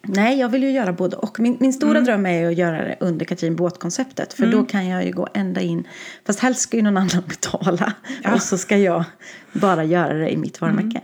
Nej, 0.06 0.38
jag 0.38 0.48
vill 0.48 0.62
ju 0.62 0.70
göra 0.70 0.92
både 0.92 1.16
och. 1.16 1.40
Min, 1.40 1.56
min 1.60 1.72
stora 1.72 1.90
mm. 1.98 2.04
dröm 2.04 2.26
är 2.26 2.40
ju 2.40 2.46
att 2.46 2.58
göra 2.58 2.84
det 2.84 2.96
under 3.00 3.24
Katrin 3.24 3.56
Båt-konceptet. 3.56 4.32
För 4.32 4.42
mm. 4.42 4.58
då 4.58 4.64
kan 4.64 4.88
jag 4.88 5.04
ju 5.06 5.12
gå 5.12 5.28
ända 5.34 5.60
in. 5.60 5.88
Fast 6.26 6.40
helst 6.40 6.60
ska 6.60 6.76
ju 6.76 6.82
någon 6.82 6.96
annan 6.96 7.22
betala. 7.28 7.92
Ja. 8.22 8.34
Och 8.34 8.42
så 8.42 8.58
ska 8.58 8.78
jag 8.78 9.04
bara 9.52 9.84
göra 9.84 10.14
det 10.14 10.30
i 10.30 10.36
mitt 10.36 10.60
varumärke. 10.60 11.00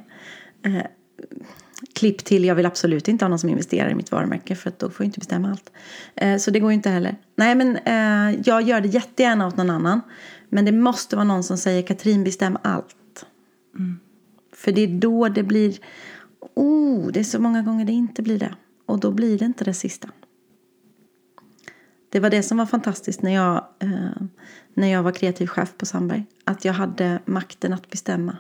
Mm. 0.63 0.77
Eh, 0.77 0.87
klipp 1.95 2.25
till, 2.25 2.45
jag 2.45 2.55
vill 2.55 2.67
absolut 2.67 3.09
inte 3.09 3.25
ha 3.25 3.29
någon 3.29 3.39
som 3.39 3.51
investerar 3.51 3.91
i 3.91 3.95
mitt 3.95 4.13
varumärke. 4.13 4.55
För 4.55 4.73
då 4.79 4.91
får 4.91 5.05
jag 5.05 5.09
inte 5.09 5.19
bestämma 5.19 5.51
allt. 5.51 5.71
Eh, 6.15 6.37
så 6.37 6.51
det 6.51 6.61
går 6.61 6.71
ju 6.71 6.75
inte 6.75 6.91
heller. 6.91 7.17
Nej, 7.37 7.55
men 7.55 7.77
eh, 7.77 8.41
jag 8.45 8.63
gör 8.63 8.81
det 8.81 8.89
jättegärna 8.89 9.47
åt 9.47 9.57
någon 9.57 9.71
annan. 9.71 10.01
Men 10.49 10.65
det 10.65 10.73
måste 10.73 11.17
vara 11.17 11.25
någon 11.25 11.45
som 11.45 11.59
säger 11.59 11.83
Katrin 11.83 12.25
bestäm 12.25 12.59
allt. 12.63 13.27
Mm. 13.75 13.99
För 14.53 14.73
det 14.73 14.81
är 14.81 15.01
då 15.01 15.29
det 15.29 15.43
blir. 15.43 15.79
Oh, 16.55 17.07
det 17.13 17.21
är 17.21 17.25
så 17.25 17.41
många 17.41 17.63
gånger 17.63 17.85
det 17.85 17.93
inte 17.93 18.23
blir 18.23 18.39
det. 18.39 18.55
Och 18.87 19.01
då 19.01 19.11
blir 19.11 19.39
det 19.39 19.45
inte 19.45 19.65
det 19.65 19.75
sista. 19.75 20.09
Det 22.11 22.21
var 22.21 22.31
det 22.31 22.43
som 22.43 22.59
var 22.59 22.67
fantastiskt 22.67 23.23
när 23.23 23.35
jag, 23.35 23.65
eh, 23.79 24.23
när 24.75 24.89
jag 24.89 25.03
var 25.03 25.13
kreativ 25.13 25.47
chef 25.47 25.75
på 25.79 25.87
Sandberg. 25.87 26.25
Att 26.45 26.65
jag 26.65 26.73
hade 26.73 27.19
makten 27.25 27.73
att 27.73 27.91
bestämma 27.91 28.37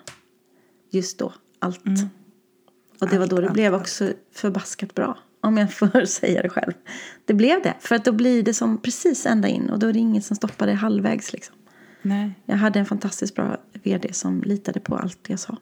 just 0.91 1.18
då, 1.18 1.32
allt. 1.59 1.86
Mm. 1.86 2.09
Och 3.01 3.09
det 3.09 3.18
var 3.18 3.26
då 3.26 3.40
det 3.40 3.51
blev 3.51 3.74
också 3.74 4.12
förbaskat 4.32 4.94
bra. 4.94 5.18
Om 5.40 5.57
jag 5.57 5.72
får 5.74 6.05
säga 6.05 6.42
det 6.42 6.49
själv. 6.49 6.72
Det 7.24 7.34
blev 7.34 7.62
det. 7.62 7.74
För 7.80 7.94
att 7.94 8.05
då 8.05 8.12
blir 8.12 8.42
det 8.42 8.55
som 8.55 8.78
precis 8.78 9.26
ända 9.26 9.49
in. 9.49 9.70
Och 9.70 9.78
då 9.78 9.86
är 9.86 9.92
det 9.92 9.99
ingen 9.99 10.22
som 10.22 10.36
stoppar 10.36 10.66
det 10.66 10.74
halvvägs 10.74 11.32
liksom. 11.32 11.55
Nej. 12.03 12.34
Jag 12.44 12.57
hade 12.57 12.78
en 12.78 12.86
fantastiskt 12.86 13.34
bra 13.34 13.57
vd 13.72 14.12
som 14.12 14.42
litade 14.42 14.80
på 14.80 14.96
allt 14.96 15.18
jag 15.26 15.38
sa. 15.38 15.57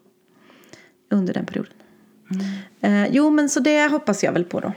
Under 1.10 1.34
den 1.34 1.46
perioden. 1.46 1.72
Mm. 2.30 3.04
Eh, 3.04 3.14
jo, 3.14 3.30
men 3.30 3.48
så 3.48 3.60
det 3.60 3.88
hoppas 3.88 4.24
jag 4.24 4.32
väl 4.32 4.44
på 4.44 4.60
då. 4.60 4.72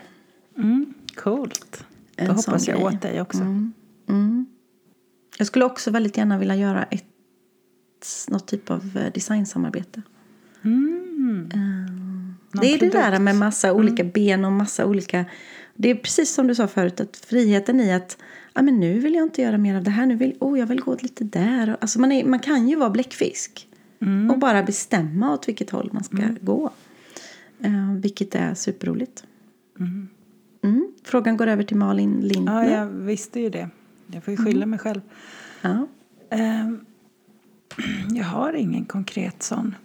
Mm, 0.57 0.93
coolt. 1.16 1.86
Då 2.16 2.24
en 2.24 2.30
hoppas 2.30 2.68
jag 2.68 2.78
grej. 2.78 2.86
åt 2.86 3.01
dig 3.01 3.22
också. 3.22 3.41
Mm. 3.41 3.74
Mm. 4.10 4.45
Jag 5.38 5.47
skulle 5.47 5.66
också 5.66 5.91
väldigt 5.91 6.18
gärna 6.18 6.38
vilja 6.38 6.55
göra 6.55 6.84
ett, 6.84 7.05
något 8.28 8.47
typ 8.47 8.72
av 8.72 8.97
eh, 8.97 9.14
designsamarbete. 9.14 10.01
Mm. 10.62 11.49
Eh, 11.53 12.09
det 12.52 12.74
är 12.74 12.78
produkt. 12.78 12.95
det 12.95 13.02
där 13.02 13.20
med 13.20 13.36
massa 13.36 13.68
mm. 13.68 13.80
olika 13.80 14.04
ben 14.04 14.45
och 14.45 14.52
massa 14.52 14.86
olika... 14.86 15.26
Det 15.76 15.89
är 15.89 15.95
precis 15.95 16.34
som 16.34 16.47
du 16.47 16.56
sa 16.56 16.68
förut, 16.68 17.00
att 17.00 17.18
friheten 17.18 17.80
i 17.80 17.93
att 17.93 18.18
ah, 18.54 18.62
men 18.62 18.80
nu 18.80 19.00
vill 19.00 19.14
jag 19.14 19.24
inte 19.24 19.41
göra 19.41 19.58
mer 19.58 19.76
av 19.76 19.84
det 19.84 19.91
här. 19.91 20.06
Nu 20.06 20.16
vill, 20.16 20.36
oh, 20.39 20.60
jag 20.60 20.68
vill 20.68 20.82
gå 20.82 20.97
lite 21.02 21.24
där. 21.24 21.78
Alltså 21.82 22.00
man, 22.00 22.12
är, 22.12 22.26
man 22.26 22.39
kan 22.39 22.68
ju 22.68 22.76
vara 22.76 22.89
bläckfisk 22.89 23.68
mm. 24.02 24.32
och 24.32 24.39
bara 24.39 24.64
bestämma 24.64 25.34
åt 25.34 25.47
vilket 25.47 25.70
håll 25.70 25.89
man 25.93 26.04
ska 26.04 26.18
mm. 26.18 26.38
gå. 26.41 26.72
Eh, 27.60 27.93
vilket 27.93 28.36
är 28.36 28.54
superroligt. 28.54 29.24
Mm. 29.80 30.10
Mm. 30.64 30.91
Frågan 31.04 31.38
går 31.38 31.47
över 31.47 31.64
till 31.64 31.78
Malin 31.78 32.20
Lindner. 32.20 32.64
Ja, 32.64 32.70
jag 32.70 32.86
visste 32.86 33.39
ju 33.39 33.50
det. 33.50 33.70
Jag 34.08 34.24
får 34.24 34.32
ju 34.32 34.38
skylla 34.38 34.64
mm. 34.64 34.70
mig 34.70 34.80
själv. 34.80 35.02
Ja. 35.62 35.88
Eh, 36.30 36.70
jag 38.10 38.26
har 38.26 38.54
ingen 38.54 38.86
konkret 38.86 39.43
sån. 39.43 39.76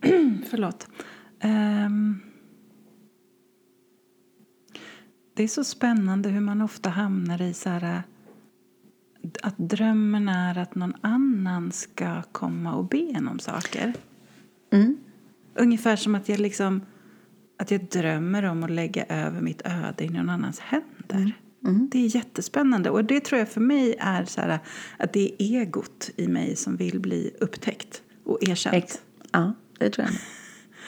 Förlåt. 0.50 0.88
Eh, 1.40 1.90
det 5.34 5.42
är 5.42 5.48
så 5.48 5.64
spännande 5.64 6.28
hur 6.28 6.40
man 6.40 6.62
ofta 6.62 6.90
hamnar 6.90 7.42
i 7.42 7.54
så 7.54 7.68
här 7.68 8.02
att 9.42 9.58
drömmen 9.58 10.28
är 10.28 10.58
att 10.58 10.74
någon 10.74 10.94
annan 11.00 11.72
ska 11.72 12.22
komma 12.22 12.74
och 12.74 12.84
be 12.84 13.12
en 13.14 13.28
om 13.28 13.38
saker. 13.38 13.94
Mm. 14.72 14.96
Ungefär 15.54 15.96
som 15.96 16.14
att 16.14 16.28
jag 16.28 16.38
liksom 16.38 16.80
att 17.58 17.70
jag 17.70 17.84
drömmer 17.84 18.42
om 18.42 18.62
att 18.62 18.70
lägga 18.70 19.04
över 19.04 19.40
mitt 19.40 19.62
öde 19.64 20.04
i 20.04 20.08
någon 20.08 20.30
annans 20.30 20.58
händer. 20.60 21.14
Mm. 21.14 21.32
Mm. 21.64 21.88
Det 21.92 21.98
är 21.98 22.16
jättespännande. 22.16 22.90
Och 22.90 23.04
det 23.04 23.20
tror 23.20 23.38
jag 23.38 23.48
för 23.48 23.60
mig 23.60 23.96
är 23.98 24.24
så 24.24 24.40
här, 24.40 24.58
att 24.96 25.12
det 25.12 25.42
är 25.42 25.60
egot 25.60 26.10
i 26.16 26.28
mig 26.28 26.56
som 26.56 26.76
vill 26.76 27.00
bli 27.00 27.30
upptäckt 27.40 28.02
och 28.24 28.38
erkänt. 28.48 28.74
Ex 28.74 29.00
ja, 29.32 29.52
det 29.78 29.90
tror 29.90 30.06
jag. 30.06 30.14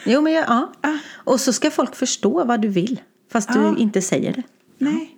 Jo, 0.05 0.21
men 0.21 0.33
jag, 0.33 0.45
ja. 0.49 0.73
Ah. 0.81 0.99
Och 1.15 1.41
så 1.41 1.53
ska 1.53 1.71
folk 1.71 1.95
förstå 1.95 2.45
vad 2.45 2.61
du 2.61 2.69
vill, 2.69 3.01
fast 3.33 3.51
ah. 3.51 3.53
du 3.53 3.79
inte 3.79 4.03
säger 4.03 4.33
det. 4.33 4.43
Nej. 4.79 5.17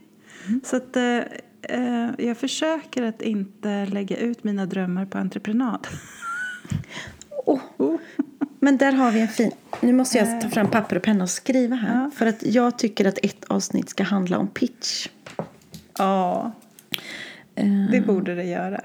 Mm. 0.49 0.61
Så 0.65 0.77
att, 0.77 0.97
eh, 0.97 1.19
eh, 1.63 2.11
jag 2.19 2.37
försöker 2.37 3.03
att 3.03 3.23
inte 3.23 3.87
lägga 3.87 4.17
ut 4.17 4.45
mina 4.45 4.67
drömmar 4.67 5.07
på 5.07 5.19
entreprenad. 5.19 5.87
Oh. 7.47 7.61
oh. 7.77 7.99
Men 8.61 8.77
där 8.77 8.93
har 8.93 9.11
vi 9.11 9.21
en 9.21 9.29
fin... 9.29 9.51
Nu 9.81 9.93
måste 9.93 10.19
jag 10.19 10.41
ta 10.41 10.49
fram 10.49 10.71
papper 10.71 10.97
och 10.97 11.03
penna 11.03 11.25
och 11.25 11.31
skriva 11.31 11.77
här. 11.77 12.03
Ja. 12.03 12.11
För 12.11 12.27
att 12.27 12.47
jag 12.47 12.79
tycker 12.79 13.05
att 13.05 13.19
ett 13.23 13.45
avsnitt 13.45 13.89
ska 13.89 14.03
handla 14.03 14.39
om 14.39 14.49
pitch. 14.49 15.09
Ja, 15.99 16.53
det 17.55 17.99
uh. 17.99 18.07
borde 18.07 18.35
det 18.35 18.45
göra. 18.45 18.81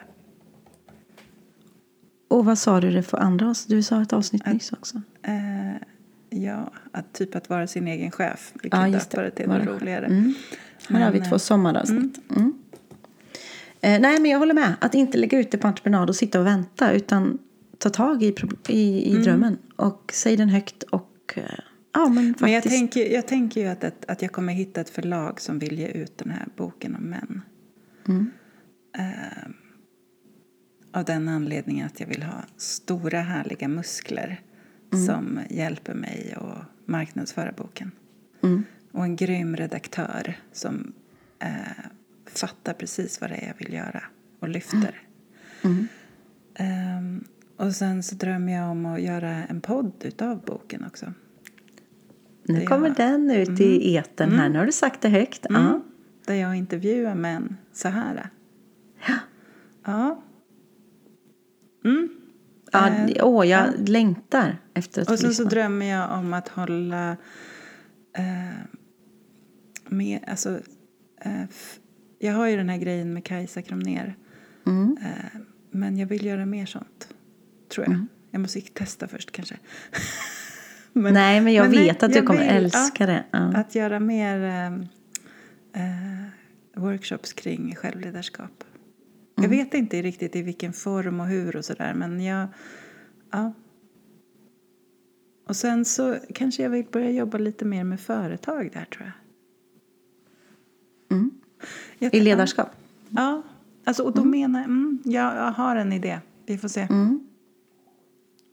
Och 2.27 2.45
vad 2.45 2.57
sa 2.57 2.81
du 2.81 2.91
det 2.91 3.03
för 3.03 3.17
andra 3.17 3.55
Du 3.67 3.83
sa 3.83 4.01
ett 4.01 4.13
avsnitt 4.13 4.41
att, 4.45 4.53
nyss 4.53 4.73
också. 4.73 5.01
Uh, 5.27 5.75
ja, 6.29 6.71
att 6.91 7.13
typ 7.13 7.35
att 7.35 7.49
vara 7.49 7.67
sin 7.67 7.87
egen 7.87 8.11
chef. 8.11 8.53
Vi 8.63 8.69
kan 8.69 8.91
ja, 8.91 8.99
döpa 8.99 9.21
det 9.21 9.31
till 9.31 9.47
något 9.47 9.67
roligare. 9.67 10.05
Mm. 10.05 10.33
Här 10.89 11.01
har 11.01 11.11
vi 11.11 11.21
två 11.21 11.39
sommaravsnitt. 11.39 12.19
Mm. 12.29 12.41
Mm. 12.41 12.53
Uh, 13.95 14.01
nej, 14.01 14.19
men 14.19 14.25
jag 14.25 14.39
håller 14.39 14.53
med. 14.53 14.75
Att 14.81 14.95
inte 14.95 15.17
lägga 15.17 15.39
ut 15.39 15.51
det 15.51 15.57
på 15.57 15.67
entreprenad 15.67 16.09
och 16.09 16.15
sitta 16.15 16.39
och 16.39 16.45
vänta. 16.45 16.93
Utan 16.93 17.39
ta 17.77 17.89
tag 17.89 18.23
i, 18.23 18.35
i, 18.67 19.07
i 19.07 19.11
mm. 19.11 19.23
drömmen 19.23 19.57
och 19.75 20.11
säg 20.13 20.37
den 20.37 20.49
högt 20.49 20.83
och 20.83 21.33
eh, 21.35 21.43
ja 21.93 22.09
men. 22.09 22.35
Men 22.39 22.51
jag 22.51 22.63
tänker, 22.63 23.13
jag 23.13 23.27
tänker 23.27 23.61
ju 23.61 23.67
att, 23.67 23.83
att, 23.83 24.05
att 24.07 24.21
jag 24.21 24.31
kommer 24.31 24.53
hitta 24.53 24.81
ett 24.81 24.89
förlag 24.89 25.41
som 25.41 25.59
vill 25.59 25.79
ge 25.79 25.87
ut 25.87 26.17
den 26.17 26.31
här 26.31 26.47
boken 26.55 26.95
om 26.95 27.03
män. 27.03 27.41
Mm. 28.07 28.31
Uh, 28.97 29.49
av 30.91 31.05
den 31.05 31.29
anledningen 31.29 31.85
att 31.85 31.99
jag 31.99 32.07
vill 32.07 32.23
ha 32.23 32.43
stora 32.57 33.21
härliga 33.21 33.67
muskler 33.67 34.41
mm. 34.93 35.05
som 35.05 35.39
hjälper 35.49 35.93
mig 35.93 36.33
att 36.37 36.65
marknadsföra 36.85 37.51
boken. 37.51 37.91
Mm. 38.43 38.63
Och 38.91 39.03
en 39.03 39.15
grym 39.15 39.55
redaktör 39.55 40.37
som 40.51 40.93
uh, 41.43 41.85
fattar 42.25 42.73
precis 42.73 43.21
vad 43.21 43.29
det 43.29 43.35
är 43.35 43.47
jag 43.47 43.65
vill 43.65 43.73
göra 43.73 44.03
och 44.39 44.49
lyfter. 44.49 45.01
Um, 46.59 47.23
och 47.57 47.75
sen 47.75 48.03
så 48.03 48.15
drömmer 48.15 48.53
jag 48.53 48.71
om 48.71 48.85
att 48.85 49.01
göra 49.01 49.29
en 49.29 49.61
podd 49.61 49.91
utav 50.01 50.41
boken 50.45 50.85
också. 50.87 51.13
Nu 52.43 52.65
kommer 52.65 52.87
jag... 52.87 52.97
den 52.97 53.31
ut 53.31 53.47
mm. 53.47 53.61
i 53.61 53.95
eten 53.95 54.31
här. 54.31 54.39
Mm. 54.39 54.51
Nu 54.51 54.59
har 54.59 54.65
du 54.65 54.71
sagt 54.71 55.01
det 55.01 55.09
högt. 55.09 55.45
Mm. 55.45 55.61
Ja. 55.61 55.81
Där 56.25 56.33
jag 56.33 56.55
intervjuar 56.55 57.15
män 57.15 57.57
så 57.73 57.89
här. 57.89 58.29
Ja. 59.07 59.15
Ja. 59.83 60.23
Mm. 61.85 62.09
Ja, 62.75 62.87
äh, 62.87 63.27
åh, 63.27 63.47
jag 63.47 63.67
ja. 63.67 63.71
längtar 63.85 64.57
efter 64.73 65.01
att 65.01 65.09
Och 65.09 65.19
sen 65.19 65.33
så 65.33 65.43
drömmer 65.43 65.85
jag 65.85 66.11
om 66.19 66.33
att 66.33 66.47
hålla 66.47 67.17
eh, 68.17 68.25
med, 69.87 70.19
alltså, 70.27 70.59
eh, 71.21 71.43
jag 72.19 72.33
har 72.33 72.47
ju 72.47 72.57
den 72.57 72.69
här 72.69 72.77
grejen 72.77 73.13
med 73.13 73.25
Kajsa 73.25 73.61
Kramner. 73.61 74.15
Mm. 74.65 74.97
Eh, 75.01 75.39
men 75.71 75.97
jag 75.97 76.07
vill 76.07 76.25
göra 76.25 76.45
mer 76.45 76.65
sånt 76.65 77.07
tror 77.73 77.85
jag. 77.85 77.93
Mm. 77.93 78.07
Jag 78.31 78.41
måste 78.41 78.61
testa 78.61 79.07
först 79.07 79.31
kanske. 79.31 79.55
men, 80.93 81.13
nej, 81.13 81.41
men 81.41 81.53
jag 81.53 81.63
men 81.63 81.71
vet 81.71 82.01
nej, 82.01 82.09
att 82.09 82.13
du 82.13 82.21
kommer 82.21 82.39
vill, 82.39 82.49
älska 82.49 83.03
ja, 83.03 83.05
det. 83.07 83.23
Ja. 83.31 83.39
Att 83.39 83.75
göra 83.75 83.99
mer 83.99 84.67
äh, 85.73 85.81
workshops 86.75 87.33
kring 87.33 87.75
självledarskap. 87.75 88.63
Mm. 89.37 89.51
Jag 89.51 89.57
vet 89.57 89.73
inte 89.73 90.01
riktigt 90.01 90.35
i 90.35 90.41
vilken 90.41 90.73
form 90.73 91.19
och 91.19 91.27
hur 91.27 91.55
och 91.55 91.65
sådär 91.65 91.93
men 91.93 92.23
jag, 92.23 92.47
ja. 93.31 93.53
Och 95.47 95.55
sen 95.55 95.85
så 95.85 96.17
kanske 96.33 96.63
jag 96.63 96.69
vill 96.69 96.85
börja 96.91 97.11
jobba 97.11 97.37
lite 97.37 97.65
mer 97.65 97.83
med 97.83 97.99
företag 97.99 98.69
där 98.73 98.85
tror 98.85 99.05
jag. 99.05 99.13
Mm. 101.17 101.31
jag 101.99 102.13
I 102.13 102.21
ledarskap? 102.21 102.69
Ja, 103.09 103.41
alltså, 103.83 104.03
och 104.03 104.13
då 104.13 104.21
mm. 104.21 104.31
menar 104.31 104.59
jag, 104.59 104.69
mm, 104.69 104.99
jag, 105.05 105.35
jag 105.35 105.51
har 105.51 105.75
en 105.75 105.93
idé. 105.93 106.19
Vi 106.45 106.57
får 106.57 106.67
se. 106.67 106.81
Mm. 106.81 107.27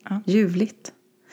Ja. 0.09 0.21
Ljuvligt. 0.27 0.93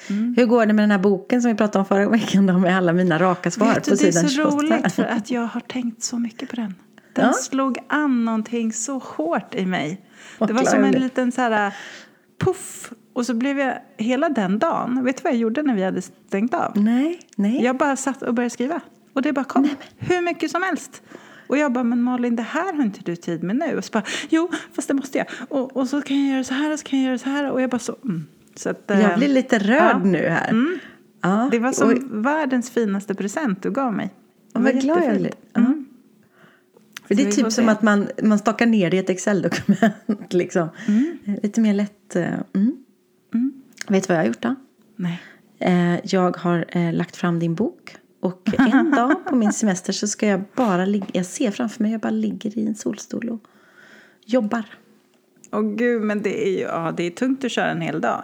Mm. 0.10 0.34
Hur 0.38 0.45
går 0.45 0.66
det 0.66 0.74
med 0.74 0.84
den 0.84 0.91
här 0.91 1.00
boken 1.00 1.41
som 1.41 1.52
vi 1.52 1.58
pratade 1.58 1.80
om 1.80 1.86
förra 1.86 2.10
veckan 2.10 2.45
då, 2.45 2.58
med 2.58 2.78
alla 2.78 2.93
mina 2.93 3.20
raka 3.20 3.52
svar 3.52 3.74
Vet 3.74 3.89
på 3.89 3.97
sidan 3.97 4.30
28? 4.30 4.32
Det 4.32 4.45
är 4.45 4.52
så 4.52 4.60
28. 4.60 4.76
roligt 4.76 4.93
för 4.93 5.04
att 5.04 5.32
jag 5.32 5.45
har 5.45 5.62
tänkt 5.62 6.04
så 6.04 6.20
mycket 6.20 6.50
på 6.50 6.56
den. 6.56 6.76
Den 7.20 7.28
ja. 7.28 7.34
slog 7.34 7.78
an 7.88 8.26
någonting 8.26 8.74
så 8.74 8.97
hårt 8.97 9.55
i 9.55 9.65
mig. 9.65 10.01
Det 10.39 10.53
var 10.53 10.63
som 10.63 10.84
en 10.84 10.91
liten 10.91 11.32
så 11.32 11.41
här 11.41 11.74
puff. 12.39 12.91
Och 13.13 13.26
så 13.26 13.34
blev 13.34 13.59
jag 13.59 13.78
hela 13.97 14.30
den 14.30 14.59
dagen, 14.59 15.03
vet 15.03 15.17
du 15.17 15.24
vad 15.24 15.34
jag 15.34 15.39
gjorde 15.39 15.63
när 15.63 15.76
vi 15.76 15.84
hade 15.84 16.01
stängt 16.01 16.53
av? 16.53 16.72
Nej, 16.76 17.20
nej. 17.36 17.63
Jag 17.63 17.78
bara 17.78 17.95
satt 17.95 18.22
och 18.22 18.34
började 18.34 18.49
skriva. 18.49 18.82
Och 19.13 19.22
det 19.22 19.34
bara 19.34 19.45
kom 19.45 19.61
nej, 19.61 19.76
hur 19.97 20.22
mycket 20.22 20.51
som 20.51 20.63
helst. 20.63 21.01
Och 21.47 21.57
jag 21.57 21.72
bara, 21.72 21.84
men 21.84 22.01
Malin 22.01 22.36
det 22.36 22.43
här 22.43 22.74
har 22.74 22.84
inte 22.84 22.99
du 23.03 23.15
tid 23.15 23.43
med 23.43 23.55
nu. 23.55 23.78
Och 23.78 23.86
så 23.86 23.91
bara, 23.91 24.03
jo 24.30 24.49
fast 24.74 24.88
det 24.88 24.93
måste 24.93 25.17
jag. 25.17 25.28
Och, 25.49 25.78
och 25.78 25.89
så 25.89 26.01
kan 26.01 26.26
jag 26.26 26.34
göra 26.34 26.43
så 26.43 26.53
här 26.53 26.74
och 26.74 26.80
så 26.80 26.86
kan 26.86 26.99
jag 26.99 27.07
göra 27.07 27.17
så 27.17 27.30
här. 27.30 27.51
Och 27.51 27.61
jag 27.61 27.70
bara 27.70 27.80
så, 27.80 27.95
mm. 28.03 28.28
så 28.55 28.70
att, 28.70 28.84
Jag 28.88 29.17
blir 29.17 29.28
lite 29.28 29.59
rörd 29.59 29.95
ja. 29.95 29.97
nu 30.03 30.28
här. 30.28 30.49
Mm. 30.49 30.80
Ja. 31.22 31.47
Det 31.51 31.59
var 31.59 31.72
som 31.72 31.89
och... 31.89 32.26
världens 32.26 32.70
finaste 32.70 33.15
present 33.15 33.63
du 33.63 33.72
gav 33.72 33.93
mig. 33.93 34.09
Det 34.53 34.59
vad 34.59 34.82
glad 34.82 35.03
jag 35.03 35.17
blir. 35.17 35.34
Mm. 35.53 35.78
För 37.10 37.16
det 37.16 37.28
är 37.28 37.32
typ 37.32 37.51
som 37.51 37.70
att 37.70 37.82
man, 37.82 38.07
man 38.24 38.39
stockar 38.39 38.66
ner 38.66 38.89
det 38.89 38.97
i 38.97 38.99
ett 38.99 39.10
Excel-dokument. 39.10 39.93
Liksom. 40.34 40.70
Mm. 40.88 41.18
Lite 41.43 41.62
mer 41.62 41.74
lätt. 41.74 42.16
Eh, 42.16 42.24
mm. 42.24 42.78
Mm. 43.34 43.53
Vet 43.88 44.03
du 44.03 44.07
vad 44.07 44.18
jag 44.18 44.22
har 44.22 44.28
gjort 44.28 44.41
då? 44.41 44.55
Nej. 44.95 45.22
Eh, 45.60 45.99
jag 46.03 46.38
har 46.38 46.66
eh, 46.70 46.93
lagt 46.93 47.16
fram 47.16 47.39
din 47.39 47.55
bok. 47.55 47.95
Och 48.20 48.49
en 48.57 48.91
dag 48.95 49.26
på 49.26 49.36
min 49.36 49.53
semester 49.53 49.93
så 49.93 50.07
ska 50.07 50.28
jag 50.28 50.41
bara 50.55 50.86
ligga, 50.86 51.05
jag 51.14 51.26
ser 51.26 51.51
framför 51.51 51.84
mig, 51.84 51.91
jag 51.91 52.01
bara 52.01 52.10
ligger 52.10 52.57
i 52.57 52.68
en 52.68 52.76
solstol 52.76 53.30
och 53.30 53.41
jobbar. 54.26 54.64
Åh 55.51 55.60
oh, 55.60 55.76
gud, 55.76 56.01
men 56.01 56.22
det 56.22 56.47
är 56.47 56.51
ju 56.51 56.60
ja, 56.60 56.93
det 56.97 57.03
är 57.03 57.12
tungt 57.12 57.43
att 57.43 57.51
köra 57.51 57.72
en 57.72 57.82
hel 57.82 58.01
dag. 58.01 58.24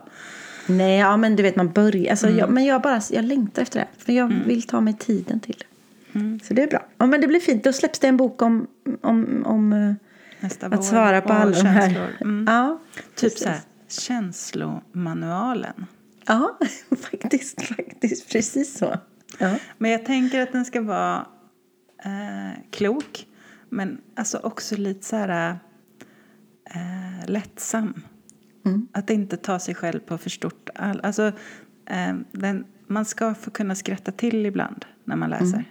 Nej, 0.68 1.00
ja 1.00 1.18
men 1.18 1.36
du 1.36 1.44
vet 1.44 1.56
man 1.56 1.72
börjar, 1.72 2.12
alltså, 2.12 2.28
mm. 2.28 2.40
jag, 2.40 2.50
men 2.50 2.66
jag 2.66 2.82
bara, 2.82 3.02
jag 3.12 3.26
längtar 3.26 3.62
efter 3.62 3.80
det. 3.80 3.88
För 3.98 4.14
jag 4.14 4.32
mm. 4.32 4.48
vill 4.48 4.64
ta 4.64 4.82
mig 4.82 4.94
tiden 4.94 5.40
till 5.40 5.56
det. 5.60 5.75
Mm. 6.16 6.40
Så 6.40 6.54
det 6.54 6.64
är 6.64 6.68
bra. 6.68 6.86
Ja, 6.98 7.06
men 7.06 7.22
det 7.22 7.28
blir 7.28 7.40
fint. 7.40 7.64
Då 7.64 7.74
släpps 7.74 8.00
det 8.00 8.08
en 8.08 8.18
bok 8.18 8.42
om, 8.42 8.68
om, 9.02 9.44
om 9.46 9.74
eh, 9.74 9.94
Nästa 10.40 10.68
att 10.68 10.84
svara 10.86 11.22
på 11.22 11.34
alla 11.34 11.52
de 11.52 11.68
här. 11.68 12.18
Mm. 12.22 12.46
Ja, 12.50 12.80
typ 13.16 13.38
så 13.38 13.50
här, 13.50 13.60
känslomanualen. 13.88 15.86
Ja, 16.26 16.60
faktiskt, 17.12 17.62
faktiskt. 17.62 18.32
Precis 18.32 18.78
så. 18.78 18.98
Ja. 19.40 19.56
Men 19.78 19.92
jag 19.92 20.06
tänker 20.06 20.42
att 20.42 20.52
den 20.52 20.66
ska 20.66 20.82
vara 20.82 21.28
eh, 22.06 22.62
klok. 22.72 23.28
Men 23.70 24.02
alltså 24.16 24.38
också 24.38 24.76
lite 24.76 25.06
så 25.06 25.16
här 25.16 25.60
eh, 26.70 27.26
lättsam. 27.30 27.94
Mm. 28.66 28.88
Att 28.92 29.10
inte 29.10 29.38
ta 29.38 29.60
sig 29.60 29.76
själv 29.76 30.00
på 30.00 30.18
för 30.18 30.30
stort 30.30 30.70
all, 30.76 31.00
alltså, 31.04 31.32
eh, 31.86 32.16
den, 32.32 32.66
Man 32.88 33.06
ska 33.06 33.36
få 33.36 33.52
kunna 33.52 33.76
skratta 33.76 34.12
till 34.12 34.46
ibland 34.46 34.86
när 35.04 35.16
man 35.16 35.30
läser. 35.30 35.46
Mm. 35.46 35.66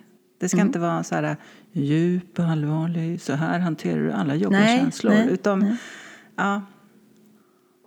Det 0.44 0.48
ska 0.48 0.56
mm. 0.56 0.66
inte 0.66 0.78
vara 0.78 1.02
så 1.04 1.14
här 1.14 1.36
djup 1.72 2.38
och 2.38 2.44
allvarlig, 2.44 3.20
så 3.20 3.32
här 3.32 3.58
hanterar 3.58 4.02
du 4.02 4.12
alla 4.12 4.34
jobbiga 4.34 4.60
nej, 4.60 4.78
känslor. 4.78 5.12
Nej, 5.12 5.28
utan, 5.30 5.58
nej. 5.58 5.76
ja. 6.36 6.62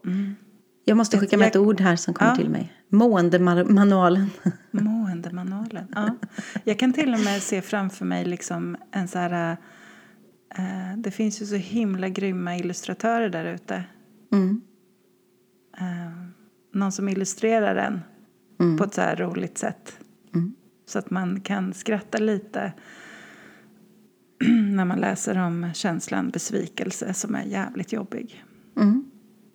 Mm. 0.06 0.36
Jag 0.86 0.98
måste 0.98 1.20
skicka 1.20 1.38
med 1.38 1.46
jag, 1.46 1.50
ett 1.50 1.56
ord 1.56 1.82
här 1.82 1.96
som 1.96 2.14
kommer 2.14 2.32
ja. 2.32 2.36
till 2.36 2.50
mig. 2.50 2.74
Måendemanualen. 2.90 4.30
Måendemanualen, 4.72 5.88
ja. 5.96 6.18
Jag 6.64 6.80
kan 6.80 6.94
till 6.94 7.14
och 7.14 7.20
med 7.20 7.42
se 7.42 7.62
framför 7.62 8.06
mig 8.06 8.26
liksom 8.26 8.78
en 8.92 9.08
så 9.08 9.20
här... 9.20 9.58
Uh, 10.60 10.98
det 10.98 11.12
finns 11.12 11.42
ju 11.42 11.46
så 11.46 11.56
himla 11.56 12.10
grymma 12.10 12.58
illustratörer 12.58 13.30
där 13.30 13.46
ute. 13.46 13.84
Mm. 14.32 14.62
Uh, 15.82 16.28
någon 16.74 16.92
som 16.92 17.10
illustrerar 17.10 17.76
den 17.76 18.02
mm. 18.60 18.78
på 18.78 18.84
ett 18.84 18.94
så 18.94 19.02
här 19.02 19.16
roligt 19.16 19.58
sätt. 19.58 20.00
Så 20.88 21.00
att 21.00 21.10
man 21.10 21.42
kan 21.42 21.74
skratta 21.74 22.18
lite 22.18 22.74
när 24.76 24.86
man 24.86 25.00
läser 25.00 25.38
om 25.38 25.72
känslan 25.74 26.30
besvikelse 26.30 27.14
som 27.14 27.36
är 27.36 27.44
jävligt 27.44 27.94
jobbig. 27.94 28.44
Mm. 28.78 29.06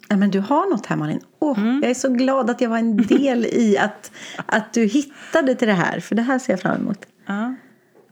Ja, 0.09 0.16
men 0.16 0.30
du 0.30 0.41
har 0.41 0.70
något 0.70 0.87
här 0.87 0.97
Malin. 0.97 1.20
Oh, 1.39 1.59
mm. 1.59 1.80
Jag 1.83 1.91
är 1.91 1.95
så 1.95 2.09
glad 2.09 2.51
att 2.51 2.61
jag 2.61 2.70
var 2.70 2.78
en 2.78 2.97
del 3.07 3.45
i 3.45 3.78
att, 3.78 4.12
att 4.47 4.72
du 4.72 4.85
hittade 4.85 5.55
till 5.55 5.68
det 5.68 5.74
här. 5.74 6.01
För 6.01 6.14
det 6.14 6.22
här 6.22 6.39
ser 6.39 6.53
jag 6.53 6.61
fram 6.61 6.80
emot. 6.80 7.07
Ja, 7.26 7.55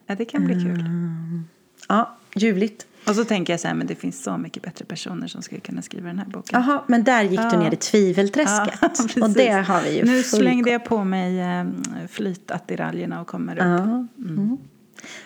ja 0.06 0.14
det 0.14 0.24
kan 0.24 0.44
bli 0.44 0.54
kul. 0.54 0.80
Mm. 0.80 1.44
Ja, 1.88 2.18
ljuvligt. 2.34 2.86
Och 3.06 3.14
så 3.14 3.24
tänker 3.24 3.52
jag 3.52 3.60
så 3.60 3.68
här, 3.68 3.74
men 3.74 3.86
det 3.86 3.94
finns 3.94 4.22
så 4.22 4.36
mycket 4.36 4.62
bättre 4.62 4.84
personer 4.84 5.26
som 5.26 5.42
skulle 5.42 5.60
kunna 5.60 5.82
skriva 5.82 6.06
den 6.06 6.18
här 6.18 6.26
boken. 6.26 6.60
Jaha, 6.60 6.84
men 6.86 7.04
där 7.04 7.22
gick 7.22 7.40
ja. 7.40 7.50
du 7.50 7.56
ner 7.56 7.72
i 7.72 7.76
tvivelträsket. 7.76 8.78
Ja, 9.16 9.22
och 9.22 9.30
det 9.30 9.50
har 9.50 9.82
vi 9.82 9.96
ju 9.96 10.04
Nu 10.04 10.22
slängde 10.22 10.70
jag 10.70 10.84
på 10.84 11.04
mig 11.04 11.40
äh, 11.40 11.64
flytattiraljerna 12.08 13.20
och 13.20 13.26
kommer 13.26 13.52
upp. 13.52 13.62
Ja. 13.62 13.78
Mm. 13.78 14.08
Mm. 14.18 14.58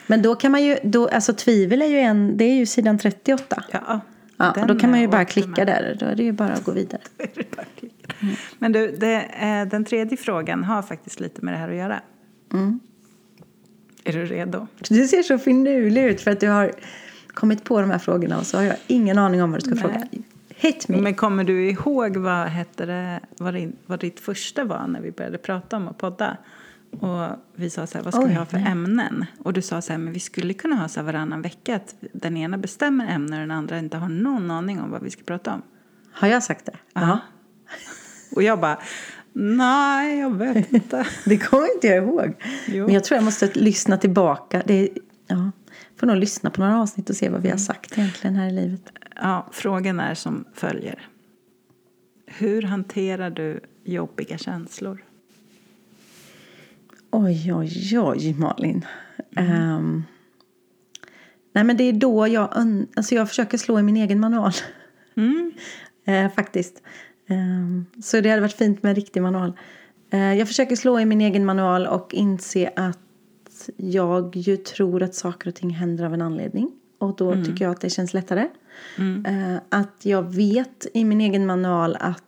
Men 0.07 0.22
då 0.22 0.35
kan 0.35 0.53
man 0.53 0.62
ju, 0.62 0.79
då, 0.83 1.09
alltså 1.09 1.33
tvivel 1.33 1.83
är 1.83 1.87
ju 1.87 1.99
en, 1.99 2.37
det 2.37 2.45
är 2.45 2.55
ju 2.55 2.66
sidan 2.66 2.99
38. 2.99 3.64
Ja. 3.70 4.01
Ja, 4.37 4.64
då 4.68 4.79
kan 4.79 4.91
man 4.91 5.01
ju 5.01 5.09
bara 5.09 5.25
klicka 5.25 5.64
där. 5.64 5.97
Då 6.01 6.07
är 6.07 6.16
det 6.16 6.22
ju 6.22 6.33
bara 6.33 6.53
att 6.53 6.64
gå 6.64 6.72
vidare. 6.72 7.03
Mm. 8.20 8.37
Men 8.59 8.72
du, 8.72 8.97
det, 8.97 9.14
eh, 9.41 9.68
den 9.68 9.85
tredje 9.85 10.16
frågan 10.16 10.64
har 10.64 10.83
faktiskt 10.83 11.20
lite 11.20 11.45
med 11.45 11.55
det 11.55 11.59
här 11.59 11.68
att 11.68 11.77
göra. 11.77 12.01
Mm. 12.53 12.81
Är 14.05 14.12
du 14.12 14.25
redo? 14.27 14.66
Du 14.89 15.09
ser 15.09 15.22
så 15.22 15.39
finurlig 15.39 16.05
ut 16.05 16.20
för 16.20 16.31
att 16.31 16.41
du 16.41 16.49
har 16.49 16.72
kommit 17.35 17.64
på 17.64 17.80
de 17.80 17.91
här 17.91 17.99
frågorna 17.99 18.39
och 18.39 18.47
så 18.47 18.57
har 18.57 18.64
jag 18.64 18.76
ingen 18.87 19.18
aning 19.18 19.43
om 19.43 19.51
vad 19.51 19.61
du 19.61 19.64
ska 19.64 19.74
Nej. 19.74 19.82
fråga. 19.82 20.07
Hit 20.49 20.89
me. 20.89 21.01
Men 21.01 21.14
kommer 21.14 21.45
du 21.45 21.70
ihåg 21.70 22.16
vad, 22.16 22.47
hette 22.47 22.87
det, 22.87 23.20
vad, 23.39 23.55
din, 23.55 23.76
vad 23.87 24.01
ditt 24.01 24.20
första 24.20 24.64
var 24.64 24.87
när 24.87 25.01
vi 25.01 25.11
började 25.11 25.39
prata 25.39 25.76
om 25.76 25.89
att 25.89 25.99
podda? 25.99 26.37
Och 27.01 27.28
vi 27.55 27.70
sa 27.70 27.87
så 27.87 27.99
här, 27.99 28.05
vad 28.05 28.14
ska 28.14 28.22
Oj, 28.22 28.28
vi 28.28 28.35
ha 28.35 28.47
för 28.47 28.59
nej. 28.59 28.72
ämnen? 28.72 29.24
Och 29.39 29.53
du 29.53 29.62
sa 29.62 29.82
så 29.82 29.93
här, 29.93 29.99
men 29.99 30.12
vi 30.12 30.20
skulle 30.20 30.55
kunna 30.55 30.76
ha 30.76 30.89
så 30.89 31.01
här 31.01 31.07
varannan 31.07 31.43
vecka 31.43 31.76
att 31.76 31.95
den 32.12 32.37
ena 32.37 32.59
bestämmer 32.59 33.14
ämnen 33.14 33.41
och 33.41 33.49
den 33.49 33.57
andra 33.57 33.78
inte 33.78 33.97
har 33.97 34.09
någon 34.09 34.51
aning 34.51 34.80
om 34.80 34.91
vad 34.91 35.03
vi 35.03 35.11
ska 35.11 35.22
prata 35.24 35.55
om. 35.55 35.62
Har 36.12 36.28
jag 36.28 36.43
sagt 36.43 36.66
det? 36.66 36.76
Ja. 36.93 37.18
och 38.37 38.43
jag 38.43 38.61
bara, 38.61 38.78
nej, 39.32 40.18
jag 40.18 40.37
vet 40.37 40.72
inte. 40.72 41.07
det 41.24 41.39
kommer 41.39 41.74
inte 41.74 41.87
jag 41.87 42.05
ihåg. 42.05 42.35
Jo. 42.66 42.85
Men 42.85 42.95
jag 42.95 43.05
tror 43.05 43.16
jag 43.16 43.24
måste 43.24 43.51
lyssna 43.55 43.97
tillbaka. 43.97 44.62
Det 44.66 44.89
ja, 45.26 45.51
får 46.05 46.07
nog 46.07 46.16
lyssna 46.16 46.50
på 46.50 46.61
några 46.61 46.80
avsnitt 46.80 47.11
och 47.11 47.16
se 47.16 47.28
vad 47.28 47.42
vi 47.42 47.50
har 47.50 47.57
sagt 47.57 47.98
egentligen 47.98 48.36
här 48.36 48.48
i 48.48 48.50
livet. 48.50 48.92
Ja, 49.16 49.48
frågan 49.52 50.00
är 50.00 50.14
som 50.14 50.44
följer. 50.55 51.09
Hur 52.26 52.62
hanterar 52.62 53.30
du 53.30 53.61
jobbiga 53.84 54.38
känslor? 54.38 55.05
Oj, 57.11 57.52
oj, 57.55 57.98
oj, 57.98 58.34
Malin. 58.38 58.84
Mm. 59.36 59.76
Um, 59.76 60.05
nej, 61.52 61.64
men 61.64 61.76
det 61.76 61.84
är 61.84 61.92
då 61.92 62.28
jag, 62.28 62.48
alltså 62.96 63.14
jag 63.14 63.28
försöker 63.28 63.59
slå 63.59 63.78
i 63.78 63.82
min 63.82 63.96
egen 63.96 64.20
manual. 64.20 64.52
Mm. 65.16 65.52
uh, 66.09 66.30
faktiskt. 66.36 66.82
Um, 67.28 67.86
så 68.02 68.20
det 68.20 68.30
hade 68.30 68.42
varit 68.42 68.52
fint 68.52 68.82
med 68.82 68.90
en 68.90 68.96
riktig 68.96 69.22
manual. 69.22 69.52
Uh, 70.14 70.34
jag 70.34 70.48
försöker 70.48 70.76
slå 70.76 71.00
i 71.00 71.05
min 71.05 71.20
egen 71.20 71.44
manual 71.44 71.86
och 71.86 72.14
inse 72.14 72.72
att 72.76 72.98
jag 73.76 74.36
ju 74.36 74.56
tror 74.56 75.02
att 75.02 75.14
saker 75.14 75.48
och 75.48 75.54
ting 75.54 75.70
händer 75.70 76.04
av 76.04 76.14
en 76.14 76.22
anledning. 76.22 76.70
Och 76.98 77.16
då 77.16 77.32
mm. 77.32 77.44
tycker 77.44 77.64
jag 77.64 77.72
att 77.72 77.80
det 77.80 77.90
känns 77.90 78.14
lättare. 78.14 78.48
Mm. 78.98 79.26
Uh, 79.26 79.58
att 79.68 79.96
jag 80.02 80.34
vet 80.34 80.86
i 80.94 81.04
min 81.04 81.20
egen 81.20 81.46
manual 81.46 81.96
att 82.00 82.22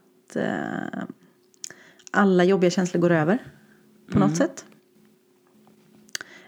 alla 2.10 2.44
jobbiga 2.44 2.70
känslor 2.70 3.00
går 3.00 3.10
över 3.10 3.38
på 4.10 4.18
något 4.18 4.26
mm. 4.26 4.36
sätt. 4.36 4.64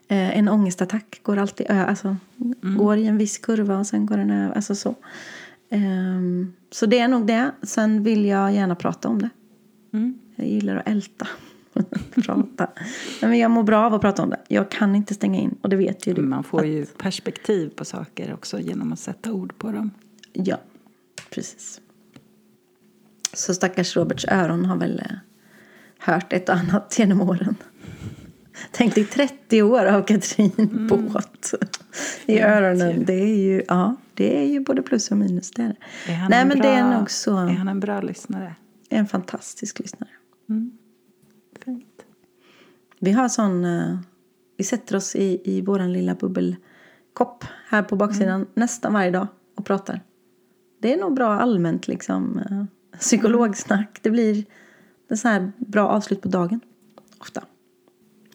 Eh, 0.08 0.38
en 0.38 0.48
ångestattack 0.48 1.20
går 1.22 1.36
alltid 1.36 1.70
alltså, 1.70 2.16
mm. 2.40 2.78
går 2.78 2.96
i 2.96 3.06
en 3.06 3.18
viss 3.18 3.38
kurva 3.38 3.78
och 3.78 3.86
sen 3.86 4.06
går 4.06 4.16
den 4.16 4.30
över. 4.30 4.54
Alltså 4.54 4.74
så. 4.74 4.94
Um, 5.70 6.54
så 6.70 6.86
det 6.86 6.98
är 6.98 7.08
nog 7.08 7.26
det. 7.26 7.50
Sen 7.62 8.02
vill 8.02 8.24
jag 8.24 8.54
gärna 8.54 8.74
prata 8.74 9.08
om 9.08 9.22
det. 9.22 9.30
Mm. 9.92 10.18
Jag 10.36 10.46
gillar 10.46 10.76
att 10.76 10.88
älta. 10.88 11.28
prata. 12.24 12.70
Men 13.20 13.38
jag 13.38 13.50
mår 13.50 13.62
bra 13.62 13.86
av 13.86 13.94
att 13.94 14.00
prata 14.00 14.22
om 14.22 14.30
det. 14.30 14.40
Jag 14.48 14.70
kan 14.70 14.94
inte 14.94 15.14
stänga 15.14 15.40
in 15.40 15.56
och 15.62 15.68
det 15.68 15.76
vet 15.76 16.06
ju 16.06 16.14
du. 16.14 16.22
Man 16.22 16.44
får 16.44 16.66
ju 16.66 16.86
perspektiv 16.86 17.68
på 17.68 17.84
saker 17.84 18.34
också 18.34 18.60
genom 18.60 18.92
att 18.92 18.98
sätta 18.98 19.32
ord 19.32 19.58
på 19.58 19.72
dem. 19.72 19.90
Ja, 20.32 20.56
precis. 21.30 21.80
Så 23.32 23.54
stackars 23.54 23.96
Roberts 23.96 24.24
öron 24.28 24.64
har 24.64 24.76
väl 24.76 24.98
eh, 24.98 25.16
hört 25.98 26.32
ett 26.32 26.48
och 26.48 26.54
annat 26.54 26.98
genom 26.98 27.20
åren. 27.20 27.56
Tänk 28.72 28.94
dig 28.94 29.04
30 29.04 29.62
år 29.62 29.84
av 29.86 30.02
Katrin 30.02 30.52
mm. 30.58 30.86
Båt 30.86 31.54
i 32.26 32.40
öronen. 32.40 33.04
Det 33.04 33.22
är 33.22 33.36
ju, 33.36 33.62
ja, 33.68 33.96
det 34.14 34.38
är 34.38 34.46
ju 34.46 34.60
både 34.60 34.82
plus 34.82 35.10
och 35.10 35.16
minus. 35.16 35.50
Det 35.50 35.62
är, 35.62 35.76
är 36.06 36.28
Nej, 36.28 36.44
men 36.44 36.58
bra, 36.58 36.62
det 36.62 36.68
är 36.68 36.98
nog 36.98 37.10
så. 37.10 37.36
Är 37.36 37.48
han 37.48 37.68
en 37.68 37.80
bra 37.80 38.00
lyssnare? 38.00 38.54
En 38.88 39.06
fantastisk 39.06 39.78
lyssnare. 39.78 40.10
Mm. 40.48 40.77
Vi 43.00 43.12
har 43.12 43.28
sån, 43.28 43.64
uh, 43.64 43.98
vi 44.56 44.64
sätter 44.64 44.96
oss 44.96 45.16
i, 45.16 45.40
i 45.44 45.60
våran 45.60 45.92
lilla 45.92 46.14
bubbelkopp 46.14 47.44
här 47.68 47.82
på 47.82 47.96
baksidan 47.96 48.34
mm. 48.34 48.48
nästan 48.54 48.92
varje 48.92 49.10
dag 49.10 49.26
och 49.56 49.66
pratar. 49.66 50.00
Det 50.80 50.92
är 50.92 50.96
nog 50.96 51.14
bra 51.14 51.34
allmänt 51.34 51.88
liksom 51.88 52.42
uh, 52.50 52.64
psykologsnack. 52.98 53.98
Det 54.02 54.10
blir 54.10 54.44
en 55.08 55.16
sån 55.16 55.30
här 55.30 55.52
bra 55.58 55.88
avslut 55.88 56.22
på 56.22 56.28
dagen 56.28 56.60
ofta 57.18 57.42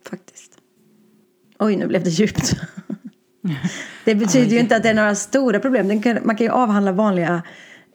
faktiskt. 0.09 0.57
Oj, 1.59 1.75
nu 1.75 1.87
blev 1.87 2.03
det 2.03 2.09
djupt. 2.09 2.53
Det 4.05 4.15
betyder 4.15 4.51
ju 4.51 4.59
inte 4.59 4.75
att 4.75 4.83
det 4.83 4.89
är 4.89 4.93
några 4.93 5.15
stora 5.15 5.59
problem. 5.59 5.87
Man 6.23 6.35
kan 6.35 6.45
ju 6.45 6.49
avhandla 6.49 6.91
vanliga 6.91 7.43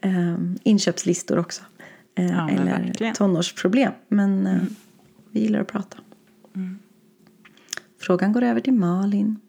eh, 0.00 0.36
inköpslistor 0.62 1.38
också. 1.38 1.62
Eh, 2.14 2.26
Ja, 2.26 2.50
eller 2.50 2.64
verkligen. 2.64 3.14
tonårsproblem. 3.14 3.92
Men 4.08 4.46
eh, 4.46 4.62
vi 5.30 5.40
gillar 5.40 5.60
att 5.60 5.66
prata. 5.66 5.98
Frågan 8.00 8.32
går 8.32 8.42
över 8.42 8.60
till 8.60 8.72
Malin. 8.72 9.40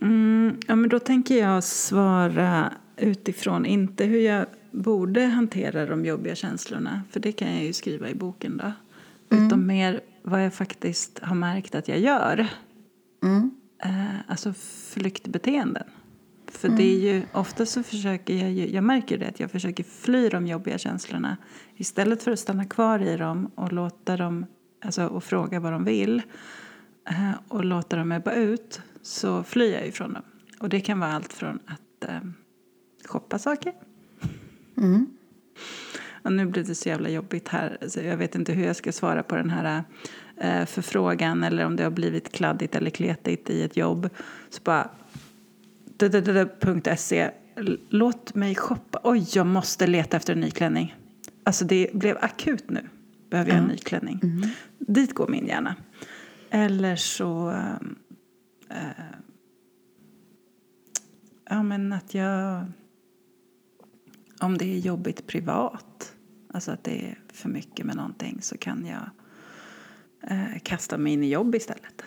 Mm, 0.00 0.56
ja, 0.66 0.76
men 0.76 0.90
då 0.90 0.98
tänker 0.98 1.38
jag 1.38 1.64
svara 1.64 2.72
utifrån, 2.96 3.66
inte 3.66 4.04
hur 4.04 4.20
jag 4.20 4.46
borde 4.70 5.24
hantera 5.24 5.86
de 5.86 6.04
jobbiga 6.04 6.34
känslorna, 6.34 7.02
för 7.10 7.20
det 7.20 7.32
kan 7.32 7.54
jag 7.54 7.64
ju 7.64 7.72
skriva 7.72 8.08
i 8.08 8.14
boken 8.14 8.56
då. 8.56 8.72
Utan 9.36 9.66
mer 9.66 10.00
vad 10.22 10.44
jag 10.44 10.54
faktiskt 10.54 11.18
har 11.18 11.34
märkt 11.34 11.74
att 11.74 11.88
jag 11.88 11.98
gör. 11.98 12.46
Mm. 13.22 13.50
Eh, 13.82 14.20
alltså 14.26 14.52
flyktbeteenden. 14.92 15.84
För 16.46 16.68
det 16.68 16.82
är 16.82 16.98
ju, 16.98 17.22
ofta 17.32 17.66
så 17.66 17.82
försöker 17.82 18.34
jag 18.34 18.50
ju, 18.52 18.70
jag 18.70 18.84
märker 18.84 19.18
det, 19.18 19.28
att 19.28 19.40
jag 19.40 19.50
försöker 19.50 19.84
fly 19.84 20.28
de 20.28 20.46
jobbiga 20.46 20.78
känslorna 20.78 21.36
istället 21.76 22.22
för 22.22 22.30
att 22.30 22.38
stanna 22.38 22.64
kvar 22.64 22.98
i 22.98 23.16
dem 23.16 23.50
och 23.54 23.72
låta 23.72 24.16
dem, 24.16 24.46
alltså 24.80 25.06
och 25.06 25.24
fråga 25.24 25.60
vad 25.60 25.72
de 25.72 25.84
vill 25.84 26.22
eh, 27.08 27.32
och 27.48 27.64
låta 27.64 27.96
dem 27.96 28.12
ebba 28.12 28.34
ut 28.34 28.80
så 29.02 29.42
flyr 29.42 29.72
jag 29.72 29.86
ifrån 29.86 30.12
dem. 30.12 30.22
Och 30.60 30.68
det 30.68 30.80
kan 30.80 31.00
vara 31.00 31.12
allt 31.12 31.32
från 31.32 31.58
att 31.66 32.08
eh, 32.08 32.20
shoppa 33.04 33.38
saker. 33.38 33.72
Och 36.22 36.32
nu 36.32 36.46
blir 36.46 36.64
det 36.64 36.74
så 36.74 36.88
jävla 36.88 37.08
jobbigt 37.08 37.48
här. 37.48 37.78
Så 37.88 38.00
jag 38.00 38.16
vet 38.16 38.34
inte 38.34 38.52
hur 38.52 38.66
jag 38.66 38.76
ska 38.76 38.92
svara 38.92 39.22
på 39.22 39.36
den 39.36 39.50
här 39.50 39.84
eh, 40.36 40.66
förfrågan 40.66 41.44
eller 41.44 41.64
om 41.66 41.76
det 41.76 41.82
har 41.82 41.90
blivit 41.90 42.32
kladdigt 42.32 42.74
eller 42.74 42.90
kletigt 42.90 43.50
i 43.50 43.62
ett 43.62 43.76
jobb. 43.76 44.08
Så 44.50 44.62
bara... 44.62 44.90
.se. 46.96 47.30
Låt 47.88 48.34
mig 48.34 48.54
shoppa. 48.54 49.00
Oj, 49.04 49.26
jag 49.34 49.46
måste 49.46 49.86
leta 49.86 50.16
efter 50.16 50.32
en 50.32 50.40
ny 50.40 50.50
klänning. 50.50 50.96
Alltså 51.44 51.64
det 51.64 51.90
blev 51.94 52.16
akut 52.20 52.70
nu. 52.70 52.88
Behöver 53.30 53.50
jag 53.50 53.58
en 53.58 53.64
ny 53.68 53.76
klänning. 53.76 54.20
Dit 54.78 55.14
går 55.14 55.28
min 55.28 55.46
hjärna. 55.46 55.76
Eller 56.50 56.96
så... 56.96 57.50
eh, 58.70 58.76
ja, 61.50 61.62
men 61.62 61.92
att 61.92 62.14
jag... 62.14 62.64
Om 64.40 64.58
det 64.58 64.64
är 64.64 64.78
jobbigt 64.78 65.26
privat, 65.26 66.12
alltså 66.54 66.70
att 66.72 66.84
det 66.84 67.06
är 67.08 67.18
för 67.32 67.48
mycket 67.48 67.86
med 67.86 67.96
någonting 67.96 68.38
så 68.42 68.58
kan 68.58 68.86
jag 68.86 69.10
eh, 70.30 70.58
kasta 70.62 70.98
mig 70.98 71.12
in 71.12 71.24
i 71.24 71.28
jobb 71.30 71.54
istället. 71.54 72.02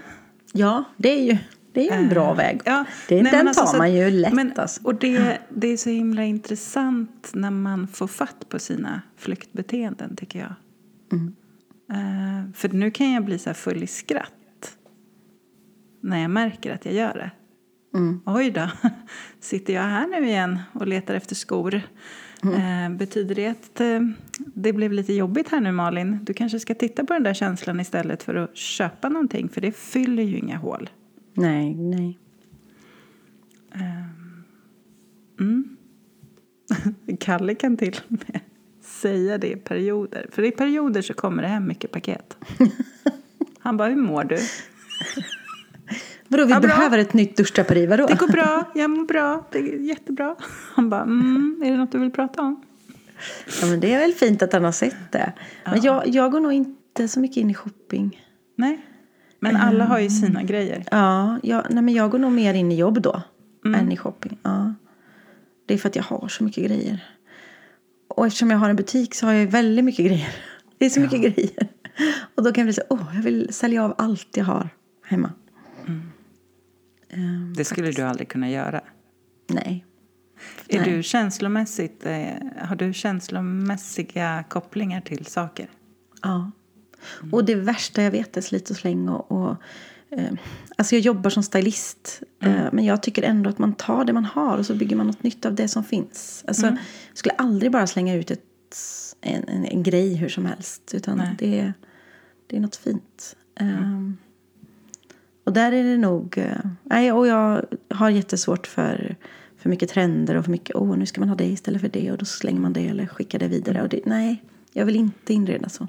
Ja, 0.53 0.83
det 0.97 1.09
är 1.09 1.23
ju, 1.23 1.37
det 1.71 1.89
är 1.89 1.97
en 1.97 2.09
bra 2.09 2.31
Eh, 2.31 2.37
väg. 2.37 2.61
Ja, 2.65 2.85
det, 3.09 3.23
nej, 3.23 3.31
den 3.31 3.47
alltså 3.47 3.65
tar 3.65 3.77
man 3.77 3.93
ju 3.93 4.09
lätt 4.11 4.33
men, 4.33 4.53
alltså. 4.55 4.81
Och 4.83 4.95
det, 4.95 5.37
det 5.49 5.67
är 5.67 5.77
så 5.77 5.89
himla 5.89 6.23
intressant 6.23 7.31
när 7.33 7.51
man 7.51 7.87
får 7.87 8.07
fatt 8.07 8.49
på 8.49 8.59
sina 8.59 9.01
flyktbeteenden 9.17 10.15
tycker 10.15 10.39
jag. 10.39 10.53
Mm. 11.11 11.33
För 12.53 12.69
nu 12.69 12.91
kan 12.91 13.11
jag 13.11 13.25
bli 13.25 13.39
så 13.39 13.49
här 13.49 13.53
full 13.53 13.83
i 13.83 13.87
skratt 13.87 14.77
när 16.01 16.21
jag 16.21 16.31
märker 16.31 16.73
att 16.73 16.85
jag 16.85 16.93
gör 16.93 17.13
det. 17.13 17.31
Mm. 17.97 18.21
Oj 18.25 18.51
då, 18.51 18.69
sitter 19.39 19.73
jag 19.73 19.81
här 19.81 20.07
nu 20.07 20.27
igen 20.27 20.59
och 20.73 20.87
letar 20.87 21.13
efter 21.13 21.35
skor? 21.35 21.81
Mm. 22.43 22.91
Eh, 22.91 22.97
betyder 22.97 23.35
det 23.35 23.47
att 23.47 23.81
eh, 23.81 23.99
det 24.37 24.73
blev 24.73 24.93
lite 24.93 25.13
jobbigt 25.13 25.49
här 25.49 25.61
nu 25.61 25.71
Malin? 25.71 26.19
Du 26.21 26.33
kanske 26.33 26.59
ska 26.59 26.75
titta 26.75 27.05
på 27.05 27.13
den 27.13 27.23
där 27.23 27.33
känslan 27.33 27.79
istället 27.79 28.23
för 28.23 28.35
att 28.35 28.57
köpa 28.57 29.09
någonting 29.09 29.49
för 29.49 29.61
det 29.61 29.71
fyller 29.71 30.23
ju 30.23 30.37
inga 30.37 30.57
hål. 30.57 30.89
Nej, 31.33 31.75
nej. 31.75 32.19
Kalle 37.19 37.55
kan 37.55 37.77
till 37.77 37.99
och 38.07 38.11
med 38.11 38.39
säga 39.03 39.37
det 39.37 39.51
i 39.51 39.55
perioder. 39.55 40.27
För 40.31 40.43
i 40.43 40.51
perioder 40.51 41.01
så 41.01 41.13
kommer 41.13 41.43
det 41.43 41.49
hem 41.49 41.67
mycket 41.67 41.91
paket. 41.91 42.37
Han 43.59 43.77
bara, 43.77 43.89
hur 43.89 43.95
mår 43.95 44.23
du? 44.23 44.37
Vadå, 46.27 46.45
vi 46.45 46.51
Ja, 46.51 46.59
behöver 46.59 46.97
ett 46.97 47.13
nytt 47.13 47.37
duschdraperi, 47.37 47.85
vadå? 47.85 48.05
Det 48.05 48.19
går 48.19 48.27
bra, 48.27 48.71
jag 48.75 48.89
mår 48.89 49.05
bra, 49.05 49.47
det 49.51 49.59
är 49.59 49.79
jättebra. 49.79 50.35
Han 50.75 50.89
bara, 50.89 51.01
mm, 51.01 51.61
är 51.65 51.71
det 51.71 51.77
något 51.77 51.91
du 51.91 51.99
vill 51.99 52.11
prata 52.11 52.41
om? 52.41 52.63
Ja, 53.61 53.67
men 53.67 53.79
det 53.79 53.93
är 53.93 53.99
väl 53.99 54.13
fint 54.13 54.41
att 54.41 54.53
han 54.53 54.63
har 54.63 54.71
sett 54.71 55.11
det. 55.11 55.33
Men 55.65 55.81
jag, 55.81 56.07
jag 56.07 56.31
går 56.31 56.39
nog 56.39 56.53
inte 56.53 57.07
så 57.07 57.19
mycket 57.19 57.37
in 57.37 57.49
i 57.49 57.53
shopping. 57.53 58.21
Nej, 58.55 58.85
men 59.39 59.55
alla 59.55 59.85
har 59.85 59.99
ju 59.99 60.09
sina 60.09 60.43
grejer. 60.43 60.83
Ja, 60.91 61.39
jag, 61.43 61.63
nej, 61.69 61.83
men 61.83 61.93
jag 61.93 62.11
går 62.11 62.19
nog 62.19 62.31
mer 62.31 62.53
in 62.53 62.71
i 62.71 62.75
jobb 62.75 63.01
då. 63.01 63.21
Mm. 63.65 63.79
Än 63.79 63.91
i 63.91 63.97
shopping. 63.97 64.37
Ja. 64.43 64.73
Det 65.65 65.73
är 65.73 65.77
för 65.77 65.89
att 65.89 65.95
jag 65.95 66.03
har 66.03 66.27
så 66.27 66.43
mycket 66.43 66.65
grejer. 66.65 67.03
Och 68.15 68.27
eftersom 68.27 68.51
jag 68.51 68.57
har 68.57 68.69
en 68.69 68.75
butik 68.75 69.15
så 69.15 69.25
har 69.25 69.33
jag 69.33 69.47
väldigt 69.47 69.85
mycket 69.85 70.05
grejer. 70.05 70.35
Det 70.77 70.85
är 70.85 70.89
så 70.89 70.99
mycket 70.99 71.21
grejer. 71.21 71.67
Och 72.35 72.43
då 72.43 72.51
kan 72.51 72.61
jag 72.61 72.65
bli 72.65 72.73
så 72.73 72.81
åh, 72.89 73.11
jag 73.15 73.23
vill 73.23 73.53
sälja 73.53 73.83
av 73.83 73.95
allt 73.97 74.27
jag 74.37 74.45
har 74.45 74.69
hemma. 75.05 75.31
Ehm, 77.09 77.53
Det 77.57 77.65
skulle 77.65 77.91
du 77.91 78.01
aldrig 78.01 78.27
kunna 78.29 78.49
göra. 78.49 78.81
nej. 79.47 79.85
Är 80.67 80.79
Nej. 80.79 80.91
du 80.91 81.03
känslomässigt, 81.03 82.05
eh, 82.05 82.27
har 82.61 82.75
du 82.75 82.93
känslomässiga 82.93 84.43
kopplingar 84.49 85.01
till 85.01 85.25
saker? 85.25 85.69
Ja. 86.21 86.51
Och 87.31 87.45
det 87.45 87.55
värsta 87.55 88.01
jag 88.03 88.11
vet 88.11 88.37
är 88.37 88.41
slit 88.41 88.69
och 88.69 88.75
släng. 88.75 89.09
Och, 89.09 89.31
och, 89.31 89.57
alltså 90.77 90.95
jag 90.95 91.01
jobbar 91.01 91.29
som 91.29 91.43
stylist. 91.43 92.21
Eh, 92.39 92.65
men 92.71 92.85
jag 92.85 93.03
tycker 93.03 93.23
ändå 93.23 93.49
att 93.49 93.57
man 93.59 93.73
tar 93.73 94.05
det 94.05 94.13
man 94.13 94.25
har 94.25 94.57
och 94.57 94.65
så 94.65 94.75
bygger 94.75 94.95
man 94.95 95.07
något 95.07 95.23
nytt 95.23 95.45
av 95.45 95.55
det 95.55 95.67
som 95.67 95.83
finns. 95.83 96.43
Alltså, 96.47 96.65
Jag 96.65 96.77
skulle 97.13 97.33
aldrig 97.35 97.71
bara 97.71 97.87
slänga 97.87 98.15
ut 98.15 98.31
ett, 98.31 98.41
en, 99.21 99.43
en, 99.47 99.65
en 99.65 99.83
grej 99.83 100.15
hur 100.15 100.29
som 100.29 100.45
helst. 100.45 100.91
Utan 100.93 101.17
Nej. 101.17 101.35
det, 101.39 101.59
är- 101.59 101.73
det 102.47 102.55
är 102.57 102.59
något 102.61 102.75
fint. 102.75 103.35
Ehm, 103.55 104.17
och 105.43 105.53
där 105.53 105.71
är 105.71 105.83
det 105.83 105.97
nog... 105.97 106.37
eh, 106.37 106.57
nej, 106.83 107.11
och 107.11 107.27
jag 107.27 107.65
har 107.89 108.09
jättesvårt 108.09 108.67
för, 108.67 109.15
för 109.57 109.69
mycket 109.69 109.89
trender 109.89 110.35
och 110.35 110.43
för 110.45 110.51
mycket... 110.51 110.75
Åh, 110.75 110.97
nu 110.97 111.05
ska 111.05 111.21
man 111.21 111.29
ha 111.29 111.35
det 111.35 111.45
istället 111.45 111.81
för 111.81 111.89
det 111.89 112.11
och 112.11 112.17
då 112.17 112.25
slänger 112.25 112.59
man 112.59 112.73
det 112.73 112.87
eller 112.87 113.05
skickar 113.05 113.39
det 113.39 113.47
vidare. 113.47 113.81
Och 113.81 113.89
det, 113.89 113.99
nej, 114.05 114.43
jag 114.73 114.85
vill 114.85 114.95
inte 114.95 115.33
inreda 115.33 115.69
så. 115.69 115.87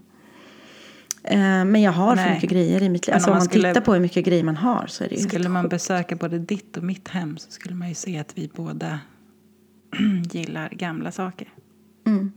Eh, 1.24 1.38
men 1.64 1.82
jag 1.82 1.92
har 1.92 2.16
för 2.16 2.24
Nej. 2.24 2.34
mycket 2.34 2.50
grejer 2.50 2.82
i 2.82 2.88
mitt 2.88 3.06
liv. 3.06 3.14
Alltså 3.14 3.30
om 3.30 3.32
om 3.32 3.34
man 3.36 3.40
man 3.40 3.44
skulle- 3.48 3.68
tittar 3.68 3.80
på 3.80 3.92
hur 3.94 4.00
mycket 4.00 4.24
grejer 4.24 4.44
man 4.44 4.56
har 4.56 4.86
så 4.86 5.04
är 5.04 5.08
det 5.08 5.14
ju 5.14 5.20
Skulle 5.22 5.48
man 5.48 5.62
sjukt. 5.62 5.70
besöka 5.70 6.16
både 6.16 6.38
ditt 6.38 6.76
och 6.76 6.82
mitt 6.82 7.08
hem 7.08 7.36
så 7.36 7.50
skulle 7.50 7.74
man 7.74 7.88
ju 7.88 7.94
se 7.94 8.18
att 8.18 8.38
vi 8.38 8.50
båda 8.54 9.00
gillar 10.32 10.68
gamla 10.68 11.12
saker. 11.12 11.48
Mm. 12.06 12.32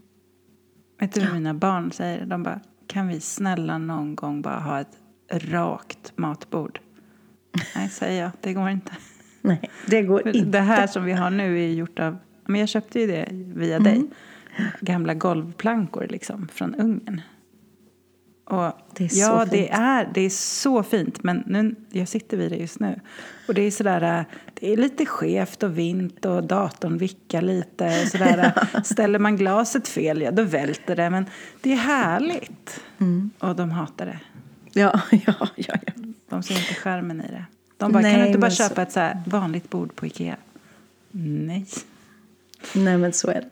Vet 1.00 1.14
du 1.14 1.22
vad 1.22 1.34
mina 1.34 1.54
barn 1.54 1.92
säger? 1.92 2.26
De 2.26 2.44
bara, 2.44 2.60
kan 2.88 3.08
vi 3.08 3.20
snälla 3.20 3.78
någon 3.78 4.16
gång 4.16 4.42
bara 4.42 4.60
ha 4.60 4.80
ett 4.80 4.98
rakt 5.30 6.14
matbord? 6.16 6.80
Nej, 7.76 7.90
säger 7.90 8.22
jag, 8.22 8.32
det 8.42 8.54
går 8.54 8.70
inte. 8.70 8.92
Nej, 9.42 9.70
det 9.88 10.02
går 10.02 10.20
För 10.20 10.36
inte. 10.36 10.50
Det 10.50 10.60
här 10.60 10.88
som 10.88 11.04
vi 11.06 11.14
har 11.14 11.30
nu 11.30 11.60
är 11.64 11.74
gjort 11.74 12.00
av, 12.00 12.18
men 12.46 12.60
jag 12.60 12.70
köpte 12.70 13.00
ju 13.00 13.08
det 13.08 13.28
via 13.32 13.80
dig. 13.80 14.06
Gamla 14.82 15.14
golvplankor 15.14 16.08
liksom 16.10 16.48
från 16.54 16.76
Ungern. 16.76 17.22
Och 18.50 18.72
Det 18.94 19.04
är 19.06 19.10
så 19.10 19.20
ja, 19.20 19.40
fint. 19.40 19.52
det 19.52 19.70
är, 19.70 20.10
det 20.14 20.22
är 20.22 20.30
så 20.30 20.84
fint. 20.84 21.24
Men 21.24 21.44
nu, 21.46 21.76
jag 21.92 22.08
sitter 22.08 22.38
vid 22.38 22.52
det 22.52 22.58
just 22.58 22.80
nu. 22.80 23.00
Och 23.48 23.54
det 23.54 23.62
är 23.62 23.72
sådär, 23.72 24.26
det 24.54 24.74
är 24.74 24.78
lite 24.78 25.06
skevt 25.06 25.64
och 25.64 25.78
vint 25.78 26.26
och 26.26 26.44
datorn 26.44 26.98
vickar 26.98 27.42
lite. 27.42 28.02
Och 28.02 28.08
sådär. 28.08 28.54
Ställer 28.84 29.20
man 29.20 29.38
glaset 29.38 29.88
fel, 29.88 30.22
ja 30.22 30.32
då 30.32 30.44
välter 30.44 30.96
det. 30.96 31.10
Men 31.10 31.26
det 31.62 31.72
är 31.72 31.78
härligt. 31.78 32.82
Mm. 33.00 33.30
Och 33.40 33.56
de 33.56 33.72
hatar 33.72 34.06
det. 34.06 34.20
Ja, 34.80 35.02
ja, 35.12 35.34
ja. 35.56 35.76
ja. 35.86 35.92
De 36.30 36.44
ser 36.44 36.56
inte 36.60 36.74
skärmen 36.74 37.22
i 37.22 37.28
det. 37.32 37.46
De 37.78 37.92
bara, 37.92 38.04
kan 38.04 38.12
Nej, 38.12 38.22
du 38.22 38.28
inte 38.28 38.40
bara 38.40 38.52
så- 38.52 38.64
köpa 38.64 38.82
ett 38.82 38.92
så 38.92 39.00
här 39.00 39.22
vanligt 39.28 39.70
bord 39.70 39.96
på 39.96 40.06
Ikea? 40.06 40.38
Nej. 41.12 41.66
Nej, 42.76 42.98
men 42.98 43.14
så 43.14 43.28
är 43.30 43.34
det. 43.42 43.50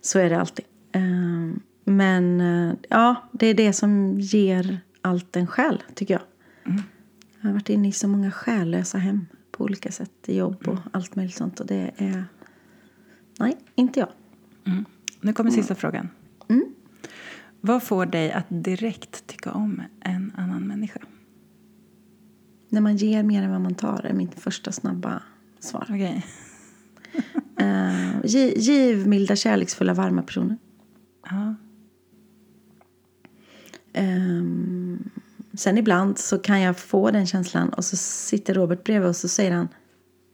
Så 0.00 0.18
är 0.18 0.30
det 0.30 0.40
alltid. 0.40 0.64
Ehm, 0.92 1.60
Men 1.88 2.40
eh, 2.40 2.74
ja, 2.88 3.28
det 3.32 3.46
är 3.46 3.54
det 3.54 3.72
som 3.72 4.20
ger 4.20 4.80
allt 5.02 5.36
en 5.36 5.46
själ, 5.46 5.82
tycker 5.94 6.14
jag. 6.14 6.22
Jag 7.40 7.48
har 7.48 7.52
varit 7.52 7.68
inne 7.68 7.88
i 7.88 7.92
så 7.92 8.08
många 8.08 8.30
själlösa 8.30 8.98
hem 8.98 9.26
på 9.50 9.64
olika 9.64 9.92
sätt. 9.92 10.12
I 10.26 10.36
jobb 10.36 10.68
och 10.68 10.78
allt 10.92 11.16
möjligt 11.16 11.36
sånt. 11.36 11.60
Och 11.60 11.66
det 11.66 11.90
är... 11.96 12.24
Nej, 13.38 13.56
inte 13.74 14.00
jag. 14.00 14.08
Mm. 14.64 14.84
Nu 15.20 15.32
kommer 15.32 15.50
sista 15.50 15.74
frågan. 15.74 16.08
Vad 17.60 17.82
får 17.82 18.06
dig 18.06 18.32
att 18.32 18.46
direkt 18.48 19.26
tycka 19.26 19.52
om 19.52 19.82
en 20.00 20.32
annan 20.36 20.66
människa? 20.66 21.00
När 22.68 22.80
man 22.80 22.96
ger 22.96 23.22
mer 23.22 23.42
än 23.42 23.50
vad 23.50 23.60
man 23.60 23.74
tar 23.74 24.06
är 24.06 24.12
mitt 24.12 24.34
första 24.34 24.72
snabba 24.72 25.22
svar. 25.60 25.86
Okej. 25.88 26.26
Uh, 27.60 28.26
givmilda, 28.56 29.36
kärleksfulla, 29.36 29.94
varma 29.94 30.22
personer. 30.22 30.56
Ja. 31.30 31.54
Ehm, 33.98 35.10
sen 35.54 35.78
ibland 35.78 36.18
så 36.18 36.38
kan 36.38 36.60
jag 36.60 36.78
få 36.78 37.10
den 37.10 37.26
känslan 37.26 37.68
och 37.68 37.84
så 37.84 37.96
sitter 37.96 38.54
Robert 38.54 38.84
bredvid 38.84 39.08
och 39.08 39.16
så 39.16 39.28
säger 39.28 39.50
han 39.50 39.68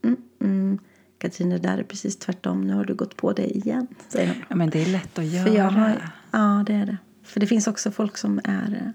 mm, 0.04 0.16
mm, 0.40 0.78
Katrin, 1.18 1.50
det 1.50 1.58
där 1.58 1.78
är 1.78 1.82
precis 1.82 2.16
tvärtom. 2.16 2.60
Nu 2.60 2.74
har 2.74 2.84
du 2.84 2.94
gått 2.94 3.16
på 3.16 3.32
det 3.32 3.56
igen, 3.56 3.86
säger 4.08 4.28
hon. 4.28 4.44
Ja, 4.48 4.56
men 4.56 4.70
det 4.70 4.82
är 4.82 4.86
lätt 4.86 5.18
att 5.18 5.24
göra. 5.24 5.44
För 5.44 5.56
jag 5.56 5.70
har, 5.70 6.10
ja, 6.30 6.64
det 6.66 6.72
är 6.72 6.86
det. 6.86 6.96
För 7.22 7.40
det 7.40 7.46
finns 7.46 7.66
också 7.66 7.90
folk 7.90 8.16
som 8.16 8.40
är 8.44 8.94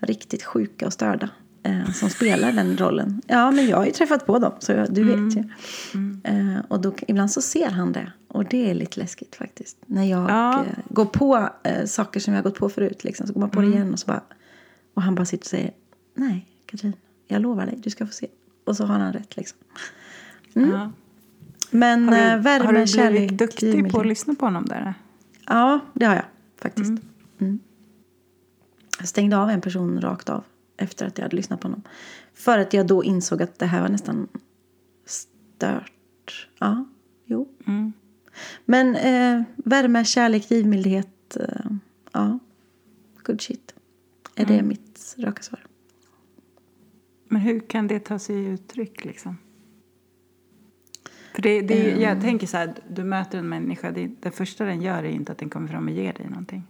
eh, 0.00 0.06
riktigt 0.06 0.44
sjuka 0.44 0.86
och 0.86 0.92
störda. 0.92 1.30
Eh, 1.68 1.90
som 1.92 2.10
spelar 2.10 2.52
den 2.52 2.76
rollen. 2.76 3.22
Ja, 3.26 3.50
men 3.50 3.66
jag 3.66 3.76
har 3.76 3.84
ju 3.86 3.92
träffat 3.92 4.26
på 4.26 4.38
dem, 4.38 4.52
så 4.58 4.72
jag, 4.72 4.94
du 4.94 5.04
vet 5.04 5.36
ju. 5.36 5.44
Eh, 6.24 6.58
och 6.68 6.80
då, 6.80 6.92
ibland 7.08 7.30
så 7.30 7.42
ser 7.42 7.70
han 7.70 7.92
det. 7.92 8.12
Och 8.28 8.44
det 8.44 8.70
är 8.70 8.74
lite 8.74 9.00
läskigt 9.00 9.36
faktiskt. 9.36 9.76
När 9.86 10.04
jag 10.04 10.30
Ja. 10.30 10.60
eh, 10.60 10.66
går 10.88 11.04
på 11.04 11.48
eh, 11.62 11.84
saker 11.84 12.20
som 12.20 12.34
jag 12.34 12.38
har 12.38 12.44
gått 12.50 12.58
på 12.58 12.68
förut. 12.68 13.04
Liksom, 13.04 13.26
så 13.26 13.32
går 13.32 13.40
man 13.40 13.50
på 13.50 13.60
det 13.60 13.66
igen 13.66 13.92
och 13.92 13.98
så 13.98 14.06
bara... 14.06 14.22
Och 14.94 15.02
han 15.02 15.14
bara 15.14 15.24
sitter 15.24 15.44
och 15.44 15.46
säger 15.50 15.72
Nej, 16.14 16.46
Katrin, 16.66 16.92
jag 17.26 17.42
lovar 17.42 17.66
dig, 17.66 17.78
du 17.82 17.90
ska 17.90 18.06
få 18.06 18.12
se. 18.12 18.26
Och 18.64 18.76
så 18.76 18.84
har 18.84 18.98
han 18.98 19.12
rätt 19.12 19.36
liksom. 19.36 19.58
Ja. 20.52 20.92
Men 21.70 22.08
Har 22.08 22.16
eh, 22.16 22.36
du, 22.36 22.42
värme, 22.42 22.64
har 22.64 22.72
du 22.72 22.72
blivit 22.72 22.90
kärlek, 22.94 23.30
duktig 23.30 23.90
på 23.90 24.00
att 24.00 24.06
lyssna 24.06 24.34
på 24.34 24.46
honom 24.46 24.64
där? 24.66 24.94
Ja, 25.46 25.80
det 25.94 26.04
har 26.06 26.14
jag 26.14 26.24
faktiskt. 26.62 26.92
Mm. 27.40 27.58
Jag 28.98 29.08
stängde 29.08 29.36
av 29.36 29.50
en 29.50 29.60
person 29.60 30.00
rakt 30.00 30.28
av 30.28 30.44
efter 30.78 31.06
att 31.06 31.18
jag 31.18 31.22
hade 31.24 31.36
lyssnat 31.36 31.60
på 31.60 31.68
honom. 31.68 31.82
För 32.34 32.58
att 32.58 32.72
jag 32.72 32.86
då 32.86 33.04
insåg 33.04 33.42
att 33.42 33.58
det 33.58 33.66
här 33.66 33.80
var 33.82 33.88
nästan 33.88 34.28
stört. 35.06 36.48
Ja, 36.58 36.84
jo. 37.24 37.48
Mm. 37.66 37.92
Men 38.64 38.94
eh, 38.96 39.42
värme, 39.56 40.04
kärlek, 40.04 40.50
givmildhet. 40.50 41.36
Eh, 41.36 41.70
ja, 42.12 42.38
good 43.22 43.40
shit. 43.40 43.74
Är 44.34 44.46
det 44.46 44.62
mitt 44.62 45.14
raka 45.18 45.42
svar? 45.42 45.60
Men 47.28 47.40
hur 47.40 47.60
kan 47.60 47.86
det 47.88 48.00
ta 48.00 48.18
sig 48.18 48.44
uttryck 48.44 49.04
liksom? 49.04 49.36
För 51.34 51.42
det, 51.42 51.60
det, 51.62 51.90
är- 51.92 51.96
Jag 52.00 52.20
tänker 52.20 52.46
så 52.46 52.56
här, 52.56 52.74
du 52.90 53.04
möter 53.04 53.38
en 53.38 53.48
människa, 53.48 53.90
det, 53.90 54.10
det 54.20 54.30
första 54.30 54.64
den 54.64 54.82
gör 54.82 54.98
är 55.04 55.08
inte 55.08 55.32
att 55.32 55.38
den 55.38 55.50
kommer 55.50 55.68
fram 55.68 55.84
och 55.88 55.94
ger 55.94 56.12
dig 56.12 56.26
någonting. 56.28 56.62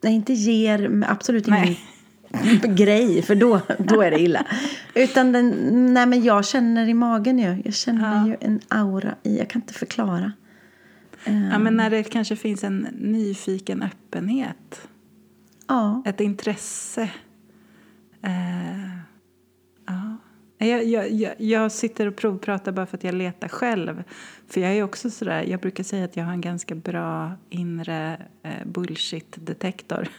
Det 0.00 0.08
inte 0.08 0.32
ger 0.32 1.04
absolut 1.08 1.48
ingen 1.48 1.60
Nej. 1.60 1.80
grej, 2.74 3.22
för 3.22 3.34
då, 3.34 3.60
då 3.78 4.02
är 4.02 4.10
det 4.10 4.18
illa. 4.20 4.46
Utan 4.94 5.32
den, 5.32 5.50
nej 5.94 6.06
men 6.06 6.24
jag 6.24 6.46
känner 6.46 6.88
i 6.88 6.94
magen 6.94 7.38
ju. 7.38 7.62
Jag 7.64 7.74
känner 7.74 8.16
Ja. 8.16 8.26
ju 8.26 8.36
en 8.40 8.60
aura 8.68 9.14
i, 9.22 9.38
jag 9.38 9.50
kan 9.50 9.62
inte 9.62 9.74
förklara. 9.74 10.32
Ja, 11.24 11.58
men 11.58 11.76
när 11.76 11.90
det 11.90 12.02
kanske 12.02 12.36
finns 12.36 12.64
en 12.64 12.88
nyfiken 12.98 13.82
öppenhet, 13.82 14.88
Ja, 15.68 16.02
ett 16.06 16.20
intresse. 16.20 17.02
Eh, 18.22 18.88
ja. 19.86 20.16
jag, 20.58 20.84
jag, 20.84 21.10
jag, 21.12 21.34
jag 21.38 21.72
sitter 21.72 22.06
och 22.06 22.16
provpratar 22.16 22.72
bara 22.72 22.86
för 22.86 22.96
att 22.96 23.04
jag 23.04 23.14
letar 23.14 23.48
själv. 23.48 24.02
För 24.48 24.60
jag 24.60 24.72
är 24.72 24.82
också 24.82 25.10
sådär, 25.10 25.42
jag 25.42 25.60
brukar 25.60 25.84
säga 25.84 26.04
att 26.04 26.16
jag 26.16 26.24
har 26.24 26.32
en 26.32 26.40
ganska 26.40 26.74
bra 26.74 27.32
inre 27.50 28.18
eh, 28.42 28.66
bullshit-detektor. 28.66 30.08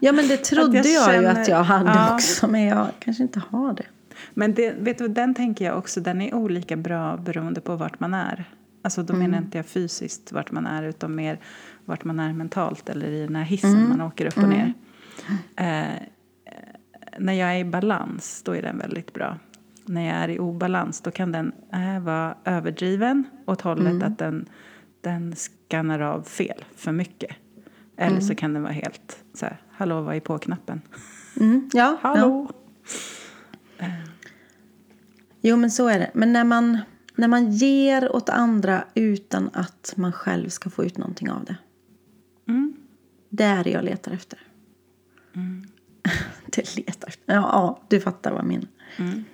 ja 0.00 0.12
men 0.12 0.28
det 0.28 0.36
trodde 0.36 0.76
jag, 0.76 0.86
jag 0.86 1.14
ju 1.14 1.22
känner- 1.22 1.40
att 1.42 1.48
jag 1.48 1.62
hade 1.62 1.90
Ja. 1.90 2.14
också. 2.14 2.48
Men 2.48 2.62
jag 2.62 2.88
kanske 2.98 3.22
inte 3.22 3.42
har 3.50 3.72
det. 3.72 3.86
Men 4.34 4.54
det, 4.54 4.72
vet 4.78 4.98
du, 4.98 5.08
den 5.08 5.34
tänker 5.34 5.64
jag 5.64 5.78
också, 5.78 6.00
den 6.00 6.20
är 6.20 6.34
olika 6.34 6.76
bra 6.76 7.16
beroende 7.16 7.60
på 7.60 7.76
vart 7.76 8.00
man 8.00 8.14
är. 8.14 8.44
Alltså 8.82 9.02
då 9.02 9.14
menar 9.14 9.38
inte 9.38 9.58
jag 9.58 9.66
fysiskt 9.66 10.32
vart 10.32 10.50
man 10.52 10.66
är 10.66 10.82
utan 10.82 11.14
mer 11.14 11.38
vart 11.84 12.04
man 12.04 12.20
är 12.20 12.32
mentalt 12.32 12.88
eller 12.88 13.06
i 13.06 13.20
den 13.26 13.36
här 13.36 13.44
hissen 13.44 13.88
man 13.88 14.00
åker 14.00 14.26
upp 14.26 14.36
och 14.36 14.48
ner. 14.48 14.74
Eh, 15.56 15.84
när 17.18 17.32
jag 17.32 17.54
är 17.54 17.58
i 17.58 17.64
balans 17.64 18.42
då 18.44 18.52
är 18.56 18.62
den 18.62 18.78
väldigt 18.78 19.12
bra. 19.14 19.38
När 19.84 20.06
jag 20.06 20.14
är 20.16 20.28
i 20.28 20.38
obalans 20.38 21.00
då 21.00 21.10
kan 21.10 21.32
den 21.32 21.52
eh, 21.72 22.00
vara 22.00 22.34
överdriven 22.44 23.24
åt 23.46 23.60
hållet 23.60 24.02
att 24.02 24.18
den, 24.18 24.46
den 25.00 25.34
skannar 25.36 26.00
av 26.00 26.22
fel 26.22 26.64
för 26.76 26.92
mycket. 26.92 27.30
Eller 27.96 28.20
så 28.20 28.34
kan 28.34 28.52
den 28.52 28.62
vara 28.62 28.72
helt 28.72 29.18
så 29.38 29.46
här, 29.46 29.60
hallå 29.70 30.00
vad 30.02 30.16
är 30.16 30.20
på-knappen? 30.20 30.80
Mm, 31.40 31.70
ja, 31.72 31.98
ja. 32.02 32.08
Hallå! 32.08 32.50
Jo 35.40 35.56
men 35.56 35.70
så 35.70 35.88
är 35.88 35.98
det. 35.98 36.10
Men 36.14 36.32
när 36.32 36.44
man, 36.44 36.78
när 37.14 37.28
man 37.28 37.52
ger 37.52 38.16
åt 38.16 38.28
andra 38.28 38.84
utan 38.94 39.50
att 39.52 39.94
man 39.96 40.12
själv 40.12 40.48
ska 40.48 40.70
få 40.70 40.84
ut 40.84 40.98
någonting 40.98 41.30
av 41.30 41.44
det. 41.44 41.56
Mm. 42.48 42.76
Det 43.28 43.44
är 43.44 43.64
det 43.64 43.70
jag 43.70 43.84
letar 43.84 44.12
efter. 44.12 44.38
det 46.46 46.76
letar 46.76 47.08
efter. 47.08 47.34
Ja, 47.34 47.34
ja, 47.34 47.82
du 47.88 48.00
fattar 48.00 48.30
vad 48.30 48.40
jag 48.40 48.46
menar. 48.46 48.68
Mm. 48.96 49.24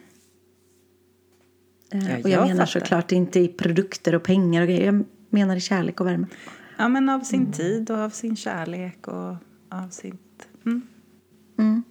Eh, 1.90 2.10
Ja, 2.10 2.16
och 2.22 2.28
jag, 2.30 2.40
jag 2.40 2.48
menar 2.48 2.66
fattar. 2.66 2.80
såklart 2.80 3.12
inte 3.12 3.40
i 3.40 3.48
produkter 3.48 4.14
och 4.14 4.22
pengar 4.22 4.62
och 4.62 4.68
grejer. 4.68 4.86
Jag 4.86 5.04
menar 5.30 5.56
i 5.56 5.60
kärlek 5.60 6.00
och 6.00 6.06
värme. 6.06 6.26
Ja, 6.76 6.88
men 6.88 7.08
av 7.08 7.20
sin 7.20 7.52
tid 7.52 7.90
och 7.90 7.98
av 7.98 8.10
sin 8.10 8.36
kärlek 8.36 9.08
och 9.08 9.36
av 9.74 9.88
sitt... 9.88 10.48
Mm, 10.66 10.82
Mm. 11.58 11.82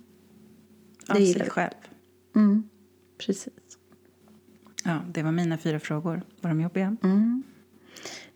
av 1.08 1.18
vi. 1.18 1.34
själv. 1.50 1.74
Mm. 2.36 2.64
Precis. 3.18 3.54
Ja, 4.84 5.00
det 5.14 5.24
var 5.24 5.32
mina 5.32 5.58
fyra 5.58 5.80
frågor. 5.80 6.22
Var 6.42 6.50
de 6.50 6.62
jobbiga? 6.62 6.98
Mm. 7.04 7.44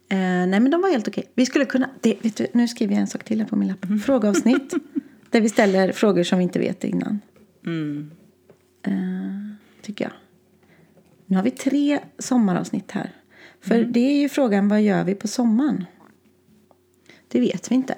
Eh, 0.10 0.18
nej 0.18 0.60
men 0.60 0.72
de 0.72 0.82
var 0.82 0.90
helt 0.90 1.08
okej. 1.08 1.32
Vi 1.36 1.46
skulle 1.46 1.66
kunna, 1.66 1.90
det, 2.02 2.18
vet 2.24 2.36
du, 2.36 2.48
nu 2.54 2.68
skriver 2.68 2.94
jag 2.94 3.02
en 3.02 3.08
sak 3.08 3.24
till 3.24 3.46
på 3.46 3.56
min 3.56 3.68
lapp. 3.68 3.86
Frågeavsnitt. 4.06 4.74
där 5.30 5.42
vi 5.42 5.50
ställer 5.50 5.92
frågor 5.92 6.24
som 6.24 6.38
vi 6.38 6.44
inte 6.44 6.60
vet 6.60 6.84
innan. 6.84 7.20
Mm. 7.66 8.12
Eh, 8.84 9.56
tycker 9.82 10.06
jag. 10.06 10.14
Nu 11.26 11.36
har 11.36 11.44
vi 11.44 11.52
tre 11.52 12.00
sommaravsnitt 12.20 12.92
här. 12.92 13.12
För 13.62 13.84
det 13.84 14.00
är 14.00 14.22
ju 14.22 14.30
frågan, 14.30 14.68
vad 14.70 14.82
gör 14.82 15.04
vi 15.04 15.16
på 15.16 15.28
sommaren? 15.28 15.86
Det 17.28 17.40
vet 17.40 17.72
vi 17.72 17.76
inte. 17.76 17.98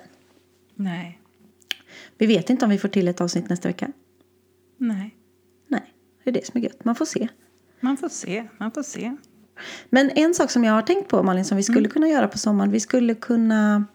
Nej. 0.76 1.19
Vi 2.20 2.26
vet 2.26 2.50
inte 2.50 2.66
om 2.66 2.72
vi 2.72 2.78
får 2.78 2.88
till 2.90 3.08
ett 3.08 3.22
avsnitt 3.22 3.50
nästa 3.50 3.68
vecka. 3.70 3.92
Nej. 4.78 5.16
Nej, 5.68 5.94
det 6.24 6.30
är 6.30 6.34
det 6.34 6.46
som 6.46 6.58
är 6.60 6.64
gött. 6.64 6.86
Man 6.86 6.96
får 6.96 7.06
se. 7.06 7.28
Man 7.80 7.98
får 7.98 8.10
se. 8.10 8.48
Man 8.58 8.72
får 8.72 8.84
se. 8.84 9.16
Men 9.90 10.10
en 10.16 10.34
sak 10.34 10.52
som 10.52 10.64
jag 10.64 10.74
har 10.74 10.82
tänkt 10.82 11.08
på, 11.10 11.24
Malin, 11.24 11.46
som 11.46 11.58
vi 11.58 11.64
skulle 11.64 11.90
kunna 11.90 12.08
göra 12.08 12.28
på 12.28 12.38
sommaren. 12.38 12.72
Vi 12.72 12.80
skulle 12.80 13.16
kunna 13.16 13.86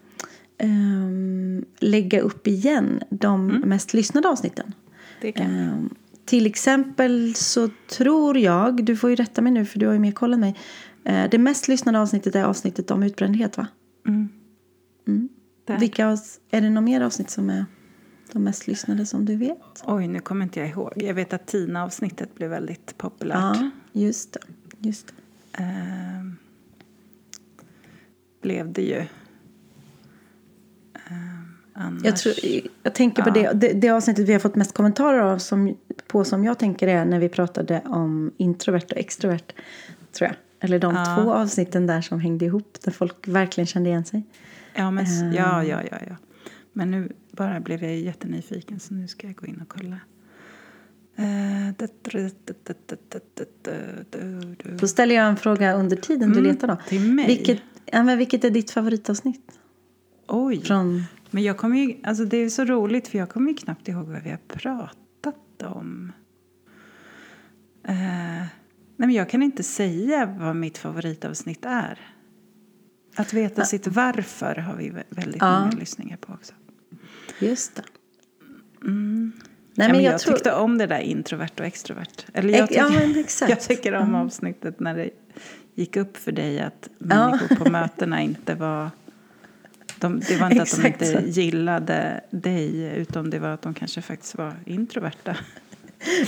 ehm, 0.57 1.65
lägga 1.79 2.21
upp 2.21 2.47
igen 2.47 3.03
de 3.09 3.47
mest 3.47 3.93
lyssnade 3.93 4.29
avsnitten. 4.29 4.73
Det 5.21 5.31
kan 5.31 5.45
Ehm, 5.45 5.89
till 6.25 6.45
exempel 6.45 7.35
så 7.35 7.69
tror 7.89 8.37
jag, 8.37 8.85
du 8.85 8.95
får 8.97 9.09
ju 9.09 9.15
rätta 9.15 9.41
mig 9.41 9.51
nu 9.51 9.65
för 9.65 9.79
du 9.79 9.85
har 9.85 9.93
ju 9.93 9.99
mer 9.99 10.11
koll 10.11 10.33
än 10.33 10.39
mig. 10.39 10.55
Eh, 11.03 11.29
det 11.31 11.37
mest 11.37 11.67
lyssnade 11.67 11.99
avsnittet 11.99 12.35
är 12.35 12.43
avsnittet 12.43 12.91
om 12.91 13.03
utbrändhet 13.03 13.57
va? 13.57 13.67
Där. 15.65 15.79
Vilka, 15.79 16.07
avs- 16.11 16.39
är 16.51 16.61
det 16.61 16.69
något 16.69 16.83
mer 16.83 17.01
avsnitt 17.01 17.29
som 17.29 17.49
är 17.49 17.65
de 18.31 18.43
mest 18.43 18.67
lyssnade 18.67 19.05
som 19.05 19.25
du 19.25 19.35
vet? 19.35 19.83
Oj, 19.83 20.07
nu 20.07 20.19
kommer 20.19 20.43
inte 20.45 20.59
jag 20.59 20.69
ihåg. 20.69 20.93
Jag 20.95 21.13
vet 21.13 21.33
att 21.33 21.45
Tina-avsnittet 21.47 22.35
blev 22.35 22.49
väldigt 22.49 22.97
populärt. 22.97 23.37
Ja, 23.57 23.69
just 23.93 24.33
det. 24.33 24.39
Just 24.79 25.07
det. 25.07 25.13
Ehm, 25.63 26.35
blev 28.41 28.71
det 28.73 28.81
ju. 28.81 29.03
Ehm, 31.09 31.47
annars... 31.73 32.03
Jag, 32.03 32.17
tror, 32.17 32.33
jag 32.83 32.95
tänker 32.95 33.23
på 33.23 33.29
det, 33.29 33.51
det, 33.53 33.73
det 33.73 33.89
avsnittet 33.89 34.25
vi 34.29 34.33
har 34.33 34.39
fått 34.39 34.55
mest 34.55 34.73
kommentarer 34.73 35.19
av 35.19 35.37
som, 35.37 35.77
på 36.07 36.23
som 36.23 36.43
jag 36.43 36.59
tänker 36.59 36.87
är 36.87 37.05
när 37.05 37.19
vi 37.19 37.29
pratade 37.29 37.81
om 37.85 38.31
introvert 38.37 38.85
och 38.91 38.97
extrovert. 38.97 39.53
Tror 40.11 40.27
jag. 40.29 40.35
Eller 40.59 40.79
de 40.79 40.95
Ja. 40.95 41.15
två 41.15 41.33
avsnitten 41.33 41.87
där 41.87 42.01
som 42.01 42.19
hängde 42.19 42.45
ihop 42.45 42.77
där 42.83 42.91
folk 42.91 43.27
verkligen 43.27 43.65
kände 43.67 43.89
igen 43.89 44.05
sig. 44.05 44.23
Ja, 44.75 44.91
men, 44.91 45.05
Ehm. 45.05 45.33
ja, 45.33 45.63
ja, 45.63 45.81
ja, 45.91 45.97
ja. 46.07 46.15
Men 46.73 46.91
nu 46.91 47.11
bara 47.35 47.59
blev 47.59 47.83
jag 47.83 47.95
jättenyfiken 47.95 48.79
så 48.79 48.93
nu 48.93 49.07
ska 49.07 49.27
jag 49.27 49.35
gå 49.35 49.45
in 49.45 49.61
och 49.61 49.69
kolla. 49.69 49.99
Då 54.79 54.87
ställer 54.87 55.15
jag 55.15 55.27
en 55.27 55.37
fråga 55.37 55.73
under 55.73 55.97
tiden 55.97 56.31
du 56.31 56.39
mm, 56.39 56.51
letar. 56.51 56.67
Då. 56.67 56.77
Till 56.87 57.13
mig? 57.13 57.27
Vilket, 57.27 57.61
ja, 57.85 58.03
men 58.03 58.17
vilket 58.17 58.43
är 58.43 58.49
ditt 58.49 58.71
favoritavsnitt? 58.71 59.59
Oj! 60.27 60.61
Från... 60.61 61.03
Men 61.31 61.43
jag 61.43 61.57
kommer 61.57 61.77
ju, 61.77 61.95
alltså 62.03 62.25
det 62.25 62.37
är 62.37 62.49
så 62.49 62.65
roligt, 62.65 63.07
för 63.07 63.17
jag 63.17 63.29
kommer 63.29 63.51
ju 63.51 63.57
knappt 63.57 63.87
ihåg 63.87 64.05
vad 64.05 64.23
vi 64.23 64.29
har 64.29 64.39
pratat 64.47 65.63
om. 65.63 66.11
Uh, 67.89 67.93
nej 67.95 68.49
men 68.95 69.11
jag 69.11 69.29
kan 69.29 69.43
inte 69.43 69.63
säga 69.63 70.25
vad 70.39 70.55
mitt 70.55 70.77
favoritavsnitt 70.77 71.65
är. 71.65 71.99
Att 73.15 73.33
veta 73.33 73.61
ja. 73.61 73.65
sitt 73.65 73.87
varför 73.87 74.55
har 74.55 74.75
vi 74.75 74.89
väldigt 75.09 75.41
ja. 75.41 75.59
många 75.59 75.71
lyssningar 75.71 76.17
på 76.17 76.33
också 76.33 76.53
just 77.39 77.75
det. 77.75 77.83
Mm. 78.83 79.31
Nej, 79.77 79.87
ja, 79.87 79.93
men 79.93 80.03
jag, 80.03 80.13
jag, 80.13 80.21
tyckte 80.21 80.53
om 80.53 80.77
det 80.77 80.87
där 80.87 80.99
introvert 80.99 81.59
och 81.59 81.65
extrovert. 81.65 82.25
Eller 82.33 82.57
jag 82.57 82.69
tycker, 82.69 82.81
ja, 83.41 83.47
jag 83.49 83.61
tycker 83.61 83.93
om 83.93 84.15
avsnittet 84.15 84.79
när 84.79 84.95
det 84.95 85.09
gick 85.75 85.95
upp 85.95 86.17
för 86.17 86.31
dig 86.31 86.59
att 86.59 86.89
människor 86.97 87.55
på 87.55 87.69
mötena 87.69 88.21
inte 88.21 88.55
var... 88.55 88.89
De, 89.99 90.19
det 90.19 90.37
var 90.37 90.51
inte 90.51 90.63
att 90.63 90.81
de 90.81 90.87
inte 90.87 91.05
så. 91.05 91.19
gillade 91.41 92.21
dig 92.31 92.93
utan 92.97 93.29
det 93.29 93.39
var 93.39 93.49
att 93.49 93.61
de 93.61 93.73
kanske 93.73 94.01
faktiskt 94.01 94.35
var 94.35 94.53
introverta. 94.65 95.35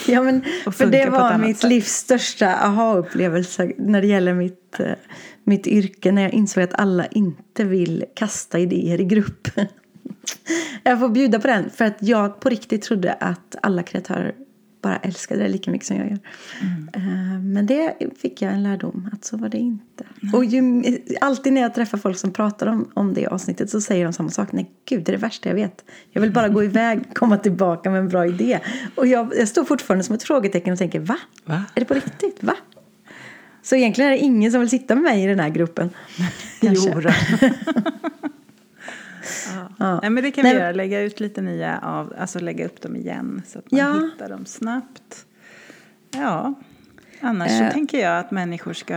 Ja, 0.08 0.22
men 0.24 0.44
för 0.72 0.86
det 0.86 1.10
var 1.10 1.38
mitt 1.38 1.58
sätt. 1.58 1.70
livs 1.70 1.92
största 1.92 2.56
aha-upplevelse 2.56 3.72
när 3.78 4.02
det 4.02 4.08
gäller 4.08 4.34
mitt, 4.34 4.80
eh, 4.80 4.92
mitt 5.44 5.68
yrke. 5.68 6.12
När 6.12 6.22
jag 6.22 6.34
insåg 6.34 6.64
att 6.64 6.74
alla 6.74 7.06
inte 7.06 7.64
vill 7.64 8.06
kasta 8.16 8.60
idéer 8.60 9.02
i 9.02 9.04
grupp. 9.04 9.48
Jag 10.84 11.00
får 11.00 11.10
bjuda 11.10 11.40
på 11.40 11.48
den 11.48 11.70
för 11.70 11.86
att 11.86 11.98
jag 12.00 12.40
på 12.40 12.50
riktigt 12.50 12.82
trodde 12.82 13.14
att 13.14 13.56
alla 13.62 13.84
kreatörer 13.84 14.36
bara 14.82 14.98
älskade 14.98 15.44
det 15.44 15.50
lika 15.50 15.72
mycket 15.72 15.88
som 15.88 15.98
jag 15.98 16.10
gör. 16.10 16.20
Eh, 16.94 17.40
Men 17.44 17.66
det 17.66 17.94
fick 18.22 18.42
jag 18.42 18.54
en 18.54 18.64
lärdom 18.64 19.10
att 19.14 19.26
så 19.26 19.38
var 19.38 19.50
det 19.50 19.58
inte. 19.58 20.04
Och 20.34 20.46
ju, 20.46 20.84
alltid 21.22 21.54
när 21.54 21.62
jag 21.62 21.74
träffar 21.74 21.98
folk 21.98 22.18
som 22.18 22.34
pratar 22.34 22.68
om, 22.68 22.92
om 22.94 23.14
det 23.14 23.28
avsnittet 23.28 23.70
så 23.70 23.82
säger 23.82 24.04
de 24.06 24.14
samma 24.14 24.30
sak. 24.30 24.52
Nej 24.52 24.72
gud, 24.86 25.04
det 25.04 25.10
är 25.10 25.14
det 25.14 25.22
värsta 25.22 25.50
jag 25.50 25.56
vet. 25.56 25.84
Jag 26.12 26.22
vill 26.22 26.32
bara 26.32 26.50
gå 26.50 26.64
iväg, 26.64 27.02
komma 27.14 27.38
tillbaka 27.38 27.90
med 27.90 28.00
en 28.00 28.10
bra 28.10 28.28
idé. 28.28 28.60
Och 28.96 29.08
jag, 29.08 29.34
jag 29.38 29.48
står 29.48 29.64
fortfarande 29.64 30.04
som 30.04 30.16
ett 30.16 30.24
frågetecken 30.24 30.74
och 30.74 30.80
tänker 30.80 31.00
va? 31.00 31.18
Va? 31.46 31.64
Är 31.76 31.80
det 31.80 31.86
på 31.86 31.94
riktigt? 31.94 32.44
Va? 32.44 32.56
Så 33.62 33.76
egentligen 33.76 34.12
är 34.12 34.16
det 34.16 34.24
ingen 34.24 34.52
som 34.52 34.60
vill 34.62 34.70
sitta 34.70 34.96
med 34.96 35.04
mig 35.04 35.24
i 35.24 35.28
den 35.28 35.40
här 35.40 35.50
gruppen. 35.50 35.90
Kanske. 36.62 36.92
Jo. 37.42 37.50
ja. 39.80 40.00
Nej, 40.02 40.10
men 40.10 40.24
det 40.24 40.32
kan 40.32 40.44
Nej. 40.44 40.54
vi 40.54 40.60
göra. 40.60 40.72
Lägga 40.72 41.02
ut 41.02 41.20
lite 41.20 41.42
nya 41.42 41.80
av, 41.80 42.14
alltså 42.18 42.40
lägga 42.40 42.66
upp 42.66 42.82
dem 42.82 42.96
igen 42.96 43.42
så 43.48 43.60
att 43.60 43.72
man 43.72 43.80
Ja. 43.80 43.94
hittar 43.94 44.30
dem 44.30 44.46
snabbt. 44.46 45.26
Ja, 46.12 46.54
annars 47.22 47.52
Eh. 47.52 47.68
så 47.68 47.74
tänker 47.74 48.00
jag 48.00 48.20
att 48.20 48.32
människor 48.32 48.74
ska 48.74 48.96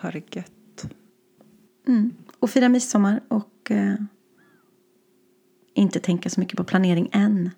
ha 0.00 0.10
det 0.12 0.36
gött. 0.36 0.84
Mm. 1.88 2.10
Och 2.38 2.50
fira 2.50 2.68
midsommar 2.68 3.20
och 3.28 3.70
eh, 3.70 3.94
inte 5.74 6.00
tänka 6.00 6.30
så 6.30 6.40
mycket 6.40 6.56
på 6.56 6.64
planering 6.64 7.08
än. 7.12 7.50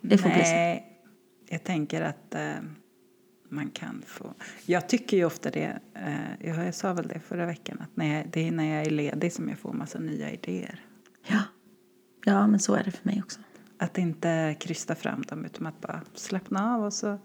Det 0.00 0.18
får 0.18 0.28
bli 0.28 0.38
så. 0.44 0.50
Nej, 0.50 0.98
jag 1.48 1.64
tänker 1.64 2.02
att 2.02 2.34
eh, 2.34 2.54
man 3.48 3.70
kan 3.70 4.02
få... 4.06 4.34
Jag 4.66 4.88
tycker 4.88 5.16
ju 5.16 5.24
ofta 5.24 5.50
det, 5.50 5.78
eh, 5.94 6.48
jag, 6.48 6.74
sa 6.74 6.92
väl 6.92 7.08
det 7.08 7.20
förra 7.20 7.46
veckan, 7.46 7.78
att 7.80 7.96
när 7.96 8.16
jag, 8.16 8.26
det 8.32 8.48
är 8.48 8.50
när 8.50 8.76
jag 8.76 8.86
är 8.86 8.90
ledig 8.90 9.32
som 9.32 9.48
jag 9.48 9.58
får 9.58 9.72
massa 9.72 9.98
nya 9.98 10.30
idéer. 10.30 10.80
Ja. 11.26 11.42
ja, 12.24 12.46
men 12.46 12.60
så 12.60 12.74
är 12.74 12.84
det 12.84 12.90
för 12.90 13.06
mig 13.06 13.22
också. 13.24 13.40
Att 13.78 13.98
inte 13.98 14.56
krysta 14.60 14.94
fram 14.94 15.22
dem 15.22 15.44
utan 15.44 15.66
att 15.66 15.80
bara 15.80 16.00
slappna 16.14 16.74
av 16.74 16.84
och 16.84 16.92
så... 16.92 17.18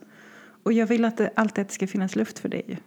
Och 0.64 0.74
jag 0.74 0.88
vill 0.88 1.06
att 1.06 1.18
det 1.18 1.32
alltid 1.36 1.62
att 1.62 1.68
det 1.68 1.74
ska 1.74 1.88
finnas 1.88 2.16
luft 2.16 2.40
för 2.40 2.50
det 2.50 2.62
ju. 2.68 2.78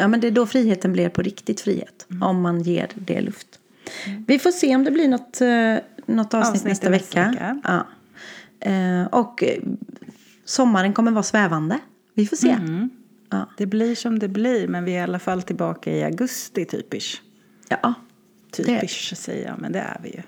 Ja, 0.00 0.08
men 0.08 0.20
det 0.20 0.26
är 0.26 0.30
då 0.30 0.46
friheten 0.46 0.92
blir 0.92 1.08
på 1.08 1.22
riktigt 1.22 1.60
frihet. 1.60 2.06
Mm. 2.10 2.22
Om 2.22 2.40
man 2.42 2.62
ger 2.62 2.90
det 2.94 3.20
luft. 3.20 3.60
Vi 4.26 4.38
får 4.38 4.50
se 4.50 4.76
om 4.76 4.84
det 4.84 4.90
blir 4.90 5.08
något, 5.08 5.40
eh, 5.40 5.76
något 6.14 6.34
avsnitt, 6.34 6.54
Avsnitt 6.54 6.64
nästa, 6.64 6.90
nästa 6.90 7.20
vecka. 7.20 7.30
vecka. 7.30 7.60
Ja. 7.64 7.86
Eh, 8.70 9.06
och 9.06 9.42
eh, 9.42 9.62
sommaren 10.50 10.92
kommer 10.92 11.10
vara 11.10 11.22
svävande. 11.22 11.78
Vi 12.14 12.26
får 12.26 12.36
se. 12.36 12.50
Mm. 12.50 12.90
Ja. 13.30 13.50
Det 13.56 13.66
blir 13.66 13.94
som 13.94 14.18
det 14.18 14.28
blir, 14.28 14.68
men 14.68 14.84
vi 14.84 14.92
är 14.92 14.98
i 14.98 15.02
alla 15.02 15.18
fall 15.18 15.42
tillbaka 15.42 15.92
i 15.92 16.04
augusti 16.04 16.64
typisch. 16.64 17.22
ja. 17.68 17.94
Typisch 18.52 19.12
säger 19.16 19.48
jag, 19.48 19.60
men 19.60 19.72
det 19.72 19.78
är 19.78 20.00
vi 20.02 20.08
ju. 20.08 20.22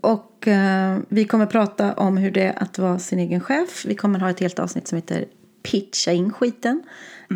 Och 0.00 0.48
eh, 0.48 0.98
vi 1.08 1.24
kommer 1.24 1.46
prata 1.46 1.94
om 1.94 2.16
hur 2.16 2.30
det 2.30 2.42
är 2.42 2.62
att 2.62 2.78
vara 2.78 2.98
sin 2.98 3.18
egen 3.18 3.40
chef. 3.40 3.84
Vi 3.86 3.94
kommer 3.94 4.18
ha 4.18 4.30
ett 4.30 4.40
helt 4.40 4.58
avsnitt 4.58 4.88
som 4.88 4.96
heter 4.96 5.24
Pitcha 5.62 6.12
in 6.12 6.32
skiten. 6.32 6.82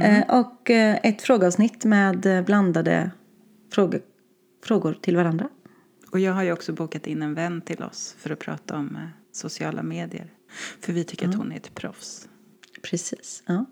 Eh, 0.03 0.41
och 0.41 0.71
eh, 0.71 0.99
ett 1.03 1.23
frågeavsnitt 1.23 1.85
med 1.85 2.27
eh, 2.27 2.43
blandade 2.43 3.11
frågor, 3.73 4.01
frågor 4.65 4.99
till 5.01 5.17
varandra. 5.17 5.49
Och 6.13 6.21
jag 6.21 6.33
har 6.33 6.43
ju 6.43 6.53
också 6.53 6.73
bokat 6.73 7.07
in 7.07 7.23
en 7.23 7.35
vän 7.35 7.61
till 7.61 7.83
oss 7.83 8.17
för 8.19 8.31
att 8.31 8.39
prata 8.39 8.77
om 8.77 8.97
eh, 8.97 9.03
sociala 9.33 9.83
medier. 9.83 10.31
För 10.81 10.93
vi 10.93 11.05
tycker 11.05 11.29
att 11.29 11.35
hon 11.35 11.53
är 11.53 11.57
ett 11.57 11.75
proffs. 11.75 12.29
Precis. 12.83 13.43
Ja. 13.47 13.65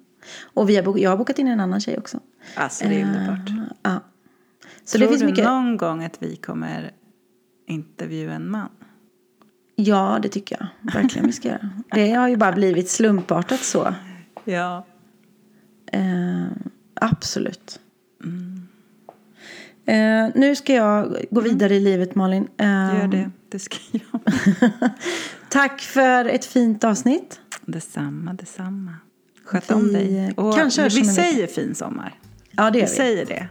Och 0.43 0.69
vi 0.69 0.77
har 0.77 0.99
jag 0.99 1.11
har 1.11 1.17
bokat 1.17 1.39
in 1.39 1.47
en 1.49 1.61
annan 1.61 1.81
tjej 1.81 1.99
också. 1.99 2.21
Alltså 2.55 2.85
det 2.89 3.01
är 3.01 3.05
underbart. 3.05 3.49
Eh, 3.49 3.65
ja. 3.83 4.01
Så 4.85 4.99
Tror 4.99 5.07
det 5.07 5.09
finns 5.09 5.21
du 5.21 5.27
mycket. 5.27 5.45
någon 5.45 5.77
gång 5.77 6.05
att 6.05 6.23
vi 6.23 6.37
kommer 6.37 6.91
intervjua 7.67 8.33
en 8.33 8.51
man? 8.51 8.69
Ja, 9.75 10.19
det 10.23 10.29
tycker 10.29 10.57
jag. 10.61 10.93
Verkligen 10.95 11.27
vi 11.27 11.33
ska 11.33 11.49
göra. 11.49 11.71
Det 11.91 12.13
har 12.13 12.29
ju 12.29 12.37
bara 12.37 12.53
blivit 12.53 12.91
slumpartat 12.91 13.61
så. 13.61 13.95
Ja. 14.45 14.87
Eh, 15.93 16.47
absolut. 16.95 17.81
Eh, 19.89 20.29
nu 20.35 20.57
ska 20.57 20.75
jag 20.75 21.17
gå 21.31 21.41
vidare 21.41 21.75
i 21.75 21.81
livet, 21.81 22.15
Malin. 22.15 22.49
Eh, 22.59 22.67
Gör 22.67 23.09
det. 23.09 23.31
Det 23.49 23.59
ska 23.59 23.77
jag. 23.91 24.21
Tack 25.49 25.81
för 25.81 26.25
ett 26.25 26.45
fint 26.45 26.85
avsnitt. 26.85 27.41
Detsamma, 27.67 28.33
detsamma. 28.35 28.95
Sköt 29.45 29.71
om 29.71 29.85
Vi, 29.87 29.93
dig. 29.93 30.19
eh, 30.19 30.35
Och 30.35 30.55
kanske 30.55 30.89
vi 30.89 31.01
om 31.01 31.07
säger 31.07 31.47
fin 31.47 31.75
sommar. 31.75 32.15
Ja, 32.51 32.65
det 32.65 32.71
Vi 32.73 32.79
gör 32.79 32.87
vi. 32.89 32.95
säger 32.97 33.27
det. 33.27 33.49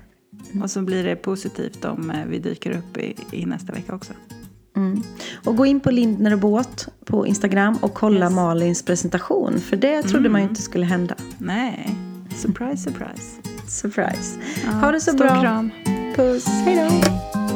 Och 0.63 0.71
så 0.71 0.81
blir 0.81 1.03
det 1.03 1.15
positivt 1.15 1.85
om 1.85 2.11
eh, 2.11 2.25
vi 2.27 2.39
dyker 2.39 2.71
upp 2.71 2.97
i, 2.97 3.15
i 3.31 3.45
nästa 3.45 3.73
vecka 3.73 3.95
också. 3.95 4.13
Mm. 4.75 5.03
Och 5.43 5.55
gå 5.57 5.65
in 5.65 5.79
på 5.79 5.91
Lindner 5.91 6.33
och 6.33 6.39
Båt 6.39 6.87
på 7.05 7.27
Instagram 7.27 7.77
och 7.81 7.93
kolla 7.93 8.25
Yes. 8.25 8.35
Malins 8.35 8.83
presentation. 8.83 9.59
För 9.61 9.75
det 9.77 10.01
trodde 10.03 10.29
man 10.29 10.41
ju 10.41 10.49
inte 10.49 10.61
skulle 10.61 10.85
hända. 10.85 11.15
Nej, 11.37 11.95
surprise, 12.35 12.77
surprise. 12.83 13.41
Surprise. 13.67 14.39
Ja, 14.65 14.71
ha 14.71 14.91
det 14.91 14.99
så 15.01 15.11
stor 15.11 15.17
bra. 15.25 15.41
kram. 15.41 15.71
Tacos. 16.17 16.45
Hello. 16.65 17.46